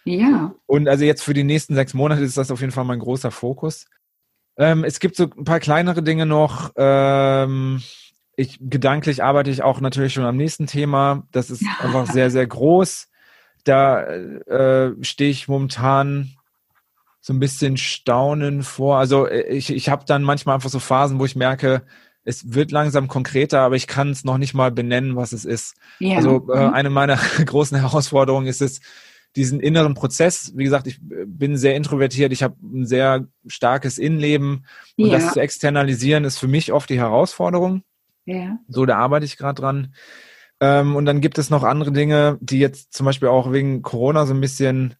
Ja. 0.05 0.55
Und 0.66 0.89
also 0.89 1.05
jetzt 1.05 1.22
für 1.22 1.35
die 1.35 1.45
nächsten 1.45 1.74
sechs 1.74 1.95
Monate 1.95 2.22
ist 2.22 2.37
das 2.37 2.51
auf 2.51 2.61
jeden 2.61 2.72
Fall 2.72 2.85
mein 2.85 2.99
großer 2.99 3.31
Fokus. 3.31 3.87
Ähm, 4.57 4.85
es 4.85 4.99
gibt 4.99 5.16
so 5.16 5.24
ein 5.24 5.45
paar 5.45 5.61
kleinere 5.61 6.03
Dinge 6.03 6.26
noch. 6.26 6.72
Ähm, 6.76 7.83
ich 8.39 8.59
gedanklich 8.61 9.24
arbeite 9.24 9.51
ich 9.51 9.62
auch 9.62 9.80
natürlich 9.80 10.12
schon 10.12 10.24
am 10.24 10.36
nächsten 10.36 10.68
Thema. 10.68 11.26
Das 11.32 11.51
ist 11.51 11.64
einfach 11.80 12.07
sehr, 12.07 12.30
sehr 12.30 12.47
groß. 12.47 13.09
Da 13.64 14.05
äh, 14.05 14.93
stehe 15.03 15.30
ich 15.30 15.49
momentan 15.49 16.30
so 17.20 17.32
ein 17.32 17.41
bisschen 17.41 17.76
staunen 17.76 18.62
vor. 18.62 18.99
Also 18.99 19.26
äh, 19.26 19.49
ich, 19.49 19.70
ich 19.70 19.89
habe 19.89 20.05
dann 20.07 20.22
manchmal 20.22 20.55
einfach 20.55 20.70
so 20.70 20.78
Phasen, 20.78 21.18
wo 21.18 21.24
ich 21.24 21.34
merke, 21.34 21.82
es 22.22 22.55
wird 22.55 22.70
langsam 22.70 23.09
konkreter, 23.09 23.61
aber 23.61 23.74
ich 23.74 23.89
kann 23.89 24.11
es 24.11 24.22
noch 24.22 24.39
nicht 24.39 24.55
mal 24.55 24.70
benennen, 24.70 25.16
was 25.16 25.32
es 25.32 25.45
ist. 25.45 25.74
Ja. 25.99 26.18
Also 26.18 26.49
äh, 26.53 26.68
mhm. 26.68 26.74
eine 26.74 26.91
meiner 26.91 27.16
großen 27.45 27.76
Herausforderungen 27.76 28.47
ist 28.47 28.62
es, 28.62 28.80
diesen 29.34 29.59
inneren 29.61 29.95
Prozess, 29.95 30.53
wie 30.57 30.64
gesagt, 30.64 30.86
ich 30.86 31.01
bin 31.01 31.57
sehr 31.57 31.74
introvertiert, 31.76 32.32
ich 32.32 32.43
habe 32.43 32.57
ein 32.62 32.86
sehr 32.86 33.26
starkes 33.47 33.99
Innenleben 33.99 34.64
und 34.97 35.09
ja. 35.09 35.18
das 35.18 35.34
zu 35.34 35.41
externalisieren 35.41 36.24
ist 36.24 36.39
für 36.39 36.49
mich 36.49 36.72
oft 36.72 36.89
die 36.89 36.99
Herausforderung. 36.99 37.82
Ja. 38.29 38.59
So, 38.68 38.87
da 38.87 38.97
arbeite 38.99 39.24
ich 39.24 39.37
gerade 39.37 39.61
dran. 39.61 39.95
Ähm, 40.61 40.97
und 40.97 41.07
dann 41.07 41.20
gibt 41.20 41.39
es 41.39 41.51
noch 41.51 41.62
andere 41.62 41.93
Dinge, 41.93 42.39
die 42.41 42.59
jetzt 42.59 42.93
zum 42.93 43.07
Beispiel 43.07 43.29
auch 43.29 43.53
wegen 43.53 43.83
Corona 43.83 44.26
so 44.26 44.35
ein 44.35 44.41
bisschen 44.41 44.95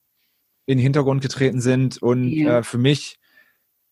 in 0.67 0.79
den 0.79 0.83
Hintergrund 0.83 1.23
getreten 1.23 1.61
sind 1.61 2.01
und 2.03 2.31
ja. 2.31 2.59
äh, 2.59 2.63
für 2.63 2.79
mich 2.79 3.19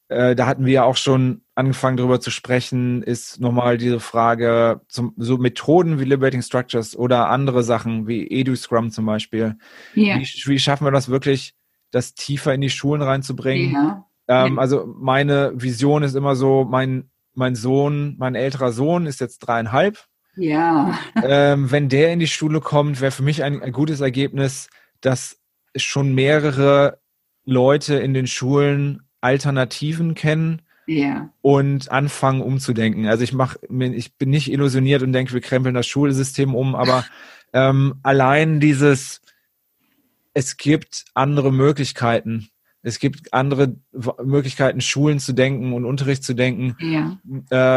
äh, 0.09 0.37
da 0.37 0.47
hatten 0.47 0.64
wir 0.64 0.72
ja 0.72 0.84
auch 0.84 0.97
schon 0.97 1.43
angefangen 1.55 1.97
darüber 1.97 2.20
zu 2.20 2.30
sprechen, 2.30 3.03
ist 3.03 3.41
nochmal 3.41 3.76
diese 3.76 3.99
Frage, 3.99 4.80
zum, 4.89 5.14
so 5.16 5.37
Methoden 5.37 5.99
wie 5.99 6.05
Liberating 6.05 6.43
Structures 6.43 6.97
oder 6.97 7.28
andere 7.28 7.64
Sachen 7.64 8.07
wie 8.07 8.30
EduScrum 8.30 8.91
zum 8.91 9.07
Beispiel. 9.07 9.57
Yeah. 9.97 10.20
Wie, 10.20 10.22
wie, 10.22 10.59
schaffen 10.59 10.87
wir 10.87 10.93
das 10.93 11.09
wirklich, 11.09 11.55
das 11.91 12.14
tiefer 12.14 12.55
in 12.55 12.61
die 12.61 12.70
Schulen 12.70 13.03
reinzubringen? 13.03 14.05
Ähm, 14.28 14.59
also 14.59 14.87
meine 14.87 15.53
Vision 15.57 16.05
ist 16.05 16.14
immer 16.14 16.37
so, 16.37 16.64
mein, 16.64 17.11
mein 17.37 17.55
Sohn, 17.55 18.16
mein 18.18 18.34
älterer 18.34 18.72
Sohn 18.72 19.07
ist 19.07 19.20
jetzt 19.20 19.39
dreieinhalb. 19.39 20.05
Ja. 20.37 20.99
Ähm, 21.22 21.70
wenn 21.70 21.89
der 21.89 22.12
in 22.12 22.18
die 22.18 22.26
Schule 22.26 22.61
kommt, 22.61 23.01
wäre 23.01 23.12
für 23.12 23.22
mich 23.22 23.43
ein, 23.43 23.62
ein 23.62 23.72
gutes 23.72 24.01
Ergebnis, 24.01 24.68
dass 25.01 25.39
schon 25.76 26.14
mehrere 26.14 26.99
Leute 27.45 27.97
in 27.97 28.12
den 28.12 28.26
Schulen 28.26 29.03
Alternativen 29.20 30.14
kennen 30.14 30.62
ja. 30.87 31.30
und 31.41 31.91
anfangen 31.91 32.43
umzudenken. 32.43 33.07
Also 33.07 33.24
ich 33.24 33.32
mache, 33.32 33.59
ich 33.68 34.16
bin 34.16 34.30
nicht 34.30 34.51
illusioniert 34.51 35.03
und 35.03 35.12
denke, 35.12 35.32
wir 35.32 35.41
krempeln 35.41 35.74
das 35.74 35.87
Schulsystem 35.87 36.55
um, 36.55 36.74
aber 36.74 37.05
ähm, 37.53 37.97
allein 38.03 38.61
dieses, 38.61 39.20
es 40.34 40.57
gibt 40.57 41.07
andere 41.14 41.53
Möglichkeiten. 41.53 42.49
Es 42.87 43.01
gibt 43.01 43.34
andere 43.34 43.74
Möglichkeiten, 44.22 44.80
Schulen 44.80 45.18
zu 45.18 45.32
denken 45.32 45.72
und 45.72 45.84
Unterricht 45.84 46.22
zu 46.22 46.34
denken. 46.34 46.76
Ja. 46.78 47.18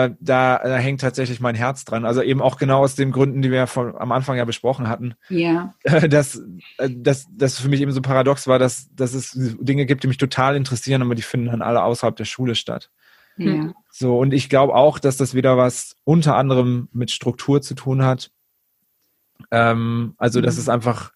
Äh, 0.06 0.14
da, 0.20 0.60
da, 0.60 0.78
hängt 0.78 1.02
tatsächlich 1.02 1.40
mein 1.40 1.56
Herz 1.56 1.84
dran. 1.84 2.06
Also 2.06 2.22
eben 2.22 2.44
auch 2.44 2.58
genau 2.58 2.84
aus 2.84 2.94
den 2.94 3.12
Gründen, 3.12 3.42
die 3.42 3.50
wir 3.50 3.66
von, 3.66 3.98
am 3.98 4.12
Anfang 4.12 4.38
ja 4.38 4.46
besprochen 4.46 4.88
hatten. 4.88 5.16
Ja. 5.30 5.74
Dass, 5.84 6.44
dass, 6.78 7.26
dass 7.36 7.60
für 7.60 7.70
mich 7.70 7.82
eben 7.82 7.92
so 7.92 8.04
paradox 8.04 8.46
war, 8.46 8.60
dass, 8.60 8.94
dass 8.94 9.16
es 9.16 9.32
Dinge 9.36 9.88
gibt, 9.88 10.04
die 10.04 10.08
mich 10.08 10.20
total 10.20 10.56
interessieren, 10.56 11.02
aber 11.02 11.16
die 11.16 11.24
finden 11.24 11.48
dann 11.48 11.64
alle 11.64 11.82
außerhalb 11.82 12.16
der 12.16 12.26
Schule 12.26 12.54
statt. 12.54 12.92
Ja. 13.38 13.74
So, 13.90 14.20
und 14.20 14.32
ich 14.32 14.48
glaube 14.48 14.76
auch, 14.76 15.00
dass 15.00 15.18
das 15.18 15.34
wieder 15.34 15.58
was 15.58 15.96
unter 16.04 16.36
anderem 16.36 16.88
mit 16.92 17.10
Struktur 17.10 17.64
zu 17.64 17.74
tun 17.74 18.04
hat. 18.06 18.30
Ähm, 19.50 20.14
also, 20.20 20.40
dass 20.40 20.58
mhm. 20.58 20.62
es 20.62 20.70
einfach 20.70 21.14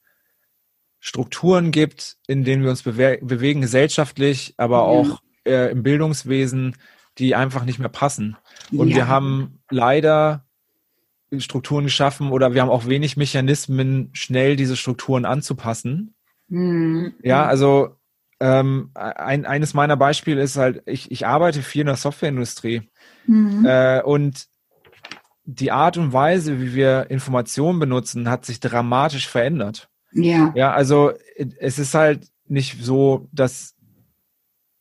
Strukturen 1.06 1.72
gibt, 1.72 2.16
in 2.28 2.46
denen 2.46 2.64
wir 2.64 2.70
uns 2.70 2.84
bewe 2.84 3.20
bewegen, 3.22 3.60
gesellschaftlich, 3.60 4.54
aber 4.56 4.78
ja. 4.78 4.84
auch 4.84 5.22
äh, 5.46 5.70
im 5.70 5.84
Bildungswesen, 5.84 6.78
die 7.18 7.36
einfach 7.36 7.66
nicht 7.66 7.78
mehr 7.78 7.90
passen. 7.90 8.38
Und 8.72 8.88
ja. 8.88 8.96
wir 8.96 9.08
haben 9.10 9.60
leider 9.70 10.46
Strukturen 11.40 11.84
geschaffen 11.84 12.32
oder 12.32 12.54
wir 12.54 12.62
haben 12.62 12.70
auch 12.70 12.88
wenig 12.88 13.18
Mechanismen, 13.18 14.12
schnell 14.14 14.56
diese 14.56 14.78
Strukturen 14.78 15.26
anzupassen. 15.26 16.16
Mhm. 16.48 17.16
Ja, 17.22 17.48
also 17.48 17.98
ähm, 18.40 18.92
ein, 18.96 19.46
eines 19.46 19.74
meiner 19.74 19.98
Beispiele 19.98 20.42
ist 20.42 20.56
halt, 20.56 20.84
ich, 20.86 21.12
ich 21.12 21.28
arbeite 21.28 21.64
viel 21.64 21.82
in 21.82 21.88
der 21.88 21.98
Softwareindustrie 21.98 22.90
mhm. 23.28 23.66
äh, 23.66 24.02
und 24.02 24.46
die 25.44 25.72
Art 25.74 25.98
und 25.98 26.14
Weise, 26.14 26.62
wie 26.62 26.74
wir 26.74 27.08
Informationen 27.10 27.80
benutzen, 27.80 28.30
hat 28.30 28.46
sich 28.46 28.62
dramatisch 28.62 29.28
verändert. 29.28 29.90
Ja. 30.14 30.52
Ja, 30.56 30.72
also 30.72 31.12
es 31.60 31.80
ist 31.80 31.94
halt 31.94 32.28
nicht 32.48 32.84
so, 32.84 33.28
dass 33.32 33.76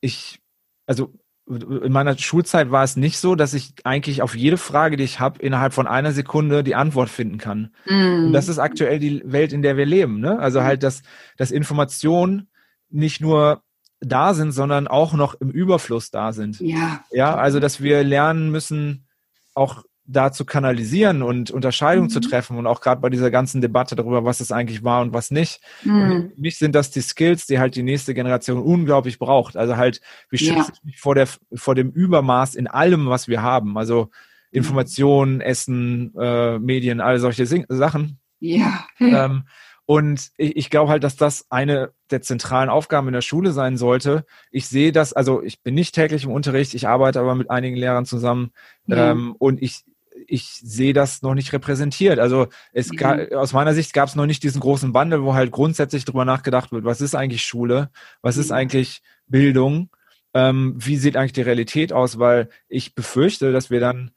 ich, 0.01 0.41
also 0.87 1.13
in 1.47 1.93
meiner 1.93 2.17
Schulzeit 2.17 2.71
war 2.71 2.85
es 2.85 2.97
nicht 2.97 3.19
so, 3.19 3.35
dass 3.35 3.53
ich 3.53 3.75
eigentlich 3.85 4.23
auf 4.23 4.35
jede 4.35 4.57
Frage, 4.57 4.97
die 4.97 5.05
ich 5.05 5.21
habe, 5.21 5.41
innerhalb 5.41 5.73
von 5.73 5.87
einer 5.87 6.13
Sekunde 6.13 6.63
die 6.63 6.75
Antwort 6.75 7.09
finden 7.09 7.39
kann. 7.39 7.75
Mm. 7.87 8.27
Und 8.27 8.33
das 8.33 8.49
ist 8.49 8.59
aktuell 8.59 8.99
die 8.99 9.23
Welt, 9.25 9.53
in 9.53 9.63
der 9.63 9.77
wir 9.77 9.87
leben. 9.87 10.21
Ne? 10.21 10.39
Also 10.39 10.63
halt, 10.63 10.83
dass, 10.83 11.03
dass 11.37 11.51
Informationen 11.51 12.49
nicht 12.91 13.21
nur 13.21 13.63
da 14.01 14.35
sind, 14.35 14.53
sondern 14.53 14.87
auch 14.89 15.15
noch 15.15 15.35
im 15.35 15.51
Überfluss 15.51 16.11
da 16.11 16.33
sind. 16.33 16.61
Ja. 16.61 17.05
Ja, 17.11 17.35
also 17.35 17.61
dass 17.61 17.81
wir 17.81 18.05
lernen 18.05 18.51
müssen, 18.51 19.07
auch 19.55 19.85
da 20.05 20.33
zu 20.33 20.45
kanalisieren 20.45 21.23
und 21.23 21.51
Unterscheidungen 21.51 22.09
mhm. 22.09 22.13
zu 22.13 22.21
treffen 22.21 22.59
und 22.59 22.67
auch 22.67 22.81
gerade 22.81 23.01
bei 23.01 23.09
dieser 23.09 23.31
ganzen 23.31 23.61
Debatte 23.61 23.95
darüber, 23.95 24.25
was 24.25 24.41
es 24.41 24.51
eigentlich 24.51 24.83
war 24.83 25.01
und 25.03 25.13
was 25.13 25.31
nicht. 25.31 25.61
Mhm. 25.85 26.33
für 26.35 26.41
mich 26.41 26.59
sind 26.59 26.75
das 26.75 26.91
die 26.91 27.01
Skills, 27.01 27.47
die 27.47 27.59
halt 27.59 27.77
die 27.77 27.83
nächste 27.83 28.15
Generation 28.15 28.59
unglaublich 28.59 29.19
braucht. 29.19 29.57
Also 29.57 29.77
halt, 29.77 30.01
wie 30.31 30.39
schütze 30.39 30.55
ja. 30.55 30.67
ich 30.73 30.85
mich 30.85 31.01
vor 31.01 31.15
der 31.15 31.29
vor 31.55 31.75
dem 31.75 31.91
Übermaß 31.91 32.55
in 32.55 32.67
allem, 32.67 33.09
was 33.09 33.29
wir 33.29 33.43
haben. 33.43 33.79
Also 33.79 34.11
Informationen, 34.51 35.41
Essen, 35.41 36.13
äh, 36.19 36.59
Medien, 36.59 37.01
all 37.01 37.19
solche 37.19 37.47
Sachen. 37.47 38.19
Ja. 38.39 38.87
Ähm, 38.99 39.45
und 39.87 40.31
ich, 40.37 40.57
ich 40.57 40.71
glaube 40.71 40.91
halt, 40.91 41.05
dass 41.05 41.17
das 41.17 41.47
eine 41.51 41.93
der 42.11 42.23
zentralen 42.23 42.69
Aufgaben 42.69 43.09
in 43.09 43.15
der 43.15 43.21
Schule 43.21 43.53
sein 43.53 43.77
sollte. 43.77 44.25
Ich 44.51 44.69
sehe 44.69 44.93
das, 44.93 45.13
also 45.13 45.43
ich 45.43 45.63
bin 45.63 45.75
nicht 45.75 45.95
täglich 45.95 46.25
im 46.25 46.31
Unterricht, 46.31 46.75
ich 46.75 46.87
arbeite 46.87 47.21
aber 47.21 47.35
mit 47.35 47.51
einigen 47.51 47.77
Lehrern 47.77 48.05
zusammen 48.05 48.53
ja. 48.87 49.11
ähm, 49.11 49.35
und 49.39 49.61
ich, 49.61 49.85
ich 50.27 50.61
sehe 50.63 50.93
das 50.93 51.23
noch 51.23 51.35
nicht 51.35 51.53
repräsentiert. 51.53 52.19
Also 52.19 52.49
es 52.73 52.91
mhm. 52.91 52.97
gab, 52.97 53.33
aus 53.33 53.53
meiner 53.53 53.75
Sicht 53.75 53.93
gab 53.93 54.09
es 54.09 54.17
noch 54.17 54.27
nicht 54.27 54.43
diesen 54.43 54.61
großen 54.61 54.95
Wandel, 54.95 55.23
wo 55.23 55.35
halt 55.35 55.51
grundsätzlich 55.51 56.05
drüber 56.05 56.25
nachgedacht 56.25 56.73
wird, 56.73 56.85
was 56.85 57.01
ist 57.01 57.15
eigentlich 57.15 57.45
Schule, 57.45 57.91
was 58.21 58.37
mhm. 58.37 58.43
ist 58.43 58.53
eigentlich 58.53 59.03
Bildung, 59.27 59.91
ähm, 60.35 60.75
wie 60.77 60.97
sieht 60.97 61.17
eigentlich 61.17 61.33
die 61.33 61.43
Realität 61.43 61.93
aus, 61.93 62.19
weil 62.19 62.49
ich 62.69 62.95
befürchte, 62.95 63.53
dass 63.53 63.71
wir 63.71 63.81
dann, 63.81 64.13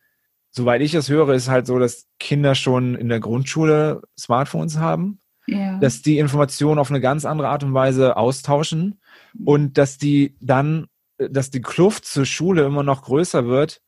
soweit 0.52 0.82
ich 0.82 0.94
es 0.94 1.10
höre, 1.10 1.34
ist 1.34 1.50
halt 1.50 1.68
so, 1.68 1.80
dass 1.80 2.08
Kinder 2.20 2.56
schon 2.56 2.96
in 2.96 3.10
der 3.10 3.20
Grundschule 3.20 4.02
Smartphones 4.18 4.78
haben, 4.78 5.20
ja. 5.48 5.78
dass 5.80 6.02
die 6.02 6.18
Informationen 6.18 6.80
auf 6.80 6.90
eine 6.90 7.02
ganz 7.02 7.26
andere 7.26 7.50
Art 7.50 7.64
und 7.64 7.74
Weise 7.74 8.18
austauschen 8.18 9.00
mhm. 9.34 9.48
und 9.48 9.78
dass 9.78 9.98
die 9.98 10.36
dann, 10.40 10.88
dass 11.18 11.52
die 11.52 11.62
Kluft 11.62 12.06
zur 12.06 12.26
Schule 12.26 12.66
immer 12.66 12.84
noch 12.84 13.04
größer 13.04 13.46
wird, 13.46 13.82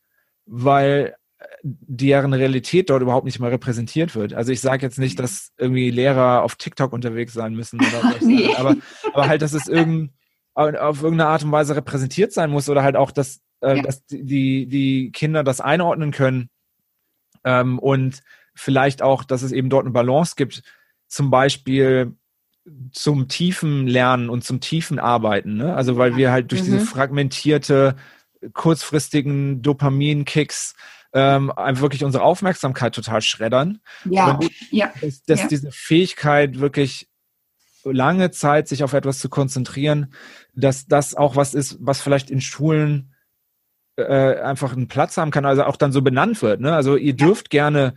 weil 0.46 1.14
deren 1.62 2.32
Realität 2.32 2.90
dort 2.90 3.02
überhaupt 3.02 3.24
nicht 3.24 3.40
mehr 3.40 3.50
repräsentiert 3.50 4.14
wird. 4.14 4.34
Also 4.34 4.52
ich 4.52 4.60
sage 4.60 4.86
jetzt 4.86 4.98
nicht, 4.98 5.18
dass 5.18 5.52
irgendwie 5.58 5.90
Lehrer 5.90 6.42
auf 6.42 6.56
TikTok 6.56 6.92
unterwegs 6.92 7.32
sein 7.32 7.54
müssen, 7.54 7.80
oder 7.80 8.14
nee. 8.20 8.54
aber, 8.54 8.76
aber 9.12 9.28
halt, 9.28 9.42
dass 9.42 9.52
es 9.52 9.66
irgend, 9.66 10.12
auf 10.54 11.02
irgendeine 11.02 11.30
Art 11.30 11.44
und 11.44 11.52
Weise 11.52 11.76
repräsentiert 11.76 12.32
sein 12.32 12.50
muss 12.50 12.68
oder 12.68 12.82
halt 12.82 12.96
auch, 12.96 13.10
dass, 13.10 13.40
äh, 13.60 13.76
ja. 13.76 13.82
dass 13.82 14.04
die, 14.06 14.66
die 14.66 15.10
Kinder 15.12 15.44
das 15.44 15.60
einordnen 15.60 16.10
können 16.10 16.48
ähm, 17.44 17.78
und 17.78 18.22
vielleicht 18.54 19.02
auch, 19.02 19.24
dass 19.24 19.42
es 19.42 19.52
eben 19.52 19.70
dort 19.70 19.84
eine 19.84 19.92
Balance 19.92 20.34
gibt, 20.36 20.62
zum 21.06 21.30
Beispiel 21.30 22.16
zum 22.92 23.28
tiefen 23.28 23.86
Lernen 23.86 24.28
und 24.28 24.44
zum 24.44 24.60
tiefen 24.60 24.98
Arbeiten. 24.98 25.56
Ne? 25.56 25.74
Also 25.74 25.96
weil 25.96 26.16
wir 26.16 26.32
halt 26.32 26.50
durch 26.50 26.62
mhm. 26.62 26.66
diese 26.66 26.80
fragmentierte, 26.80 27.96
kurzfristigen 28.52 29.62
Dopaminkicks 29.62 30.74
ähm, 31.12 31.52
wirklich 31.56 32.04
unsere 32.04 32.24
Aufmerksamkeit 32.24 32.94
total 32.94 33.22
schreddern. 33.22 33.80
Ja, 34.04 34.32
und 34.32 34.50
ja. 34.70 34.92
Dass, 35.00 35.22
dass 35.22 35.40
ja. 35.40 35.48
diese 35.48 35.72
Fähigkeit 35.72 36.60
wirklich 36.60 37.08
lange 37.84 38.30
Zeit 38.30 38.68
sich 38.68 38.84
auf 38.84 38.92
etwas 38.92 39.18
zu 39.18 39.28
konzentrieren, 39.28 40.12
dass 40.54 40.86
das 40.86 41.14
auch 41.14 41.36
was 41.36 41.54
ist, 41.54 41.78
was 41.80 42.00
vielleicht 42.00 42.30
in 42.30 42.40
Schulen 42.40 43.14
äh, 43.96 44.40
einfach 44.40 44.72
einen 44.72 44.88
Platz 44.88 45.16
haben 45.16 45.30
kann, 45.30 45.46
also 45.46 45.64
auch 45.64 45.76
dann 45.76 45.92
so 45.92 46.02
benannt 46.02 46.42
wird. 46.42 46.60
Ne? 46.60 46.74
Also 46.74 46.96
ihr 46.96 47.14
dürft 47.14 47.52
ja. 47.52 47.62
gerne 47.62 47.94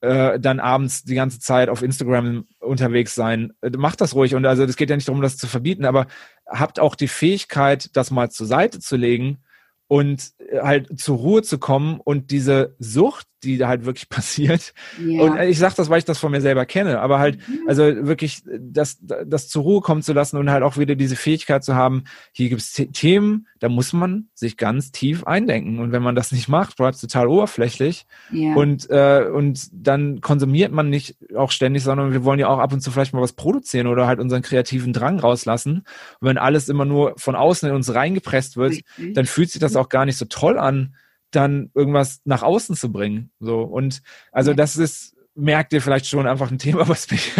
äh, 0.00 0.40
dann 0.40 0.60
abends 0.60 1.04
die 1.04 1.14
ganze 1.14 1.40
Zeit 1.40 1.68
auf 1.68 1.82
Instagram 1.82 2.46
unterwegs 2.60 3.14
sein. 3.14 3.52
Macht 3.76 4.00
das 4.00 4.14
ruhig. 4.14 4.34
Und 4.34 4.46
also 4.46 4.64
es 4.64 4.76
geht 4.76 4.90
ja 4.90 4.96
nicht 4.96 5.08
darum, 5.08 5.22
das 5.22 5.36
zu 5.36 5.46
verbieten, 5.46 5.84
aber 5.84 6.06
habt 6.46 6.80
auch 6.80 6.94
die 6.94 7.08
Fähigkeit, 7.08 7.90
das 7.94 8.10
mal 8.10 8.30
zur 8.30 8.46
Seite 8.46 8.80
zu 8.80 8.96
legen 8.96 9.43
und 9.88 10.32
äh, 10.38 10.60
halt 10.60 10.98
zur 10.98 11.18
Ruhe 11.18 11.42
zu 11.42 11.58
kommen 11.58 12.00
und 12.00 12.30
diese 12.30 12.74
Sucht, 12.78 13.26
die 13.44 13.58
da 13.58 13.68
halt 13.68 13.84
wirklich 13.84 14.08
passiert. 14.08 14.74
Ja. 15.04 15.22
Und 15.22 15.38
ich 15.40 15.58
sage 15.58 15.74
das, 15.76 15.90
weil 15.90 15.98
ich 15.98 16.04
das 16.04 16.18
von 16.18 16.32
mir 16.32 16.40
selber 16.40 16.66
kenne, 16.66 17.00
aber 17.00 17.18
halt, 17.18 17.38
mhm. 17.48 17.68
also 17.68 17.82
wirklich 17.82 18.42
das, 18.58 18.98
das 19.00 19.48
zur 19.48 19.62
Ruhe 19.62 19.80
kommen 19.80 20.02
zu 20.02 20.12
lassen 20.12 20.36
und 20.36 20.50
halt 20.50 20.62
auch 20.62 20.76
wieder 20.76 20.94
diese 20.94 21.16
Fähigkeit 21.16 21.64
zu 21.64 21.74
haben, 21.74 22.04
hier 22.32 22.48
gibt 22.48 22.60
es 22.60 22.72
Themen, 22.72 23.46
da 23.64 23.70
muss 23.70 23.92
man 23.92 24.28
sich 24.34 24.56
ganz 24.58 24.92
tief 24.92 25.24
eindenken. 25.24 25.78
Und 25.78 25.90
wenn 25.90 26.02
man 26.02 26.14
das 26.14 26.32
nicht 26.32 26.48
macht, 26.48 26.76
bleibt 26.76 26.96
es 26.96 27.00
total 27.00 27.28
oberflächlich. 27.28 28.06
Ja. 28.30 28.54
Und, 28.54 28.90
äh, 28.90 29.24
und 29.32 29.68
dann 29.72 30.20
konsumiert 30.20 30.70
man 30.70 30.90
nicht 30.90 31.16
auch 31.34 31.50
ständig, 31.50 31.82
sondern 31.82 32.12
wir 32.12 32.24
wollen 32.24 32.38
ja 32.38 32.48
auch 32.48 32.58
ab 32.58 32.72
und 32.72 32.80
zu 32.80 32.90
vielleicht 32.90 33.14
mal 33.14 33.22
was 33.22 33.32
produzieren 33.32 33.86
oder 33.86 34.06
halt 34.06 34.20
unseren 34.20 34.42
kreativen 34.42 34.92
Drang 34.92 35.18
rauslassen. 35.18 35.84
Und 36.20 36.28
wenn 36.28 36.36
alles 36.38 36.68
immer 36.68 36.84
nur 36.84 37.14
von 37.16 37.36
außen 37.36 37.68
in 37.68 37.74
uns 37.74 37.94
reingepresst 37.94 38.56
wird, 38.56 38.72
Richtig. 38.72 39.14
dann 39.14 39.26
fühlt 39.26 39.50
sich 39.50 39.60
das 39.60 39.76
auch 39.76 39.88
gar 39.88 40.04
nicht 40.04 40.18
so 40.18 40.26
toll 40.26 40.58
an, 40.58 40.94
dann 41.36 41.70
irgendwas 41.74 42.20
nach 42.24 42.42
außen 42.42 42.76
zu 42.76 42.92
bringen. 42.92 43.30
So 43.40 43.62
und 43.62 44.02
also 44.32 44.50
ja. 44.50 44.56
das 44.56 44.76
ist 44.76 45.16
merkt 45.34 45.72
ihr 45.72 45.82
vielleicht 45.82 46.06
schon 46.06 46.26
einfach 46.26 46.50
ein 46.50 46.58
Thema, 46.58 46.88
was 46.88 47.10
mich 47.10 47.32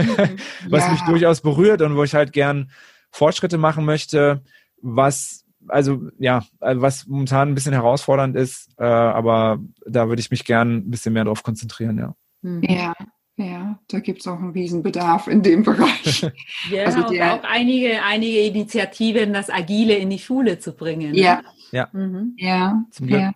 was 0.68 0.84
ja. 0.84 0.92
mich 0.92 1.01
durchaus 1.03 1.40
berührt 1.40 1.82
und 1.82 1.97
wo 1.97 2.05
ich 2.05 2.14
halt 2.14 2.32
gern 2.32 2.70
Fortschritte 3.11 3.59
machen 3.59 3.84
möchte, 3.84 4.42
was 4.82 5.45
also 5.68 6.11
ja, 6.18 6.45
was 6.61 7.07
momentan 7.07 7.49
ein 7.49 7.55
bisschen 7.55 7.72
herausfordernd 7.72 8.36
ist, 8.36 8.68
äh, 8.78 8.84
aber 8.84 9.59
da 9.86 10.09
würde 10.09 10.20
ich 10.20 10.30
mich 10.30 10.45
gern 10.45 10.76
ein 10.76 10.90
bisschen 10.90 11.14
mehr 11.14 11.24
drauf 11.24 11.42
konzentrieren, 11.42 11.97
ja. 11.99 12.14
Ja, 12.61 12.92
Ja, 13.36 13.80
da 13.88 13.99
gibt 13.99 14.20
es 14.20 14.28
auch 14.28 14.38
einen 14.38 14.51
Riesenbedarf 14.51 15.26
in 15.26 15.42
dem 15.42 15.64
Bereich. 15.64 16.30
ja, 16.70 16.84
also 16.86 17.07
und 17.07 17.20
auch 17.20 17.42
einige, 17.42 18.03
einige 18.03 18.40
Initiativen, 18.40 19.32
das 19.32 19.51
Agile 19.51 19.97
in 19.97 20.11
die 20.11 20.20
Schule 20.20 20.59
zu 20.61 20.72
bringen. 20.72 21.14
Ja, 21.14 21.42
ja, 21.72 21.88
mhm. 21.92 22.34
ja, 22.36 22.84
ja. 23.01 23.32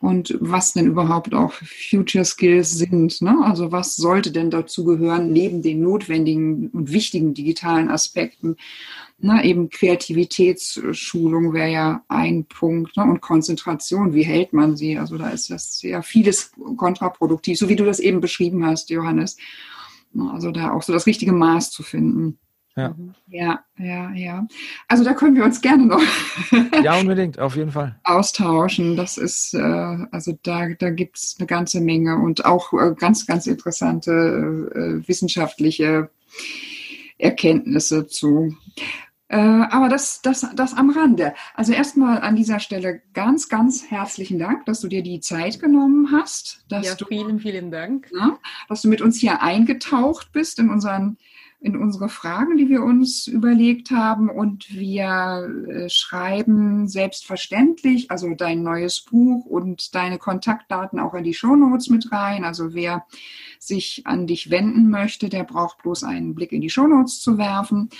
Und 0.00 0.36
was 0.40 0.74
denn 0.74 0.86
überhaupt 0.86 1.34
auch 1.34 1.52
Future 1.52 2.24
Skills 2.24 2.70
sind. 2.70 3.20
Ne? 3.20 3.36
Also 3.42 3.72
was 3.72 3.96
sollte 3.96 4.30
denn 4.30 4.50
dazu 4.50 4.84
gehören, 4.84 5.32
neben 5.32 5.60
den 5.60 5.80
notwendigen 5.80 6.68
und 6.68 6.92
wichtigen 6.92 7.34
digitalen 7.34 7.88
Aspekten? 7.88 8.56
Na, 9.18 9.42
eben 9.42 9.70
Kreativitätsschulung 9.70 11.52
wäre 11.52 11.72
ja 11.72 12.04
ein 12.06 12.44
Punkt 12.44 12.96
ne? 12.96 13.02
und 13.02 13.20
Konzentration, 13.20 14.14
wie 14.14 14.22
hält 14.22 14.52
man 14.52 14.76
sie? 14.76 14.96
Also 14.96 15.18
da 15.18 15.30
ist 15.30 15.50
das 15.50 15.80
sehr 15.80 16.04
vieles 16.04 16.52
kontraproduktiv, 16.76 17.58
so 17.58 17.68
wie 17.68 17.74
du 17.74 17.84
das 17.84 17.98
eben 17.98 18.20
beschrieben 18.20 18.64
hast, 18.64 18.90
Johannes. 18.90 19.36
Also 20.32 20.52
da 20.52 20.72
auch 20.72 20.82
so 20.82 20.92
das 20.92 21.06
richtige 21.06 21.32
Maß 21.32 21.72
zu 21.72 21.82
finden. 21.82 22.38
Ja. 22.78 22.94
ja, 23.26 23.64
ja, 23.78 24.10
ja. 24.12 24.46
Also 24.86 25.02
da 25.02 25.14
können 25.14 25.34
wir 25.34 25.44
uns 25.44 25.60
gerne 25.60 25.86
noch 25.86 26.02
ja, 26.82 26.98
unbedingt, 26.98 27.38
auf 27.38 27.56
jeden 27.56 27.72
Fall. 27.72 27.98
austauschen. 28.04 28.96
Das 28.96 29.18
ist, 29.18 29.54
äh, 29.54 29.58
also 29.58 30.38
da, 30.42 30.68
da 30.78 30.90
gibt 30.90 31.18
es 31.18 31.36
eine 31.38 31.46
ganze 31.46 31.80
Menge 31.80 32.16
und 32.16 32.44
auch 32.44 32.72
äh, 32.72 32.94
ganz, 32.96 33.26
ganz 33.26 33.46
interessante 33.46 35.02
äh, 35.02 35.08
wissenschaftliche 35.08 36.10
Erkenntnisse 37.18 38.06
zu. 38.06 38.54
Äh, 39.28 39.36
aber 39.36 39.88
das, 39.88 40.22
das, 40.22 40.46
das 40.54 40.72
am 40.72 40.90
Rande. 40.90 41.34
Also 41.54 41.72
erstmal 41.72 42.20
an 42.20 42.34
dieser 42.34 42.60
Stelle 42.60 43.02
ganz, 43.12 43.48
ganz 43.48 43.90
herzlichen 43.90 44.38
Dank, 44.38 44.64
dass 44.64 44.80
du 44.80 44.88
dir 44.88 45.02
die 45.02 45.20
Zeit 45.20 45.60
genommen 45.60 46.10
hast. 46.12 46.64
Dass 46.68 46.86
ja, 46.86 46.94
du, 46.94 47.04
vielen, 47.06 47.38
vielen 47.38 47.70
Dank. 47.70 48.10
Ja, 48.14 48.38
dass 48.68 48.82
du 48.82 48.88
mit 48.88 49.02
uns 49.02 49.18
hier 49.18 49.42
eingetaucht 49.42 50.32
bist 50.32 50.58
in 50.58 50.70
unseren 50.70 51.18
in 51.60 51.76
unsere 51.76 52.08
Fragen, 52.08 52.56
die 52.56 52.68
wir 52.68 52.82
uns 52.82 53.26
überlegt 53.26 53.90
haben. 53.90 54.30
Und 54.30 54.72
wir 54.72 55.48
äh, 55.68 55.88
schreiben 55.88 56.86
selbstverständlich, 56.86 58.10
also 58.10 58.34
dein 58.34 58.62
neues 58.62 59.00
Buch 59.00 59.44
und 59.44 59.94
deine 59.94 60.18
Kontaktdaten 60.18 61.00
auch 61.00 61.14
in 61.14 61.24
die 61.24 61.34
Shownotes 61.34 61.88
mit 61.88 62.12
rein. 62.12 62.44
Also 62.44 62.74
wer 62.74 63.06
sich 63.58 64.02
an 64.04 64.26
dich 64.26 64.50
wenden 64.50 64.88
möchte, 64.88 65.28
der 65.28 65.42
braucht 65.44 65.82
bloß 65.82 66.04
einen 66.04 66.34
Blick 66.34 66.52
in 66.52 66.60
die 66.60 66.70
Shownotes 66.70 67.20
zu 67.20 67.38
werfen. 67.38 67.90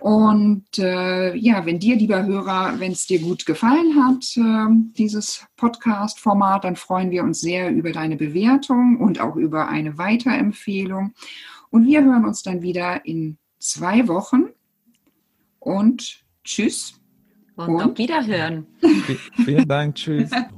Und 0.00 0.78
äh, 0.78 1.34
ja, 1.34 1.64
wenn 1.64 1.78
dir, 1.78 1.96
lieber 1.96 2.26
Hörer, 2.26 2.74
wenn 2.78 2.92
es 2.92 3.06
dir 3.06 3.20
gut 3.20 3.46
gefallen 3.46 3.94
hat, 3.96 4.36
äh, 4.36 4.92
dieses 4.98 5.46
Podcast-Format, 5.56 6.64
dann 6.64 6.76
freuen 6.76 7.10
wir 7.10 7.22
uns 7.22 7.40
sehr 7.40 7.70
über 7.70 7.92
deine 7.92 8.16
Bewertung 8.16 8.98
und 9.00 9.20
auch 9.20 9.36
über 9.36 9.68
eine 9.68 9.96
Weiterempfehlung. 9.96 11.14
Und 11.76 11.86
wir 11.86 12.02
hören 12.02 12.24
uns 12.24 12.42
dann 12.42 12.62
wieder 12.62 13.04
in 13.04 13.36
zwei 13.58 14.08
Wochen. 14.08 14.46
Und 15.58 16.24
tschüss. 16.42 16.98
Und, 17.54 17.68
und 17.68 17.82
auf 17.82 17.98
Wiederhören. 17.98 18.66
Vielen 19.44 19.68
Dank. 19.68 19.96
Tschüss. 19.96 20.30